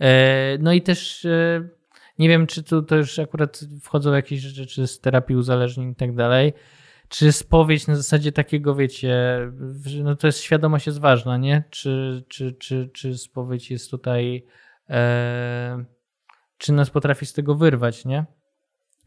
E, 0.00 0.58
no 0.58 0.72
i 0.72 0.82
też 0.82 1.24
y, 1.24 1.70
nie 2.18 2.28
wiem, 2.28 2.46
czy 2.46 2.62
tu 2.62 2.82
to 2.82 2.96
już 2.96 3.18
akurat 3.18 3.60
wchodzą 3.82 4.12
jakieś 4.12 4.40
rzeczy 4.40 4.86
z 4.86 5.00
terapii 5.00 5.36
uzależnień 5.36 5.90
i 5.90 5.94
tak 5.94 6.14
dalej, 6.14 6.52
czy 7.08 7.32
spowiedź 7.32 7.86
na 7.86 7.96
zasadzie 7.96 8.32
takiego, 8.32 8.74
wiecie, 8.74 9.38
no 10.02 10.16
to 10.16 10.26
jest 10.26 10.40
świadomość 10.40 10.86
jest 10.86 11.00
ważna, 11.00 11.36
nie? 11.36 11.64
Czy, 11.70 12.24
czy, 12.28 12.52
czy, 12.52 12.90
czy 12.94 13.18
spowiedź 13.18 13.70
jest 13.70 13.90
tutaj, 13.90 14.46
e, 14.90 15.84
czy 16.58 16.72
nas 16.72 16.90
potrafi 16.90 17.26
z 17.26 17.32
tego 17.32 17.54
wyrwać, 17.54 18.04
nie? 18.04 18.26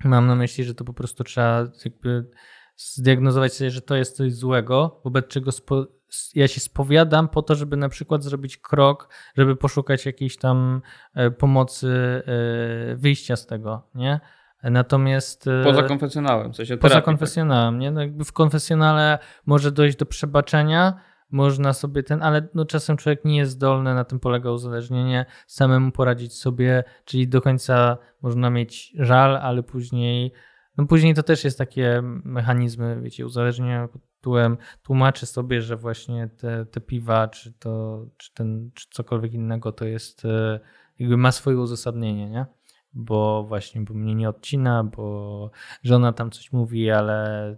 Mam 0.03 0.27
na 0.27 0.35
myśli, 0.35 0.63
że 0.63 0.75
to 0.75 0.83
po 0.83 0.93
prostu 0.93 1.23
trzeba 1.23 1.67
jakby 1.85 2.29
zdiagnozować 2.77 3.53
sobie, 3.53 3.71
że 3.71 3.81
to 3.81 3.95
jest 3.95 4.15
coś 4.15 4.33
złego, 4.33 5.01
wobec 5.03 5.27
czego 5.27 5.51
spo, 5.51 5.87
ja 6.35 6.47
się 6.47 6.59
spowiadam 6.59 7.29
po 7.29 7.41
to, 7.41 7.55
żeby 7.55 7.77
na 7.77 7.89
przykład 7.89 8.23
zrobić 8.23 8.57
krok, 8.57 9.09
żeby 9.37 9.55
poszukać 9.55 10.05
jakiejś 10.05 10.37
tam 10.37 10.81
e, 11.13 11.31
pomocy, 11.31 11.87
e, 12.25 12.95
wyjścia 12.95 13.35
z 13.35 13.47
tego, 13.47 13.89
nie? 13.95 14.19
Natomiast. 14.63 15.47
E, 15.47 15.63
poza 15.63 15.83
konfesjonałem, 15.83 16.53
w 16.53 16.55
sensie 16.55 16.77
Poza 16.77 16.89
terapii, 16.89 16.95
tak. 16.95 17.05
konfesjonałem, 17.05 17.79
nie? 17.79 17.91
No 17.91 18.01
jakby 18.01 18.25
w 18.25 18.33
konfesjonale 18.33 19.19
może 19.45 19.71
dojść 19.71 19.97
do 19.97 20.05
przebaczenia, 20.05 20.99
można 21.31 21.73
sobie 21.73 22.03
ten, 22.03 22.23
ale 22.23 22.47
no 22.53 22.65
czasem 22.65 22.97
człowiek 22.97 23.25
nie 23.25 23.37
jest 23.37 23.51
zdolny, 23.51 23.93
na 23.93 24.03
tym 24.03 24.19
polega 24.19 24.51
uzależnienie, 24.51 25.25
samemu 25.47 25.91
poradzić 25.91 26.33
sobie, 26.33 26.83
czyli 27.05 27.27
do 27.27 27.41
końca 27.41 27.97
można 28.21 28.49
mieć 28.49 28.93
żal, 28.99 29.37
ale 29.37 29.63
później, 29.63 30.31
no 30.77 30.85
później 30.85 31.13
to 31.13 31.23
też 31.23 31.43
jest 31.43 31.57
takie 31.57 32.01
mechanizmy, 32.23 33.01
wiecie, 33.01 33.25
uzależnienia 33.25 33.87
pod 33.87 34.01
tytułem 34.15 34.57
tłumaczy 34.83 35.25
sobie, 35.25 35.61
że 35.61 35.77
właśnie 35.77 36.27
te, 36.27 36.65
te 36.65 36.81
piwa, 36.81 37.27
czy 37.27 37.53
to, 37.53 38.05
czy 38.17 38.33
ten, 38.33 38.71
czy 38.73 38.87
cokolwiek 38.91 39.33
innego 39.33 39.71
to 39.71 39.85
jest, 39.85 40.25
e, 40.25 40.59
jakby 40.99 41.17
ma 41.17 41.31
swoje 41.31 41.57
uzasadnienie, 41.57 42.29
nie? 42.29 42.45
Bo 42.93 43.43
właśnie 43.43 43.81
bo 43.81 43.93
mnie 43.93 44.15
nie 44.15 44.29
odcina, 44.29 44.83
bo 44.83 45.51
żona 45.83 46.13
tam 46.13 46.31
coś 46.31 46.51
mówi, 46.51 46.91
ale 46.91 47.51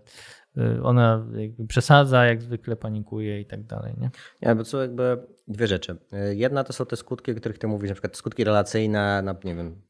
y, 0.58 0.84
ona 0.84 1.28
przesadza, 1.68 2.26
jak 2.26 2.42
zwykle 2.42 2.76
panikuje 2.76 3.42
i 3.42 3.46
tak 3.46 3.64
dalej. 3.64 3.94
Nie? 3.98 4.10
Ja, 4.42 4.56
bo 4.56 4.64
co 4.64 4.82
jakby 4.82 5.28
dwie 5.48 5.68
rzeczy. 5.68 5.98
Jedna 6.32 6.64
to 6.64 6.74
są 6.74 6.86
te 6.86 6.96
skutki, 6.96 7.32
o 7.32 7.36
których 7.36 7.58
ty 7.58 7.68
mówisz, 7.68 7.90
na 7.90 7.96
przykład 7.96 8.18
skutki 8.18 8.44
relacyjne, 8.44 9.22
na, 9.22 9.36
nie 9.44 9.56
wiem, 9.56 9.82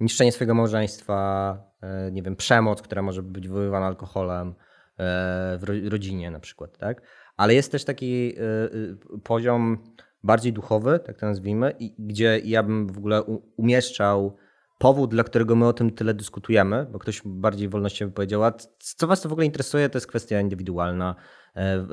niszczenie 0.00 0.32
swojego 0.32 0.54
małżeństwa, 0.54 1.56
y, 2.08 2.12
nie 2.12 2.22
wiem, 2.22 2.36
przemoc, 2.36 2.82
która 2.82 3.02
może 3.02 3.22
być 3.22 3.48
wywoływana 3.48 3.86
alkoholem 3.86 4.54
w 5.58 5.88
rodzinie 5.90 6.30
na 6.30 6.40
przykład, 6.40 6.78
tak? 6.78 7.02
Ale 7.36 7.54
jest 7.54 7.72
też 7.72 7.84
taki 7.84 8.34
poziom 9.24 9.84
bardziej 10.24 10.52
duchowy, 10.52 10.98
tak 10.98 11.18
to 11.18 11.26
nazwijmy, 11.26 11.74
i 11.78 11.94
gdzie 11.98 12.40
ja 12.44 12.62
bym 12.62 12.86
w 12.86 12.98
ogóle 12.98 13.22
umieszczał 13.56 14.36
powód, 14.78 15.10
dla 15.10 15.24
którego 15.24 15.56
my 15.56 15.66
o 15.66 15.72
tym 15.72 15.90
tyle 15.90 16.14
dyskutujemy, 16.14 16.86
bo 16.92 16.98
ktoś 16.98 17.22
bardziej 17.24 17.68
wolnościowo 17.68 18.12
powiedział, 18.12 18.44
a 18.44 18.52
co 18.78 19.06
was 19.06 19.20
to 19.20 19.28
w 19.28 19.32
ogóle 19.32 19.46
interesuje, 19.46 19.88
to 19.88 19.96
jest 19.96 20.06
kwestia 20.06 20.40
indywidualna, 20.40 21.14
e, 21.56 21.86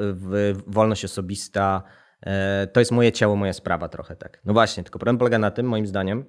wolność 0.68 1.06
osobista, 1.06 1.84
e, 2.22 2.68
to 2.68 2.80
jest 2.80 2.92
moje 2.92 3.12
ciało, 3.12 3.36
moja 3.36 3.54
sprawa 3.54 3.90
trochę 3.90 4.16
tak. 4.16 4.42
No 4.46 4.54
właśnie, 4.54 4.84
tylko 4.84 5.00
problem 5.00 5.18
polega 5.18 5.40
na 5.40 5.52
tym, 5.52 5.66
moim 5.66 5.88
zdaniem, 5.88 6.26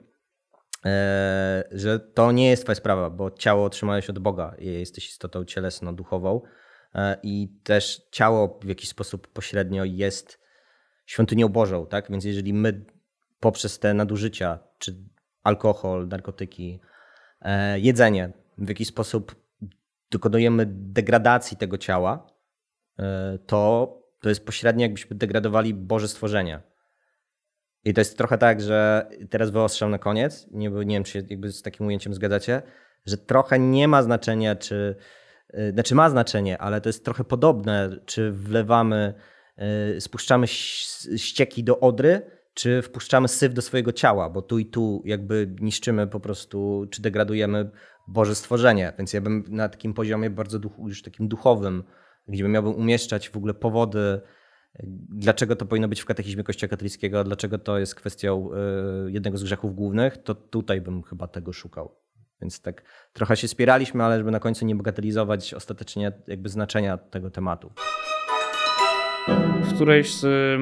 e, 0.85 1.65
że 1.73 2.01
to 2.01 2.33
nie 2.33 2.51
jest 2.51 2.63
twoja 2.63 2.77
sprawa, 2.77 3.11
bo 3.11 3.31
ciało 3.31 3.65
otrzymałeś 3.65 4.11
od 4.11 4.19
Boga, 4.19 4.55
jesteś 4.59 5.09
istotą 5.09 5.45
cielesno-duchową 5.45 6.41
i 7.23 7.49
też 7.63 8.03
ciało 8.13 8.59
w 8.63 8.69
jakiś 8.69 8.89
sposób 8.89 9.29
pośrednio 9.29 9.85
jest 9.85 10.40
świątynią 11.11 11.49
Bożą, 11.49 11.87
tak? 11.87 12.11
Więc 12.11 12.25
jeżeli 12.25 12.55
my 12.55 12.85
poprzez 13.41 13.79
te 13.79 13.95
nadużycia, 13.95 14.59
czy 14.79 14.97
alkohol, 15.43 16.09
narkotyki, 16.09 16.81
e, 17.41 17.81
jedzenie, 17.81 18.33
w 18.59 18.69
jakiś 18.69 18.89
sposób 18.89 19.35
dokonujemy 20.11 20.67
degradacji 20.69 21.57
tego 21.57 21.79
ciała, 21.79 22.27
e, 22.99 23.39
to 23.47 24.01
to 24.21 24.29
jest 24.29 24.47
pośrednio 24.47 24.83
jakbyśmy 24.83 25.17
degradowali 25.17 25.75
Boże 25.75 26.09
stworzenie. 26.09 26.61
I 27.85 27.95
to 27.95 28.01
jest 28.01 28.19
trochę 28.19 28.39
tak, 28.39 28.61
że 28.61 29.09
teraz 29.31 29.51
wyostrzam 29.51 29.91
na 29.91 29.99
koniec, 29.99 30.47
nie, 30.51 30.71
nie 30.71 30.97
wiem, 30.97 31.05
czy 31.05 31.27
jakby 31.31 31.53
z 31.53 31.63
takim 31.63 31.87
ujęciem 31.87 32.15
zgadzacie, 32.15 32.63
że 33.07 33.19
trochę 33.19 33.59
nie 33.59 33.89
ma 33.89 34.03
znaczenia, 34.03 34.57
czy, 34.57 34.97
e, 35.49 35.73
znaczy 35.73 35.95
ma 35.95 36.11
znaczenie, 36.11 36.59
ale 36.59 36.81
to 36.81 36.89
jest 36.89 37.05
trochę 37.05 37.25
podobne, 37.25 37.91
czy 38.07 38.33
wlewamy 38.33 39.15
spuszczamy 39.99 40.47
ścieki 41.17 41.65
do 41.65 41.81
odry, 41.81 42.23
czy 42.55 42.83
wpuszczamy 42.83 43.29
syf 43.29 43.55
do 43.55 43.63
swojego 43.63 43.93
ciała, 43.93 44.31
bo 44.31 44.43
tu 44.43 44.59
i 44.59 44.67
tu 44.67 45.03
jakby 45.05 45.55
niszczymy 45.61 46.07
po 46.07 46.21
prostu, 46.21 46.87
czy 46.91 47.03
degradujemy 47.03 47.71
Boże 48.09 48.35
stworzenie. 48.35 48.93
Więc 48.99 49.13
ja 49.13 49.21
bym 49.21 49.45
na 49.49 49.69
takim 49.69 49.95
poziomie 49.95 50.31
bardzo 50.31 50.59
już 50.87 51.03
takim 51.03 51.29
duchowym, 51.29 51.85
gdzie 52.29 52.43
bym 52.43 52.53
miałbym 52.53 52.75
umieszczać 52.75 53.29
w 53.29 53.37
ogóle 53.37 53.55
powody, 53.55 54.21
dlaczego 55.09 55.57
to 55.57 55.67
powinno 55.67 55.89
być 55.89 56.01
w 56.01 56.05
katechizmie 56.05 56.45
Kościoła 56.45 56.69
katolickiego, 56.69 57.25
dlaczego 57.25 57.59
to 57.59 57.79
jest 57.79 57.95
kwestią 57.95 58.51
e, 58.53 59.11
jednego 59.11 59.39
z 59.39 59.43
grzechów 59.43 59.75
głównych, 59.75 60.19
to 60.19 60.35
tutaj 60.35 60.81
bym 60.81 61.03
chyba 61.03 61.29
tego 61.29 61.53
szukał. 61.53 61.97
Więc 62.41 62.61
tak 62.61 62.83
trochę 63.13 63.37
się 63.37 63.49
spieraliśmy, 63.49 64.05
ale 64.05 64.19
żeby 64.19 64.31
na 64.31 64.41
końcu 64.41 64.67
nie 64.67 64.75
bagatelizować 64.75 65.55
ostatecznie 65.55 66.13
jakby 66.27 66.49
znaczenia 66.49 66.99
tego 66.99 67.31
tematu. 67.31 67.73
W 69.63 69.75
którejś 69.75 70.15
z 70.15 70.25
e, 70.25 70.59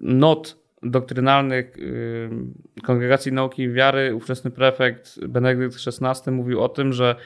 not 0.00 0.58
doktrynalnych 0.82 1.76
e, 1.76 2.82
Kongregacji 2.82 3.32
Nauki 3.32 3.62
i 3.62 3.72
Wiary 3.72 4.14
ówczesny 4.14 4.50
prefekt 4.50 5.26
Benedykt 5.26 5.76
XVI 5.86 6.32
mówił 6.32 6.60
o 6.60 6.68
tym, 6.68 6.92
że 6.92 7.16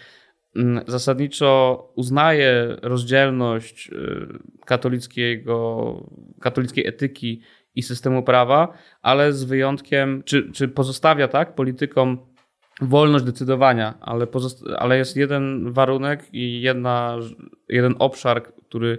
mm, 0.57 0.85
zasadniczo 0.87 1.93
uznaje 1.97 2.77
rozdzielność 2.83 3.91
e, 3.91 3.97
katolickiego, 4.65 5.97
katolickiej 6.41 6.87
etyki 6.87 7.41
i 7.75 7.83
systemu 7.83 8.23
prawa, 8.23 8.79
ale 9.03 9.33
z 9.33 9.45
wyjątkiem, 9.45 10.23
czy, 10.25 10.53
czy 10.53 10.69
pozostawia 10.69 11.29
tak 11.29 11.55
politykom 11.55 12.19
wolność 12.81 13.25
decydowania, 13.25 13.95
ale, 14.01 14.27
ale 14.79 14.99
jest 14.99 15.17
jeden 15.17 15.73
warunek 15.73 16.29
i 16.33 16.63
jedna, 16.63 17.19
jeden 17.69 17.95
obszar, 17.99 18.43
który 18.69 18.99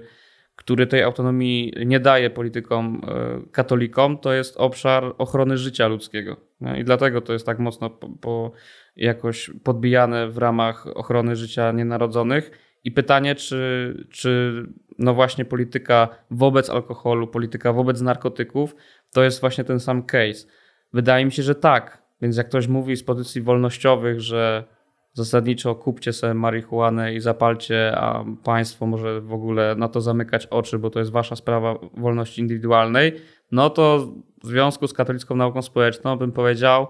który 0.55 0.87
tej 0.87 1.03
autonomii 1.03 1.73
nie 1.85 1.99
daje 1.99 2.29
politykom 2.29 3.01
e, 3.07 3.51
katolikom, 3.51 4.17
to 4.17 4.33
jest 4.33 4.57
obszar 4.57 5.15
ochrony 5.17 5.57
życia 5.57 5.87
ludzkiego. 5.87 6.37
I 6.77 6.83
dlatego 6.83 7.21
to 7.21 7.33
jest 7.33 7.45
tak 7.45 7.59
mocno 7.59 7.89
po, 7.89 8.09
po 8.09 8.51
jakoś 8.95 9.51
podbijane 9.63 10.27
w 10.27 10.37
ramach 10.37 10.87
ochrony 10.87 11.35
życia 11.35 11.71
nienarodzonych. 11.71 12.51
I 12.83 12.91
pytanie, 12.91 13.35
czy, 13.35 13.93
czy 14.09 14.63
no 14.99 15.13
właśnie 15.13 15.45
polityka 15.45 16.07
wobec 16.31 16.69
alkoholu, 16.69 17.27
polityka 17.27 17.73
wobec 17.73 18.01
narkotyków, 18.01 18.75
to 19.13 19.23
jest 19.23 19.41
właśnie 19.41 19.63
ten 19.63 19.79
sam 19.79 20.03
case. 20.03 20.47
Wydaje 20.93 21.25
mi 21.25 21.31
się, 21.31 21.43
że 21.43 21.55
tak. 21.55 22.03
Więc 22.21 22.37
jak 22.37 22.47
ktoś 22.47 22.67
mówi 22.67 22.95
z 22.95 23.03
pozycji 23.03 23.41
wolnościowych, 23.41 24.21
że 24.21 24.63
zasadniczo 25.13 25.75
kupcie 25.75 26.13
sobie 26.13 26.33
marihuanę 26.33 27.13
i 27.13 27.19
zapalcie, 27.19 27.95
a 27.97 28.25
państwo 28.43 28.85
może 28.85 29.21
w 29.21 29.33
ogóle 29.33 29.75
na 29.75 29.87
to 29.87 30.01
zamykać 30.01 30.45
oczy, 30.45 30.79
bo 30.79 30.89
to 30.89 30.99
jest 30.99 31.11
wasza 31.11 31.35
sprawa 31.35 31.75
wolności 31.97 32.41
indywidualnej, 32.41 33.13
no 33.51 33.69
to 33.69 34.13
w 34.43 34.47
związku 34.47 34.87
z 34.87 34.93
katolicką 34.93 35.35
nauką 35.35 35.61
społeczną 35.61 36.15
bym 36.15 36.31
powiedział, 36.31 36.87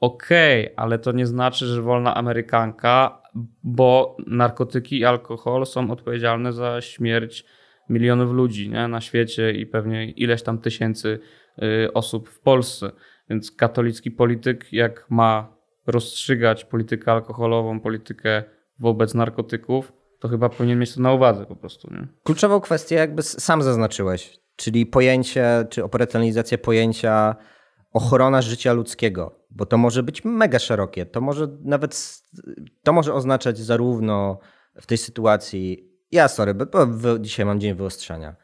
okej, 0.00 0.64
okay, 0.64 0.76
ale 0.76 0.98
to 0.98 1.12
nie 1.12 1.26
znaczy, 1.26 1.66
że 1.66 1.82
wolna 1.82 2.14
Amerykanka, 2.14 3.22
bo 3.62 4.16
narkotyki 4.26 4.98
i 4.98 5.04
alkohol 5.04 5.66
są 5.66 5.90
odpowiedzialne 5.90 6.52
za 6.52 6.80
śmierć 6.80 7.44
milionów 7.88 8.32
ludzi 8.32 8.70
nie? 8.70 8.88
na 8.88 9.00
świecie 9.00 9.52
i 9.52 9.66
pewnie 9.66 10.10
ileś 10.10 10.42
tam 10.42 10.58
tysięcy 10.58 11.18
y, 11.62 11.92
osób 11.92 12.28
w 12.28 12.40
Polsce. 12.40 12.90
Więc 13.30 13.50
katolicki 13.50 14.10
polityk, 14.10 14.72
jak 14.72 15.06
ma 15.10 15.53
rozstrzygać 15.86 16.64
politykę 16.64 17.12
alkoholową, 17.12 17.80
politykę 17.80 18.42
wobec 18.78 19.14
narkotyków, 19.14 19.92
to 20.18 20.28
chyba 20.28 20.48
powinien 20.48 20.78
mieć 20.78 20.94
to 20.94 21.00
na 21.00 21.12
uwadze 21.12 21.46
po 21.46 21.56
prostu. 21.56 21.94
Nie? 21.94 22.08
Kluczową 22.22 22.60
kwestię 22.60 22.94
jakby 22.94 23.22
sam 23.22 23.62
zaznaczyłeś, 23.62 24.40
czyli 24.56 24.86
pojęcie, 24.86 25.66
czy 25.70 25.84
operacjonalizacja 25.84 26.58
pojęcia 26.58 27.36
ochrona 27.92 28.42
życia 28.42 28.72
ludzkiego, 28.72 29.46
bo 29.50 29.66
to 29.66 29.78
może 29.78 30.02
być 30.02 30.24
mega 30.24 30.58
szerokie. 30.58 31.06
To 31.06 31.20
może 31.20 31.48
nawet, 31.62 32.22
to 32.82 32.92
może 32.92 33.14
oznaczać 33.14 33.58
zarówno 33.58 34.38
w 34.80 34.86
tej 34.86 34.98
sytuacji, 34.98 35.90
ja 36.12 36.28
sorry, 36.28 36.54
bo 36.54 36.68
dzisiaj 37.20 37.46
mam 37.46 37.60
dzień 37.60 37.74
wyostrzenia. 37.74 38.36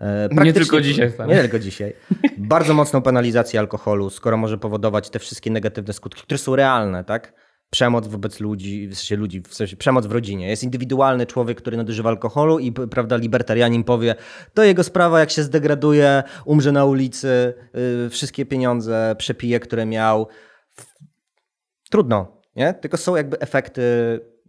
E, 0.00 0.28
nie 0.44 0.52
tylko 0.52 0.80
dzisiaj. 0.80 1.12
Nie 1.28 1.40
tylko 1.40 1.58
dzisiaj. 1.58 1.92
Bardzo 2.38 2.74
mocną 2.74 3.02
penalizację 3.02 3.60
alkoholu, 3.60 4.10
skoro 4.10 4.36
może 4.36 4.58
powodować 4.58 5.10
te 5.10 5.18
wszystkie 5.18 5.50
negatywne 5.50 5.92
skutki, 5.92 6.22
które 6.22 6.38
są 6.38 6.56
realne, 6.56 7.04
tak? 7.04 7.32
Przemoc 7.70 8.06
wobec 8.06 8.40
ludzi, 8.40 8.88
w 8.88 8.94
sensie 8.94 9.16
ludzi, 9.16 9.42
w 9.48 9.54
sensie 9.54 9.76
przemoc 9.76 10.06
w 10.06 10.12
rodzinie. 10.12 10.48
Jest 10.48 10.62
indywidualny 10.62 11.26
człowiek, 11.26 11.58
który 11.58 11.76
nadużywa 11.76 12.10
alkoholu 12.10 12.58
i 12.58 12.72
prawda, 12.72 13.16
libertarianin 13.16 13.84
powie, 13.84 14.14
to 14.54 14.64
jego 14.64 14.84
sprawa, 14.84 15.20
jak 15.20 15.30
się 15.30 15.42
zdegraduje, 15.42 16.22
umrze 16.44 16.72
na 16.72 16.84
ulicy, 16.84 17.54
yy, 18.02 18.10
wszystkie 18.10 18.46
pieniądze 18.46 19.14
przepije, 19.18 19.60
które 19.60 19.86
miał. 19.86 20.28
Trudno, 21.90 22.42
nie? 22.56 22.74
Tylko 22.74 22.96
są 22.96 23.16
jakby 23.16 23.40
efekty, 23.40 23.82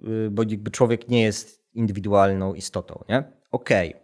yy, 0.03 0.29
bo 0.31 0.43
jakby 0.43 0.71
człowiek 0.71 1.09
nie 1.09 1.23
jest 1.23 1.63
indywidualną 1.73 2.53
istotą, 2.53 3.03
nie? 3.09 3.23
Okej. 3.51 3.89
Okay. 3.89 4.00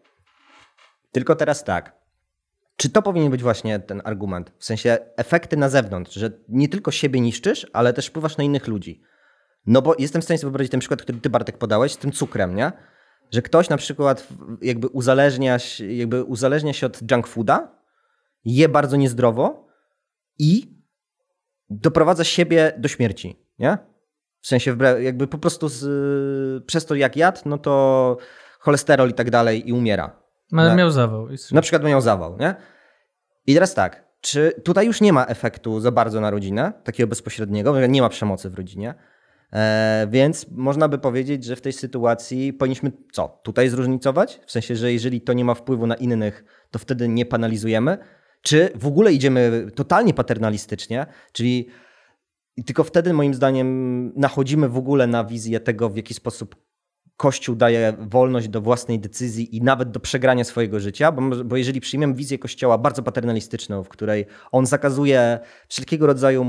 Tylko 1.12 1.36
teraz 1.36 1.64
tak. 1.64 1.97
Czy 2.76 2.89
to 2.89 3.01
powinien 3.01 3.32
być 3.32 3.43
właśnie 3.43 3.80
ten 3.80 4.01
argument? 4.05 4.51
W 4.58 4.66
sensie 4.66 4.97
efekty 5.16 5.58
na 5.58 5.70
zewnątrz, 5.70 6.14
że 6.14 6.32
nie 6.49 6.70
tylko 6.70 6.91
siebie 6.91 7.20
niszczysz, 7.22 7.68
ale 7.74 7.93
też 7.93 8.08
wpływasz 8.08 8.38
na 8.38 8.43
innych 8.43 8.68
ludzi. 8.68 9.01
No 9.66 9.82
bo 9.82 9.95
jestem 9.99 10.22
w 10.22 10.26
stanie 10.26 10.38
sobie 10.38 10.49
wyobrazić 10.49 10.72
ten 10.72 10.80
przykład, 10.80 11.01
który 11.01 11.20
ty 11.20 11.30
Bartek 11.30 11.58
podałeś 11.58 11.91
z 11.91 11.97
tym 11.97 12.12
cukrem, 12.12 12.55
nie? 12.55 12.72
Że 13.32 13.41
ktoś 13.41 13.70
na 13.70 13.78
przykład 13.78 14.28
jakby 14.62 14.88
uzależnia 14.88 15.60
się, 15.60 15.93
jakby 15.93 16.24
uzależnia 16.24 16.74
się 16.74 16.86
od 16.88 17.12
junk 17.12 17.28
fooda, 17.28 17.82
je 18.45 18.70
bardzo 18.70 18.97
niezdrowo 18.97 19.68
i 20.39 20.78
doprowadza 21.70 22.24
siebie 22.24 22.74
do 22.78 22.88
śmierci, 22.88 23.45
nie? 23.60 23.78
W 24.41 24.47
sensie 24.47 24.78
jakby 24.99 25.28
po 25.28 25.38
prostu 25.38 25.68
z, 25.68 26.66
przez 26.66 26.86
to 26.86 26.95
jak 26.95 27.16
jadł, 27.16 27.41
no 27.45 27.58
to 27.58 28.18
cholesterol 28.60 29.10
i 29.10 29.14
tak 29.14 29.30
dalej 29.30 29.70
i 29.70 29.74
umiera. 29.74 30.27
Ale 30.52 30.76
miał 30.76 30.91
zawał. 30.91 31.28
Na 31.52 31.62
przykład 31.62 31.84
miał 31.84 32.02
zawał, 32.02 32.38
nie? 32.39 32.56
I 33.48 33.54
teraz 33.54 33.74
tak, 33.74 34.08
czy 34.22 34.62
tutaj 34.64 34.86
już 34.86 35.02
nie 35.02 35.14
ma 35.14 35.26
efektu 35.26 35.80
za 35.80 35.91
bardzo 35.91 36.22
na 36.22 36.32
rodzinę, 36.32 36.74
takiego 36.84 37.08
bezpośredniego, 37.08 37.88
nie 37.88 38.02
ma 38.02 38.10
przemocy 38.10 38.50
w 38.50 38.56
rodzinie, 38.56 38.93
e, 39.54 40.08
więc 40.10 40.45
można 40.52 40.88
by 40.88 40.98
powiedzieć, 40.98 41.43
że 41.43 41.56
w 41.56 41.62
tej 41.62 41.74
sytuacji 41.74 42.54
powinniśmy 42.54 42.91
co? 43.12 43.39
Tutaj 43.43 43.70
zróżnicować? 43.70 44.39
W 44.45 44.52
sensie, 44.52 44.76
że 44.76 44.93
jeżeli 44.93 45.22
to 45.22 45.34
nie 45.34 45.45
ma 45.45 45.54
wpływu 45.54 45.88
na 45.88 45.95
innych, 45.95 46.43
to 46.72 46.80
wtedy 46.80 47.08
nie 47.08 47.26
panalizujemy? 47.26 47.98
Czy 48.41 48.70
w 48.76 48.88
ogóle 48.88 49.14
idziemy 49.14 49.68
totalnie 49.76 50.14
paternalistycznie, 50.14 51.06
czyli 51.32 51.68
tylko 52.66 52.84
wtedy 52.84 53.14
moim 53.14 53.34
zdaniem 53.34 54.12
nachodzimy 54.16 54.70
w 54.70 54.78
ogóle 54.78 55.08
na 55.08 55.24
wizję 55.24 55.60
tego, 55.60 55.89
w 55.89 55.98
jaki 55.98 56.14
sposób 56.14 56.56
Kościół 57.18 57.55
daje 57.55 57.93
wolność 57.99 58.47
do 58.47 58.61
własnej 58.61 58.99
decyzji 58.99 59.57
i 59.57 59.61
nawet 59.61 59.91
do 59.91 59.99
przegrania 59.99 60.43
swojego 60.43 60.80
życia, 60.80 61.11
bo, 61.11 61.43
bo 61.45 61.57
jeżeli 61.57 61.82
przyjmiemy 61.82 62.13
wizję 62.13 62.39
Kościoła 62.39 62.78
bardzo 62.78 63.03
paternalistyczną, 63.03 63.84
w 63.84 63.89
której 63.89 64.26
on 64.51 64.65
zakazuje 64.65 65.39
wszelkiego 65.68 66.07
rodzaju, 66.07 66.45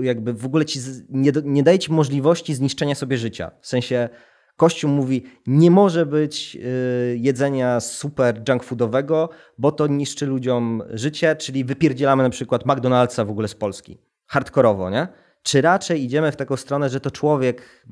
jakby 0.00 0.34
w 0.34 0.46
ogóle 0.46 0.64
ci 0.64 0.80
nie, 1.08 1.32
nie 1.44 1.62
daje 1.62 1.78
ci 1.78 1.92
możliwości 1.92 2.54
zniszczenia 2.54 2.94
sobie 2.94 3.18
życia. 3.18 3.50
W 3.60 3.66
sensie 3.66 4.08
Kościół 4.56 4.90
mówi, 4.90 5.22
nie 5.46 5.70
może 5.70 6.06
być 6.06 6.56
y, 6.56 7.18
jedzenia 7.18 7.80
super 7.80 8.42
junk 8.48 8.64
foodowego, 8.64 9.28
bo 9.58 9.72
to 9.72 9.86
niszczy 9.86 10.26
ludziom 10.26 10.82
życie, 10.90 11.36
czyli 11.36 11.64
wypierdzielamy 11.64 12.22
na 12.22 12.30
przykład 12.30 12.66
McDonald'sa 12.66 13.26
w 13.26 13.30
ogóle 13.30 13.48
z 13.48 13.54
Polski. 13.54 13.98
Hardkorowo, 14.26 14.90
nie? 14.90 15.08
Czy 15.42 15.60
raczej 15.60 16.04
idziemy 16.04 16.32
w 16.32 16.36
taką 16.36 16.56
stronę, 16.56 16.88
że 16.88 17.00
to 17.00 17.10
człowiek 17.10 17.86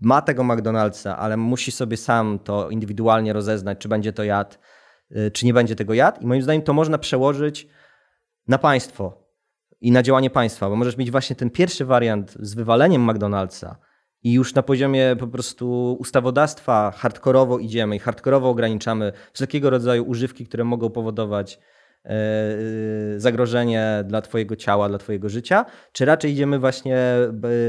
ma 0.00 0.22
tego 0.22 0.44
McDonald'sa, 0.44 1.16
ale 1.18 1.36
musi 1.36 1.72
sobie 1.72 1.96
sam 1.96 2.38
to 2.38 2.70
indywidualnie 2.70 3.32
rozeznać, 3.32 3.78
czy 3.78 3.88
będzie 3.88 4.12
to 4.12 4.24
jadł, 4.24 4.56
y, 5.16 5.30
czy 5.30 5.46
nie 5.46 5.54
będzie 5.54 5.76
tego 5.76 5.94
jadł. 5.94 6.20
I 6.20 6.26
moim 6.26 6.42
zdaniem 6.42 6.62
to 6.62 6.72
można 6.72 6.98
przełożyć 6.98 7.68
na 8.48 8.58
państwo 8.58 9.28
i 9.80 9.92
na 9.92 10.02
działanie 10.02 10.30
państwa, 10.30 10.68
bo 10.68 10.76
możesz 10.76 10.96
mieć 10.96 11.10
właśnie 11.10 11.36
ten 11.36 11.50
pierwszy 11.50 11.84
wariant 11.84 12.36
z 12.40 12.54
wywaleniem 12.54 13.06
McDonald'sa 13.06 13.74
i 14.22 14.32
już 14.32 14.54
na 14.54 14.62
poziomie 14.62 15.16
po 15.18 15.26
prostu 15.26 15.96
ustawodawstwa 16.00 16.92
hardkorowo 16.96 17.58
idziemy 17.58 17.96
i 17.96 17.98
hardkorowo 17.98 18.48
ograniczamy 18.48 19.12
wszelkiego 19.32 19.70
rodzaju 19.70 20.04
używki, 20.04 20.46
które 20.46 20.64
mogą 20.64 20.90
powodować 20.90 21.58
e, 22.04 22.10
y, 23.14 23.20
zagrożenie 23.20 24.04
dla 24.06 24.22
Twojego 24.22 24.56
ciała, 24.56 24.88
dla 24.88 24.98
Twojego 24.98 25.28
życia, 25.28 25.64
czy 25.92 26.04
raczej 26.04 26.32
idziemy 26.32 26.58
właśnie 26.58 26.96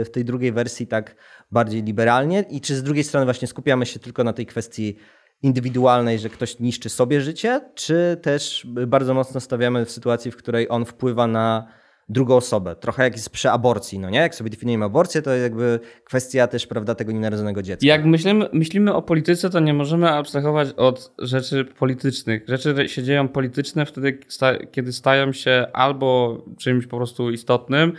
w 0.05 0.07
tej 0.13 0.25
drugiej 0.25 0.51
wersji 0.51 0.87
tak 0.87 1.15
bardziej 1.51 1.83
liberalnie 1.83 2.45
i 2.49 2.61
czy 2.61 2.75
z 2.75 2.83
drugiej 2.83 3.03
strony 3.03 3.25
właśnie 3.25 3.47
skupiamy 3.47 3.85
się 3.85 3.99
tylko 3.99 4.23
na 4.23 4.33
tej 4.33 4.45
kwestii 4.45 4.95
indywidualnej, 5.41 6.19
że 6.19 6.29
ktoś 6.29 6.59
niszczy 6.59 6.89
sobie 6.89 7.21
życie, 7.21 7.61
czy 7.75 8.17
też 8.21 8.67
bardzo 8.87 9.13
mocno 9.13 9.39
stawiamy 9.39 9.85
w 9.85 9.91
sytuacji, 9.91 10.31
w 10.31 10.37
której 10.37 10.67
on 10.69 10.85
wpływa 10.85 11.27
na 11.27 11.67
drugą 12.09 12.35
osobę. 12.35 12.75
Trochę 12.75 13.03
jak 13.03 13.13
jest 13.13 13.29
przy 13.29 13.49
aborcji, 13.49 13.99
no 13.99 14.09
nie? 14.09 14.19
Jak 14.19 14.35
sobie 14.35 14.49
definiujemy 14.49 14.85
aborcję, 14.85 15.21
to 15.21 15.35
jakby 15.35 15.79
kwestia 16.03 16.47
też, 16.47 16.67
prawda, 16.67 16.95
tego 16.95 17.11
nienarodzonego 17.11 17.61
dziecka. 17.61 17.87
Jak 17.87 18.05
myślimy, 18.05 18.49
myślimy 18.53 18.93
o 18.93 19.01
polityce, 19.01 19.49
to 19.49 19.59
nie 19.59 19.73
możemy 19.73 20.09
abstrahować 20.09 20.69
od 20.77 21.11
rzeczy 21.19 21.65
politycznych. 21.65 22.43
Rzeczy 22.47 22.89
się 22.89 23.03
dzieją 23.03 23.27
polityczne 23.27 23.85
wtedy, 23.85 24.19
kiedy 24.71 24.93
stają 24.93 25.33
się 25.33 25.67
albo 25.73 26.37
czymś 26.57 26.87
po 26.87 26.97
prostu 26.97 27.31
istotnym, 27.31 27.93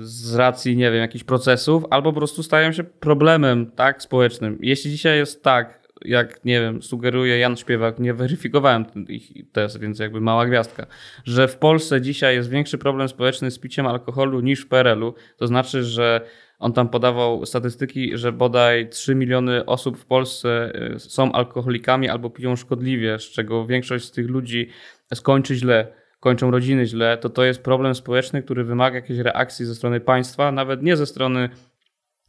z 0.00 0.34
racji, 0.34 0.76
nie 0.76 0.90
wiem, 0.90 1.00
jakichś 1.00 1.24
procesów, 1.24 1.84
albo 1.90 2.12
po 2.12 2.18
prostu 2.18 2.42
stają 2.42 2.72
się 2.72 2.84
problemem 2.84 3.70
tak, 3.70 4.02
społecznym. 4.02 4.58
Jeśli 4.60 4.90
dzisiaj 4.90 5.18
jest 5.18 5.42
tak, 5.42 5.82
jak 6.04 6.44
nie 6.44 6.60
wiem, 6.60 6.82
sugeruje 6.82 7.38
Jan 7.38 7.56
Śpiewak, 7.56 7.98
nie 7.98 8.14
weryfikowałem 8.14 8.84
ich 9.08 9.32
test, 9.52 9.80
więc 9.80 9.98
jakby 9.98 10.20
mała 10.20 10.46
gwiazdka, 10.46 10.86
że 11.24 11.48
w 11.48 11.56
Polsce 11.56 12.00
dzisiaj 12.00 12.34
jest 12.34 12.50
większy 12.50 12.78
problem 12.78 13.08
społeczny 13.08 13.50
z 13.50 13.58
piciem 13.58 13.86
alkoholu 13.86 14.40
niż 14.40 14.60
w 14.60 14.68
PRL-u, 14.68 15.14
to 15.36 15.46
znaczy, 15.46 15.84
że 15.84 16.20
on 16.58 16.72
tam 16.72 16.88
podawał 16.88 17.46
statystyki, 17.46 18.18
że 18.18 18.32
bodaj 18.32 18.88
3 18.88 19.14
miliony 19.14 19.66
osób 19.66 19.98
w 19.98 20.04
Polsce 20.04 20.72
y, 20.94 20.98
są 20.98 21.32
alkoholikami 21.32 22.08
albo 22.08 22.30
piją 22.30 22.56
szkodliwie, 22.56 23.18
z 23.18 23.22
czego 23.22 23.66
większość 23.66 24.04
z 24.04 24.10
tych 24.10 24.28
ludzi 24.28 24.68
skończy 25.14 25.54
źle 25.54 26.01
kończą 26.22 26.50
rodziny 26.50 26.86
źle, 26.86 27.18
to 27.18 27.28
to 27.28 27.44
jest 27.44 27.62
problem 27.62 27.94
społeczny, 27.94 28.42
który 28.42 28.64
wymaga 28.64 28.96
jakiejś 28.96 29.18
reakcji 29.18 29.66
ze 29.66 29.74
strony 29.74 30.00
państwa, 30.00 30.52
nawet 30.52 30.82
nie 30.82 30.96
ze 30.96 31.06
strony 31.06 31.48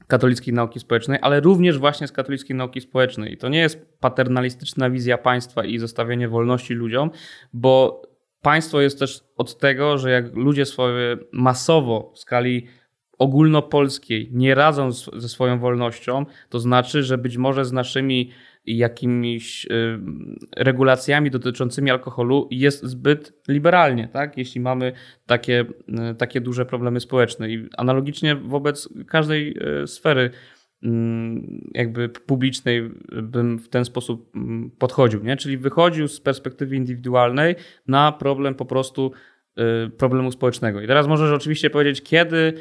katolickiej 0.08 0.54
nauki 0.54 0.80
społecznej, 0.80 1.20
ale 1.22 1.40
również 1.40 1.80
właśnie 1.80 2.08
z 2.08 2.12
katolickiej 2.12 2.56
nauki 2.56 2.82
społecznej. 2.82 3.34
I 3.34 3.38
to 3.38 3.50
nie 3.50 3.60
jest 3.60 4.00
paternalistyczna 4.00 4.90
wizja 4.90 5.18
państwa 5.18 5.64
i 5.66 5.78
zostawienie 5.78 6.28
wolności 6.28 6.74
ludziom, 6.74 7.12
bo 7.54 8.02
państwo 8.42 8.82
jest 8.82 9.00
też 9.00 9.24
od 9.38 9.58
tego, 9.58 9.98
że 9.98 10.12
jak 10.12 10.36
ludzie 10.36 10.66
swoje 10.66 11.18
masowo 11.32 12.12
w 12.16 12.20
skali 12.20 12.68
ogólnopolskiej 13.18 14.30
nie 14.32 14.56
radzą 14.56 14.92
ze 14.92 15.30
swoją 15.30 15.60
wolnością, 15.60 16.26
to 16.50 16.60
znaczy, 16.60 17.04
że 17.04 17.18
być 17.18 17.38
może 17.38 17.66
z 17.66 17.72
naszymi 17.72 18.32
jakimiś 18.66 19.66
y, 19.66 19.70
regulacjami 20.58 21.32
dotyczącymi 21.32 21.92
alkoholu 21.92 22.48
jest 22.52 22.84
zbyt 22.84 23.34
liberalnie, 23.48 24.08
tak? 24.08 24.38
jeśli 24.38 24.62
mamy 24.62 24.94
takie, 25.26 25.66
y, 26.12 26.16
takie 26.16 26.42
duże 26.42 26.66
problemy 26.66 27.00
społeczne. 27.00 27.50
I 27.50 27.70
analogicznie 27.78 28.36
wobec 28.36 28.90
każdej 29.08 29.58
y, 29.84 29.88
sfery 29.88 30.30
mm, 30.84 31.62
jakby 31.74 32.10
publicznej 32.10 32.90
bym 33.24 33.60
w 33.60 33.70
ten 33.70 33.86
sposób 33.86 34.36
mm, 34.36 34.72
podchodził, 34.80 35.24
nie? 35.24 35.38
Czyli 35.38 35.58
wychodził 35.58 36.08
z 36.08 36.22
perspektywy 36.22 36.76
indywidualnej 36.76 37.56
na 37.88 38.12
problem 38.12 38.56
po 38.56 38.66
prostu 38.66 39.12
problemu 39.98 40.32
społecznego. 40.32 40.82
I 40.82 40.88
teraz 40.88 41.08
możesz 41.08 41.32
oczywiście 41.32 41.70
powiedzieć, 41.70 42.04
kiedy 42.04 42.54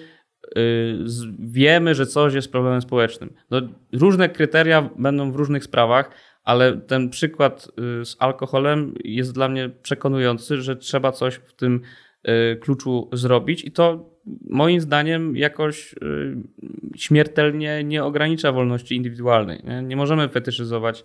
wiemy, 1.38 1.94
że 1.94 2.06
coś 2.06 2.34
jest 2.34 2.52
problemem 2.52 2.82
społecznym. 2.82 3.32
No, 3.50 3.60
różne 3.92 4.28
kryteria 4.28 4.90
będą 4.98 5.32
w 5.32 5.36
różnych 5.36 5.64
sprawach, 5.64 6.10
ale 6.44 6.76
ten 6.76 7.10
przykład 7.10 7.68
y, 8.00 8.04
z 8.04 8.16
alkoholem 8.18 8.94
jest 9.04 9.34
dla 9.34 9.48
mnie 9.48 9.70
przekonujący, 9.82 10.56
że 10.56 10.76
trzeba 10.76 11.12
coś 11.12 11.34
w 11.34 11.52
tym 11.52 11.80
y, 12.28 12.56
kluczu 12.56 13.10
zrobić 13.12 13.64
i 13.64 13.72
to 13.72 14.12
moim 14.50 14.80
zdaniem 14.80 15.36
jakoś 15.36 15.92
y, 15.92 15.96
śmiertelnie 16.96 17.84
nie 17.84 18.04
ogranicza 18.04 18.52
wolności 18.52 18.96
indywidualnej. 18.96 19.62
Nie, 19.82 19.96
możemy 19.96 20.28
fetyszyzować 20.28 21.04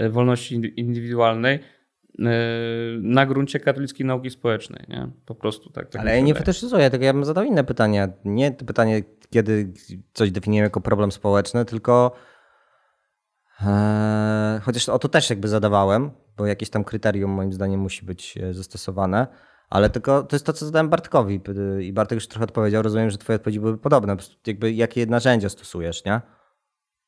y, 0.00 0.08
wolności 0.08 0.60
indy- 0.60 0.72
indywidualnej 0.76 1.56
y, 1.56 1.60
na 3.02 3.26
gruncie 3.26 3.60
katolickiej 3.60 4.06
nauki 4.06 4.30
społecznej. 4.30 4.84
Nie? 4.88 5.08
Po 5.26 5.34
prostu 5.34 5.70
tak. 5.70 5.90
tak 5.90 6.02
Ale 6.02 6.16
ja 6.16 6.20
nie 6.20 6.34
fetyszyzuję, 6.34 6.90
tylko 6.90 7.04
ja 7.04 7.12
bym 7.12 7.24
zadał 7.24 7.44
inne 7.44 7.64
pytanie. 7.64 8.08
Nie 8.24 8.52
to 8.52 8.64
pytanie, 8.64 9.02
kiedy 9.30 9.72
coś 10.12 10.30
definiujemy 10.30 10.66
jako 10.66 10.80
problem 10.80 11.12
społeczny, 11.12 11.64
tylko 11.64 12.12
e, 13.66 14.60
chociaż 14.62 14.88
o 14.88 14.98
to 14.98 15.08
też 15.08 15.30
jakby 15.30 15.48
zadawałem, 15.48 16.10
bo 16.36 16.46
jakieś 16.46 16.70
tam 16.70 16.84
kryterium 16.84 17.30
moim 17.30 17.52
zdaniem 17.52 17.80
musi 17.80 18.06
być 18.06 18.38
e, 18.38 18.54
zastosowane, 18.54 19.26
ale 19.70 19.90
tylko 19.90 20.22
to 20.22 20.36
jest 20.36 20.46
to, 20.46 20.52
co 20.52 20.66
zadałem 20.66 20.88
Bartkowi 20.88 21.40
i 21.80 21.92
Bartek 21.92 22.16
już 22.16 22.28
trochę 22.28 22.44
odpowiedział. 22.44 22.82
Rozumiem, 22.82 23.10
że 23.10 23.18
twoje 23.18 23.36
odpowiedzi 23.36 23.60
były 23.60 23.78
podobne. 23.78 24.16
Jakby 24.46 24.72
jakie 24.72 25.06
narzędzia 25.06 25.48
stosujesz, 25.48 26.04
nie? 26.04 26.20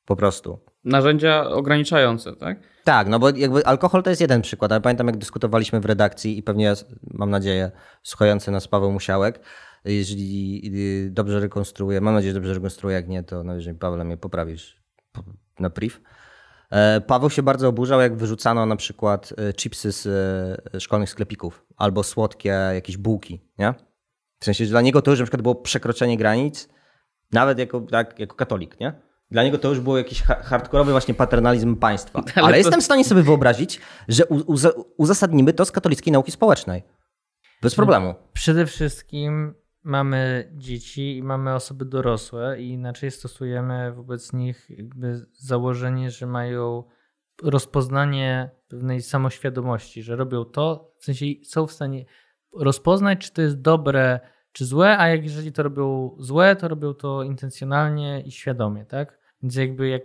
Po 0.08 0.16
prostu. 0.16 0.58
Narzędzia 0.84 1.48
ograniczające, 1.48 2.36
tak? 2.36 2.58
Tak, 2.84 3.08
no 3.08 3.18
bo 3.18 3.30
jakby 3.30 3.66
alkohol 3.66 4.02
to 4.02 4.10
jest 4.10 4.22
jeden 4.22 4.42
przykład, 4.42 4.72
ale 4.72 4.80
pamiętam 4.80 5.06
jak 5.06 5.16
dyskutowaliśmy 5.16 5.80
w 5.80 5.84
redakcji 5.84 6.38
i 6.38 6.42
pewnie, 6.42 6.74
mam 7.02 7.30
nadzieję, 7.30 7.70
słuchający 8.02 8.50
nas 8.50 8.68
Paweł 8.68 8.92
Musiałek, 8.92 9.40
jeżeli 9.84 10.62
y, 11.06 11.10
dobrze 11.10 11.40
rekonstruuję, 11.40 12.00
mam 12.00 12.14
nadzieję, 12.14 12.32
że 12.32 12.40
dobrze 12.40 12.54
rekonstruuję, 12.54 12.96
jak 12.96 13.08
nie, 13.08 13.22
to 13.22 13.44
no, 13.44 13.54
jeżeli 13.54 13.78
Paweł 13.78 14.04
mnie 14.04 14.16
poprawisz 14.16 14.82
po- 15.12 15.24
na 15.58 15.70
priv. 15.70 15.96
E, 16.70 17.00
Paweł 17.00 17.30
się 17.30 17.42
bardzo 17.42 17.68
oburzał, 17.68 18.00
jak 18.00 18.16
wyrzucano 18.16 18.66
na 18.66 18.76
przykład 18.76 19.34
e, 19.36 19.52
chipsy 19.52 19.92
z 19.92 20.06
e, 20.74 20.80
szkolnych 20.80 21.10
sklepików 21.10 21.64
albo 21.76 22.02
słodkie 22.02 22.48
jakieś 22.74 22.96
bułki, 22.96 23.40
nie? 23.58 23.74
W 24.40 24.44
sensie, 24.44 24.64
że 24.64 24.70
dla 24.70 24.80
niego 24.80 25.02
to 25.02 25.10
już 25.10 25.20
na 25.20 25.26
przykład 25.26 25.42
było 25.42 25.54
przekroczenie 25.54 26.16
granic, 26.16 26.68
nawet 27.32 27.58
jako, 27.58 27.80
tak, 27.80 28.18
jako 28.18 28.36
katolik, 28.36 28.80
nie? 28.80 29.07
Dla 29.30 29.42
niego 29.44 29.58
to 29.58 29.68
już 29.68 29.80
był 29.80 29.96
jakiś 29.96 30.22
ha- 30.22 30.42
hardkorowy 30.42 30.90
właśnie 30.92 31.14
paternalizm 31.14 31.76
państwa. 31.76 32.18
Ale, 32.34 32.44
Ale 32.44 32.52
to- 32.52 32.56
jestem 32.58 32.80
w 32.80 32.84
stanie 32.84 33.04
sobie 33.04 33.22
wyobrazić, 33.22 33.80
że 34.08 34.26
u- 34.26 34.54
uza- 34.54 34.82
uzasadnimy 34.96 35.52
to 35.52 35.64
z 35.64 35.72
katolickiej 35.72 36.12
nauki 36.12 36.32
społecznej. 36.32 36.82
Bez 37.62 37.74
problemu. 37.74 38.14
Przede 38.32 38.66
wszystkim 38.66 39.54
mamy 39.82 40.52
dzieci 40.56 41.16
i 41.16 41.22
mamy 41.22 41.54
osoby 41.54 41.84
dorosłe 41.84 42.60
i 42.60 42.68
inaczej 42.70 43.10
stosujemy 43.10 43.92
wobec 43.92 44.32
nich 44.32 44.68
założenie, 45.38 46.10
że 46.10 46.26
mają 46.26 46.84
rozpoznanie 47.42 48.50
pewnej 48.68 49.02
samoświadomości, 49.02 50.02
że 50.02 50.16
robią 50.16 50.44
to, 50.44 50.94
w 50.98 51.04
sensie 51.04 51.26
są 51.44 51.66
w 51.66 51.72
stanie 51.72 52.04
rozpoznać, 52.56 53.18
czy 53.18 53.32
to 53.32 53.42
jest 53.42 53.60
dobre, 53.60 54.20
czy 54.52 54.64
złe, 54.64 54.98
a 54.98 55.08
jak 55.08 55.24
jeżeli 55.24 55.52
to 55.52 55.62
robią 55.62 56.16
złe, 56.18 56.56
to 56.56 56.68
robią 56.68 56.94
to 56.94 57.22
intencjonalnie 57.22 58.20
i 58.26 58.30
świadomie, 58.30 58.84
tak? 58.84 59.17
Więc 59.42 59.56
jakby 59.56 59.88
jak 59.88 60.02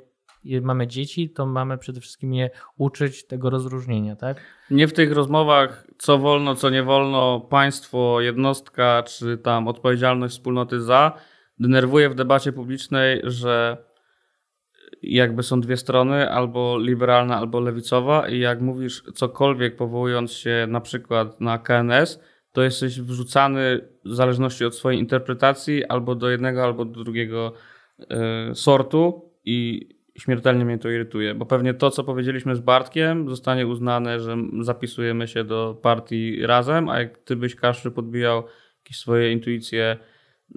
mamy 0.61 0.87
dzieci, 0.87 1.29
to 1.29 1.45
mamy 1.45 1.77
przede 1.77 2.01
wszystkim 2.01 2.33
je 2.33 2.49
uczyć 2.77 3.27
tego 3.27 3.49
rozróżnienia, 3.49 4.15
tak? 4.15 4.37
Nie 4.71 4.87
w 4.87 4.93
tych 4.93 5.11
rozmowach, 5.11 5.87
co 5.97 6.17
wolno, 6.17 6.55
co 6.55 6.69
nie 6.69 6.83
wolno, 6.83 7.39
państwo, 7.39 8.21
jednostka, 8.21 9.03
czy 9.03 9.37
tam 9.37 9.67
odpowiedzialność 9.67 10.33
wspólnoty 10.33 10.81
za, 10.81 11.11
denerwuje 11.59 12.09
w 12.09 12.15
debacie 12.15 12.53
publicznej, 12.53 13.21
że 13.23 13.77
jakby 15.01 15.43
są 15.43 15.61
dwie 15.61 15.77
strony, 15.77 16.31
albo 16.31 16.77
liberalna, 16.79 17.37
albo 17.37 17.59
lewicowa, 17.59 18.29
i 18.29 18.39
jak 18.39 18.61
mówisz 18.61 19.03
cokolwiek, 19.13 19.75
powołując 19.75 20.31
się 20.31 20.65
na 20.69 20.81
przykład 20.81 21.41
na 21.41 21.57
KNS, 21.57 22.19
to 22.51 22.63
jesteś 22.63 23.01
wrzucany 23.01 23.87
w 24.05 24.13
zależności 24.13 24.65
od 24.65 24.75
swojej 24.75 24.99
interpretacji 24.99 25.85
albo 25.85 26.15
do 26.15 26.29
jednego, 26.29 26.63
albo 26.63 26.85
do 26.85 27.03
drugiego 27.03 27.53
sortu 28.53 29.31
i 29.45 29.89
śmiertelnie 30.17 30.65
mnie 30.65 30.77
to 30.77 30.89
irytuje, 30.89 31.35
bo 31.35 31.45
pewnie 31.45 31.73
to, 31.73 31.91
co 31.91 32.03
powiedzieliśmy 32.03 32.55
z 32.55 32.59
Bartkiem, 32.59 33.29
zostanie 33.29 33.67
uznane, 33.67 34.19
że 34.19 34.37
zapisujemy 34.61 35.27
się 35.27 35.43
do 35.43 35.79
partii 35.81 36.45
razem, 36.45 36.89
a 36.89 36.99
jak 36.99 37.17
ty 37.17 37.35
byś 37.35 37.55
Kaszczy 37.55 37.91
podbijał 37.91 38.43
jakieś 38.77 38.97
swoje 38.97 39.31
intuicje 39.31 39.97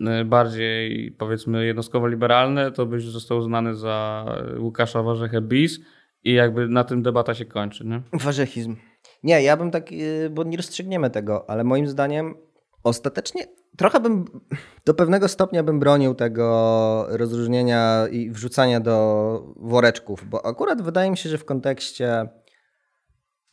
e, 0.07 0.25
bardziej 0.25 1.13
powiedzmy 1.13 1.67
jednostkowo-liberalne, 1.67 2.73
to 2.73 2.87
byś 2.87 3.05
został 3.05 3.39
uznany 3.39 3.75
za 3.75 4.25
e, 4.57 4.61
Łukasza 4.61 5.03
Warzechę 5.03 5.41
bis 5.41 5.81
i 6.25 6.33
jakby 6.33 6.69
na 6.69 6.85
tym 6.85 7.03
debata 7.03 7.35
się 7.35 7.45
kończy. 7.45 7.85
Nie? 7.85 8.03
Warzechizm. 8.13 8.77
Nie, 9.23 9.43
ja 9.43 9.57
bym 9.57 9.71
tak, 9.71 9.91
bo 10.31 10.45
nie 10.45 10.57
rozstrzygniemy 10.57 11.11
tego, 11.11 11.51
ale 11.51 11.65
moim 11.65 11.89
zdaniem 11.89 12.35
ostatecznie 12.83 13.47
trochę 13.77 14.01
bym 14.01 14.25
do 14.85 14.95
pewnego 14.95 15.29
stopnia 15.29 15.63
bym 15.63 15.81
bronił 15.81 16.15
tego 16.15 17.07
rozróżnienia 17.09 18.07
i 18.11 18.31
wrzucania 18.31 18.81
do 18.81 19.55
woreczków, 19.57 20.29
bo 20.29 20.47
akurat 20.47 20.83
wydaje 20.83 21.11
mi 21.11 21.17
się, 21.17 21.29
że 21.29 21.39
w 21.39 21.45
kontekście 21.45 22.29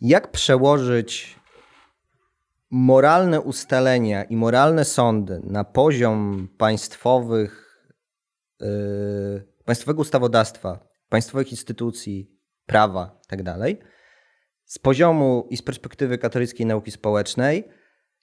jak 0.01 0.31
przełożyć 0.31 1.39
moralne 2.71 3.41
ustalenia 3.41 4.23
i 4.23 4.35
moralne 4.35 4.85
sądy 4.85 5.41
na 5.43 5.63
poziom 5.63 6.47
państwowych, 6.57 7.85
yy, 8.59 9.47
państwowego 9.65 10.01
ustawodawstwa, 10.01 10.87
państwowych 11.09 11.51
instytucji, 11.51 12.31
prawa 12.65 13.21
itd., 13.31 13.57
z 14.65 14.79
poziomu 14.79 15.47
i 15.49 15.57
z 15.57 15.61
perspektywy 15.61 16.17
katolickiej 16.17 16.65
nauki 16.65 16.91
społecznej 16.91 17.63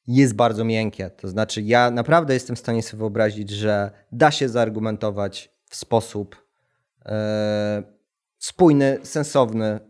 jest 0.06 0.34
bardzo 0.34 0.64
miękkie. 0.64 1.10
To 1.10 1.28
znaczy, 1.28 1.62
ja 1.62 1.90
naprawdę 1.90 2.34
jestem 2.34 2.56
w 2.56 2.58
stanie 2.58 2.82
sobie 2.82 2.98
wyobrazić, 2.98 3.50
że 3.50 3.90
da 4.12 4.30
się 4.30 4.48
zaargumentować 4.48 5.52
w 5.64 5.76
sposób 5.76 6.46
e, 7.06 7.82
spójny, 8.38 8.98
sensowny 9.02 9.80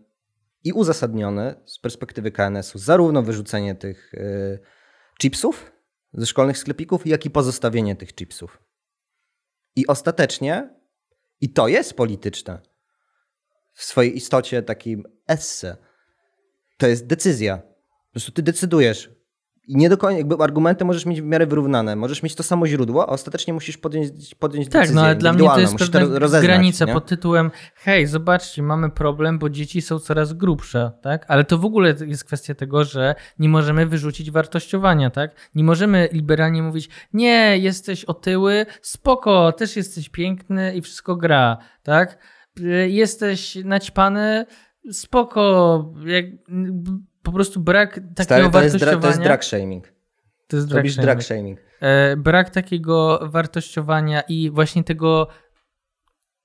i 0.65 0.73
uzasadniony 0.73 1.55
z 1.67 1.79
perspektywy 1.79 2.33
KNS-u 2.33 2.79
zarówno 2.79 3.23
wyrzucenie 3.23 3.75
tych 3.75 4.15
e, 4.15 4.59
chipsów 5.21 5.73
ze 6.13 6.27
szkolnych 6.27 6.59
sklepików, 6.59 7.07
jak 7.07 7.27
i 7.27 7.31
pozostawienie 7.31 7.97
tych 7.97 8.15
chipsów. 8.15 8.63
I 9.77 9.87
ostatecznie, 9.87 10.71
i 11.41 11.53
to 11.53 11.69
jest 11.69 11.95
polityczne, 11.95 12.61
w 13.73 13.85
swojej 13.85 14.17
istocie 14.17 14.63
takim 14.63 15.05
esse, 15.27 15.77
to 16.77 16.87
jest 16.87 17.07
decyzja. 17.07 17.59
Po 17.59 18.13
prostu 18.13 18.33
ty 18.33 18.43
decydujesz. 18.43 19.20
I 19.69 19.77
nie 19.77 19.89
do 19.89 19.97
końca, 19.97 20.19
jakby 20.19 20.35
argumenty 20.35 20.85
możesz 20.85 21.07
mieć 21.07 21.21
w 21.21 21.25
miarę 21.25 21.47
wyrównane. 21.47 21.97
Możesz 21.97 22.23
mieć 22.23 22.35
to 22.35 22.43
samo 22.43 22.67
źródło, 22.67 23.03
a 23.03 23.13
ostatecznie 23.13 23.55
musisz 23.55 23.79
podjąć, 23.79 24.35
podjąć 24.35 24.69
Tak, 24.69 24.83
decyzję 24.83 24.95
no 24.95 25.03
ale 25.03 25.15
dla 25.15 25.33
mnie 25.33 25.49
to 25.49 25.61
jest 25.61 25.95
rozeznać, 25.95 26.43
granica 26.43 26.85
nie? 26.85 26.93
pod 26.93 27.07
tytułem 27.07 27.51
hej, 27.75 28.07
zobaczcie, 28.07 28.63
mamy 28.63 28.91
problem, 28.91 29.39
bo 29.39 29.51
dzieci 29.51 29.83
są 29.83 29.99
coraz 29.99 30.33
grubsze, 30.33 30.93
tak? 31.03 31.25
Ale 31.29 31.45
to 31.45 31.59
w 31.59 31.65
ogóle 31.65 31.95
jest 32.07 32.25
kwestia 32.25 32.55
tego, 32.55 32.85
że 32.85 33.15
nie 33.39 33.49
możemy 33.49 33.87
wyrzucić 33.87 34.31
wartościowania, 34.31 35.11
tak? 35.11 35.51
Nie 35.55 35.65
możemy 35.65 36.09
liberalnie 36.13 36.63
mówić, 36.63 36.89
nie, 37.13 37.59
jesteś 37.59 38.05
otyły, 38.05 38.67
spoko, 38.83 39.53
też 39.53 39.77
jesteś 39.77 40.09
piękny 40.09 40.77
i 40.77 40.83
wszystko 40.83 41.17
gra, 41.17 41.59
tak? 41.83 42.19
Y, 42.61 42.91
Jesteś 42.91 43.59
naćpany, 43.65 44.47
spoko, 44.93 45.95
jak, 46.07 46.25
po 47.23 47.33
prostu 47.33 47.61
brak 47.61 47.95
takiego 47.95 48.23
Stary, 48.25 48.51
to 48.51 48.63
jest, 48.63 48.75
wartościowania. 48.77 49.01
to 49.01 49.07
jest 49.09 49.21
drag 49.21 49.45
shaming. 49.45 49.93
To 50.49 50.57
jest 50.57 50.73
Robisz 50.73 50.93
shaming. 50.93 51.05
drag 51.07 51.23
shaming. 51.23 51.61
E, 51.81 52.17
brak 52.17 52.51
takiego 52.51 53.21
wartościowania 53.23 54.21
i 54.21 54.51
właśnie 54.51 54.85
tego, 54.85 55.29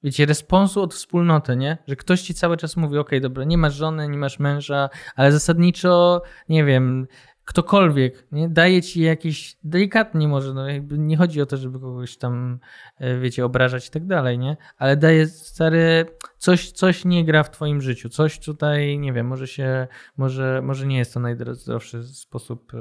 wiecie, 0.04 0.26
responsu 0.26 0.82
od 0.82 0.94
wspólnoty, 0.94 1.56
nie? 1.56 1.78
Że 1.88 1.96
ktoś 1.96 2.22
ci 2.22 2.34
cały 2.34 2.58
czas 2.58 2.78
mówi, 2.78 2.98
okej, 2.98 3.22
dobra, 3.22 3.44
nie 3.44 3.58
masz 3.58 3.74
żony, 3.74 4.10
nie 4.10 4.18
masz 4.18 4.40
męża, 4.40 4.90
ale 5.16 5.32
zasadniczo, 5.32 6.22
nie 6.50 6.66
wiem, 6.66 7.08
ktokolwiek, 7.46 8.28
nie? 8.32 8.50
Daje 8.50 8.82
ci 8.82 9.02
jakieś, 9.02 9.58
delikatnie 9.64 10.28
może, 10.28 10.54
no 10.54 10.70
jakby 10.70 10.98
nie 10.98 11.18
chodzi 11.18 11.42
o 11.42 11.46
to, 11.46 11.58
żeby 11.58 11.80
kogoś 11.80 12.18
tam, 12.18 12.60
e, 12.98 13.20
wiecie, 13.20 13.46
obrażać 13.46 13.88
i 13.88 13.92
tak 13.92 14.06
dalej, 14.06 14.40
nie? 14.40 14.58
Ale 14.78 14.98
daje, 14.98 15.28
stary, 15.28 16.06
coś, 16.38 16.72
coś 16.72 17.06
nie 17.06 17.26
gra 17.26 17.44
w 17.44 17.52
twoim 17.52 17.82
życiu, 17.82 18.10
coś 18.10 18.40
tutaj, 18.40 19.00
nie 19.00 19.14
wiem, 19.14 19.28
może 19.28 19.48
się, 19.48 19.88
może, 20.18 20.62
może 20.64 20.88
nie 20.88 20.98
jest 20.98 21.14
to 21.14 21.20
najzdrowszy 21.20 22.04
sposób 22.04 22.74
e, 22.74 22.78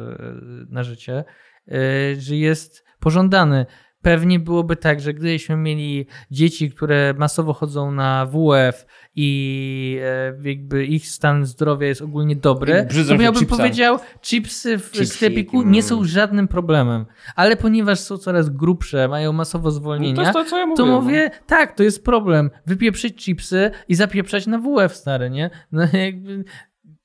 na 0.69 0.83
życie, 0.83 1.25
e, 1.69 1.75
że 2.21 2.37
jest 2.37 2.85
pożądany. 3.01 3.67
Pewnie 4.05 4.41
byłoby 4.41 4.77
tak, 4.77 5.01
że 5.01 5.15
gdybyśmy 5.15 5.57
mieli 5.57 6.07
dzieci, 6.31 6.71
które 6.71 7.15
masowo 7.19 7.53
chodzą 7.53 7.91
na 7.91 8.27
WF 8.27 8.87
i 9.17 9.99
e, 10.03 10.49
jakby 10.49 10.87
ich 10.87 11.09
stan 11.09 11.47
zdrowia 11.47 11.87
jest 11.87 12.03
ogólnie 12.03 12.37
dobry, 12.37 12.89
to 13.09 13.23
ja 13.23 13.33
bym 13.33 13.47
powiedział, 13.47 13.99
chipsy 14.23 14.79
w 14.79 14.91
Chipsiki, 14.91 15.07
sklepiku 15.07 15.61
mm. 15.61 15.73
nie 15.73 15.83
są 15.83 16.05
żadnym 16.05 16.49
problemem. 16.49 17.07
Ale 17.37 17.57
ponieważ 17.57 18.01
są 18.01 18.19
coraz 18.19 18.51
grubsze, 18.51 19.09
mają 19.09 19.33
masowo 19.33 19.69
No 19.69 19.71
zwolnienia, 19.71 20.17
to 20.17 20.23
jest 20.23 20.33
to, 20.33 20.45
co 20.45 20.59
ja 20.59 20.67
mówię. 20.67 20.77
to 20.77 20.87
no. 20.87 21.01
mówię, 21.01 21.31
tak, 21.47 21.77
to 21.77 21.83
jest 21.83 22.05
problem. 22.05 22.51
Wypieprzyć 22.67 23.25
chipsy 23.25 23.71
i 23.89 23.95
zapieprzać 23.95 24.47
na 24.47 24.59
WF, 24.59 24.97
stary, 24.97 25.31
nie? 25.31 25.51
No 25.73 25.83
jakby, 25.93 26.45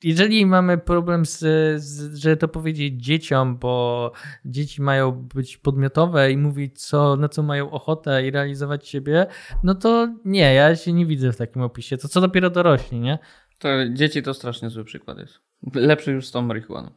jeżeli 0.04 0.46
mamy 0.46 0.78
problem 0.78 1.26
z, 1.26 1.38
z, 1.84 2.16
że 2.16 2.38
to 2.38 2.48
powiedzieć 2.48 3.04
dzieciom, 3.06 3.58
bo 3.58 4.12
dzieci 4.46 4.82
mają 4.82 5.12
być 5.12 5.58
podmiotowe 5.58 6.32
i 6.32 6.38
mówić, 6.38 6.82
co, 6.88 7.16
na 7.16 7.30
co 7.30 7.44
mają 7.44 7.72
ochotę 7.72 8.28
i 8.28 8.32
realizować 8.32 8.88
siebie, 8.88 9.26
no 9.64 9.76
to 9.76 10.08
nie, 10.26 10.54
ja 10.54 10.76
się 10.76 10.94
nie 10.94 11.06
widzę 11.06 11.32
w 11.32 11.38
takim 11.38 11.62
opisie. 11.62 11.98
To 11.98 12.08
co 12.08 12.22
dopiero 12.22 12.50
dorośli, 12.50 13.00
nie? 13.00 13.20
To 13.60 13.70
dzieci 13.94 14.24
to 14.24 14.34
strasznie 14.34 14.70
zły 14.70 14.84
przykład 14.84 15.18
jest. 15.18 15.40
Lepszy 15.74 16.12
już 16.12 16.28
z 16.28 16.32
tą 16.32 16.42
marihuaną. 16.42 16.92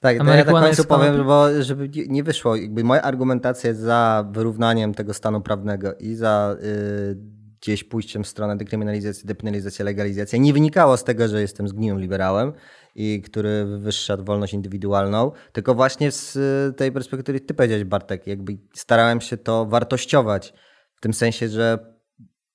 Tak, 0.00 0.12
to 0.12 0.18
ja 0.18 0.24
na 0.24 0.24
marihuana 0.24 0.66
końcu 0.66 0.80
jest 0.80 0.88
powiem, 0.88 1.24
bo 1.24 1.62
żeby 1.62 1.90
nie- 2.08 2.22
wyszło, 2.24 2.56
jakby 2.56 2.84
moja 2.84 3.02
argumentacja 3.02 3.74
za 3.74 4.28
wyrównaniem 4.32 4.94
tego 4.94 5.14
stanu 5.14 5.40
prawnego 5.40 5.94
i 5.94 6.14
za 6.14 6.56
y, 6.62 7.35
gdzieś 7.60 7.84
pójściem 7.84 8.24
w 8.24 8.28
stronę 8.28 8.56
dekryminalizacji, 8.56 9.26
depenalizacji, 9.26 9.84
legalizacji 9.84 10.40
nie 10.40 10.52
wynikało 10.52 10.96
z 10.96 11.04
tego, 11.04 11.28
że 11.28 11.40
jestem 11.40 11.68
zgniłym 11.68 12.00
liberałem 12.00 12.52
i 12.94 13.22
który 13.22 13.64
wywyższa 13.64 14.16
wolność 14.16 14.54
indywidualną, 14.54 15.32
tylko 15.52 15.74
właśnie 15.74 16.12
z 16.12 16.36
y, 16.36 16.74
tej 16.76 16.92
perspektywy, 16.92 17.40
ty 17.40 17.54
powiedziałeś 17.54 17.84
Bartek, 17.84 18.26
jakby 18.26 18.58
starałem 18.74 19.20
się 19.20 19.36
to 19.36 19.66
wartościować 19.66 20.54
w 20.94 21.00
tym 21.00 21.14
sensie, 21.14 21.48
że 21.48 21.96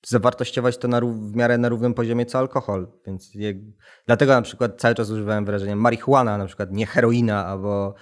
zawartościować 0.06 0.78
to 0.78 0.88
na, 0.88 1.00
w 1.00 1.36
miarę 1.36 1.58
na 1.58 1.68
równym 1.68 1.94
poziomie 1.94 2.26
co 2.26 2.38
alkohol. 2.38 2.88
Więc 3.06 3.32
dlatego 4.06 4.32
na 4.32 4.42
przykład 4.42 4.80
cały 4.80 4.94
czas 4.94 5.10
używałem 5.10 5.44
wyrażenia 5.44 5.76
marihuana, 5.76 6.38
na 6.38 6.46
przykład 6.46 6.72
nie 6.72 6.86
heroina 6.86 7.46
albo 7.46 7.94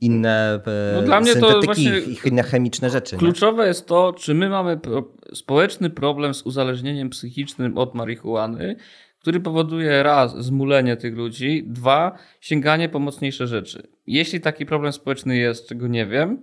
inne 0.00 0.60
e, 0.66 0.92
No 0.94 1.02
dla 1.02 1.20
mnie 1.20 1.36
to 1.36 1.60
właśnie 1.62 1.92
inne 2.24 2.42
chemiczne 2.42 2.90
rzeczy. 2.90 3.14
nie? 3.16 3.18
Kluczowe 3.20 3.66
jest 3.66 3.86
to, 3.86 4.12
czy 4.12 4.34
my 4.34 4.48
mamy 4.48 4.76
pro, 4.76 5.04
społeczny 5.34 5.90
problem 5.90 6.34
z 6.34 6.42
uzależnieniem 6.42 7.10
psychicznym 7.10 7.78
od 7.78 7.94
marihuany, 7.94 8.76
który 9.20 9.40
powoduje 9.40 10.02
raz 10.02 10.44
zmulenie 10.44 10.96
tych 10.96 11.14
ludzi, 11.16 11.64
dwa 11.66 12.18
sięganie 12.40 12.88
po 12.88 12.98
mocniejsze 12.98 13.46
rzeczy. 13.46 13.88
Jeśli 14.06 14.40
taki 14.40 14.66
problem 14.66 14.92
społeczny 14.92 15.36
jest, 15.36 15.68
czego 15.68 15.86
nie 15.88 16.06
wiem, 16.06 16.42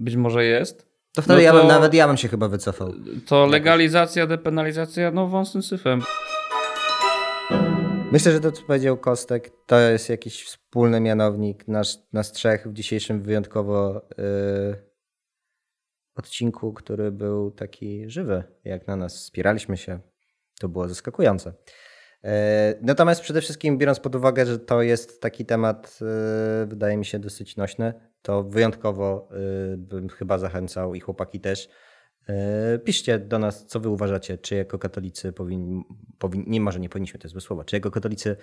być 0.00 0.16
może 0.16 0.44
jest, 0.44 0.88
To 1.14 1.22
wtedy 1.22 1.34
no 1.36 1.40
ja 1.42 1.52
bym, 1.52 1.62
to- 1.62 1.68
nawet 1.68 1.94
ja 1.94 2.06
bym 2.08 2.16
się 2.16 2.28
chyba 2.28 2.48
wycofał. 2.48 2.92
to 3.26 3.46
legalizacja, 3.46 4.26
depenalizacja, 4.26 5.10
no 5.10 5.26
wąsnym 5.26 5.62
syfem. 5.62 6.02
Myślę, 8.14 8.32
że 8.32 8.40
to, 8.40 8.52
co 8.52 8.62
powiedział 8.62 8.96
Kostek, 8.96 9.50
to 9.66 9.80
jest 9.80 10.08
jakiś 10.08 10.44
wspólny 10.44 11.00
mianownik 11.00 11.68
nasz, 11.68 11.98
nas 12.12 12.32
trzech 12.32 12.68
w 12.68 12.72
dzisiejszym 12.72 13.22
wyjątkowo 13.22 14.08
y, 14.18 14.74
odcinku, 16.14 16.72
który 16.72 17.12
był 17.12 17.50
taki 17.50 18.10
żywy, 18.10 18.44
jak 18.64 18.86
na 18.86 18.96
nas 18.96 19.16
wspieraliśmy 19.16 19.76
się. 19.76 20.00
To 20.60 20.68
było 20.68 20.88
zaskakujące. 20.88 21.50
Y, 21.50 22.28
natomiast 22.82 23.20
przede 23.20 23.40
wszystkim, 23.40 23.78
biorąc 23.78 24.00
pod 24.00 24.14
uwagę, 24.14 24.46
że 24.46 24.58
to 24.58 24.82
jest 24.82 25.20
taki 25.20 25.46
temat, 25.46 25.98
y, 26.62 26.66
wydaje 26.66 26.96
mi 26.96 27.04
się, 27.04 27.18
dosyć 27.18 27.56
nośny, 27.56 27.94
to 28.22 28.42
wyjątkowo 28.42 29.28
y, 29.72 29.76
bym 29.76 30.08
chyba 30.08 30.38
zachęcał 30.38 30.94
i 30.94 31.00
chłopaki 31.00 31.40
też. 31.40 31.68
Y, 32.74 32.78
Piszcie 32.78 33.18
do 33.18 33.38
nas, 33.38 33.66
co 33.66 33.80
wy 33.80 33.88
uważacie, 33.88 34.38
czy 34.38 34.54
jako 34.54 34.78
katolicy 34.78 35.32
powinni, 35.32 35.84
powinni 36.18 36.50
nie 36.50 36.60
może 36.60 36.80
nie 36.80 36.88
powinniśmy, 36.88 37.20
to 37.20 37.28
jest 37.28 37.46
słowa, 37.46 37.64
czy 37.64 37.76
jako 37.76 37.90
katolicy 37.90 38.36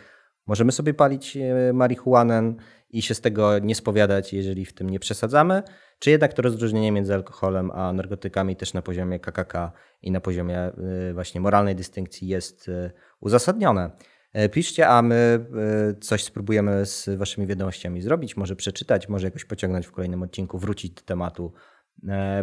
możemy 0.47 0.71
sobie 0.71 0.93
palić 0.93 1.37
e, 1.37 1.73
marihuanę 1.73 2.53
i 2.89 3.01
się 3.01 3.13
z 3.13 3.21
tego 3.21 3.59
nie 3.59 3.75
spowiadać, 3.75 4.33
jeżeli 4.33 4.65
w 4.65 4.73
tym 4.73 4.89
nie 4.89 4.99
przesadzamy, 4.99 5.63
czy 5.99 6.11
jednak 6.11 6.33
to 6.33 6.41
rozróżnienie 6.41 6.91
między 6.91 7.13
alkoholem 7.13 7.71
a 7.71 7.93
narkotykami 7.93 8.55
też 8.55 8.73
na 8.73 8.81
poziomie 8.81 9.19
KKK 9.19 9.71
i 10.01 10.11
na 10.11 10.21
poziomie 10.21 10.59
e, 10.59 10.73
właśnie 11.13 11.41
moralnej 11.41 11.75
dystynkcji 11.75 12.27
jest 12.27 12.69
e, 12.69 12.91
uzasadnione. 13.19 13.91
E, 14.33 14.49
Piszcie, 14.49 14.87
a 14.87 15.01
my 15.01 15.45
e, 15.95 15.99
coś 15.99 16.23
spróbujemy 16.23 16.85
z 16.85 17.09
waszymi 17.17 17.47
wiadomościami 17.47 18.01
zrobić, 18.01 18.37
może 18.37 18.55
przeczytać, 18.55 19.09
może 19.09 19.27
jakoś 19.27 19.45
pociągnąć 19.45 19.87
w 19.87 19.91
kolejnym 19.91 20.23
odcinku, 20.23 20.57
wrócić 20.57 20.91
do 20.91 21.01
tematu, 21.01 21.53
e, 21.55 21.80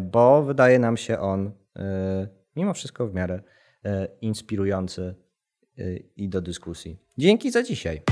bo 0.00 0.42
wydaje 0.42 0.78
nam 0.78 0.96
się 0.96 1.18
on 1.18 1.52
e, 1.76 2.28
mimo 2.56 2.74
wszystko 2.74 3.08
w 3.08 3.14
miarę 3.14 3.42
e, 3.84 4.08
inspirujący 4.20 5.14
e, 5.78 5.96
i 5.96 6.28
do 6.28 6.40
dyskusji. 6.40 6.98
Dzięki 7.18 7.50
za 7.50 7.62
dzisiaj. 7.62 8.02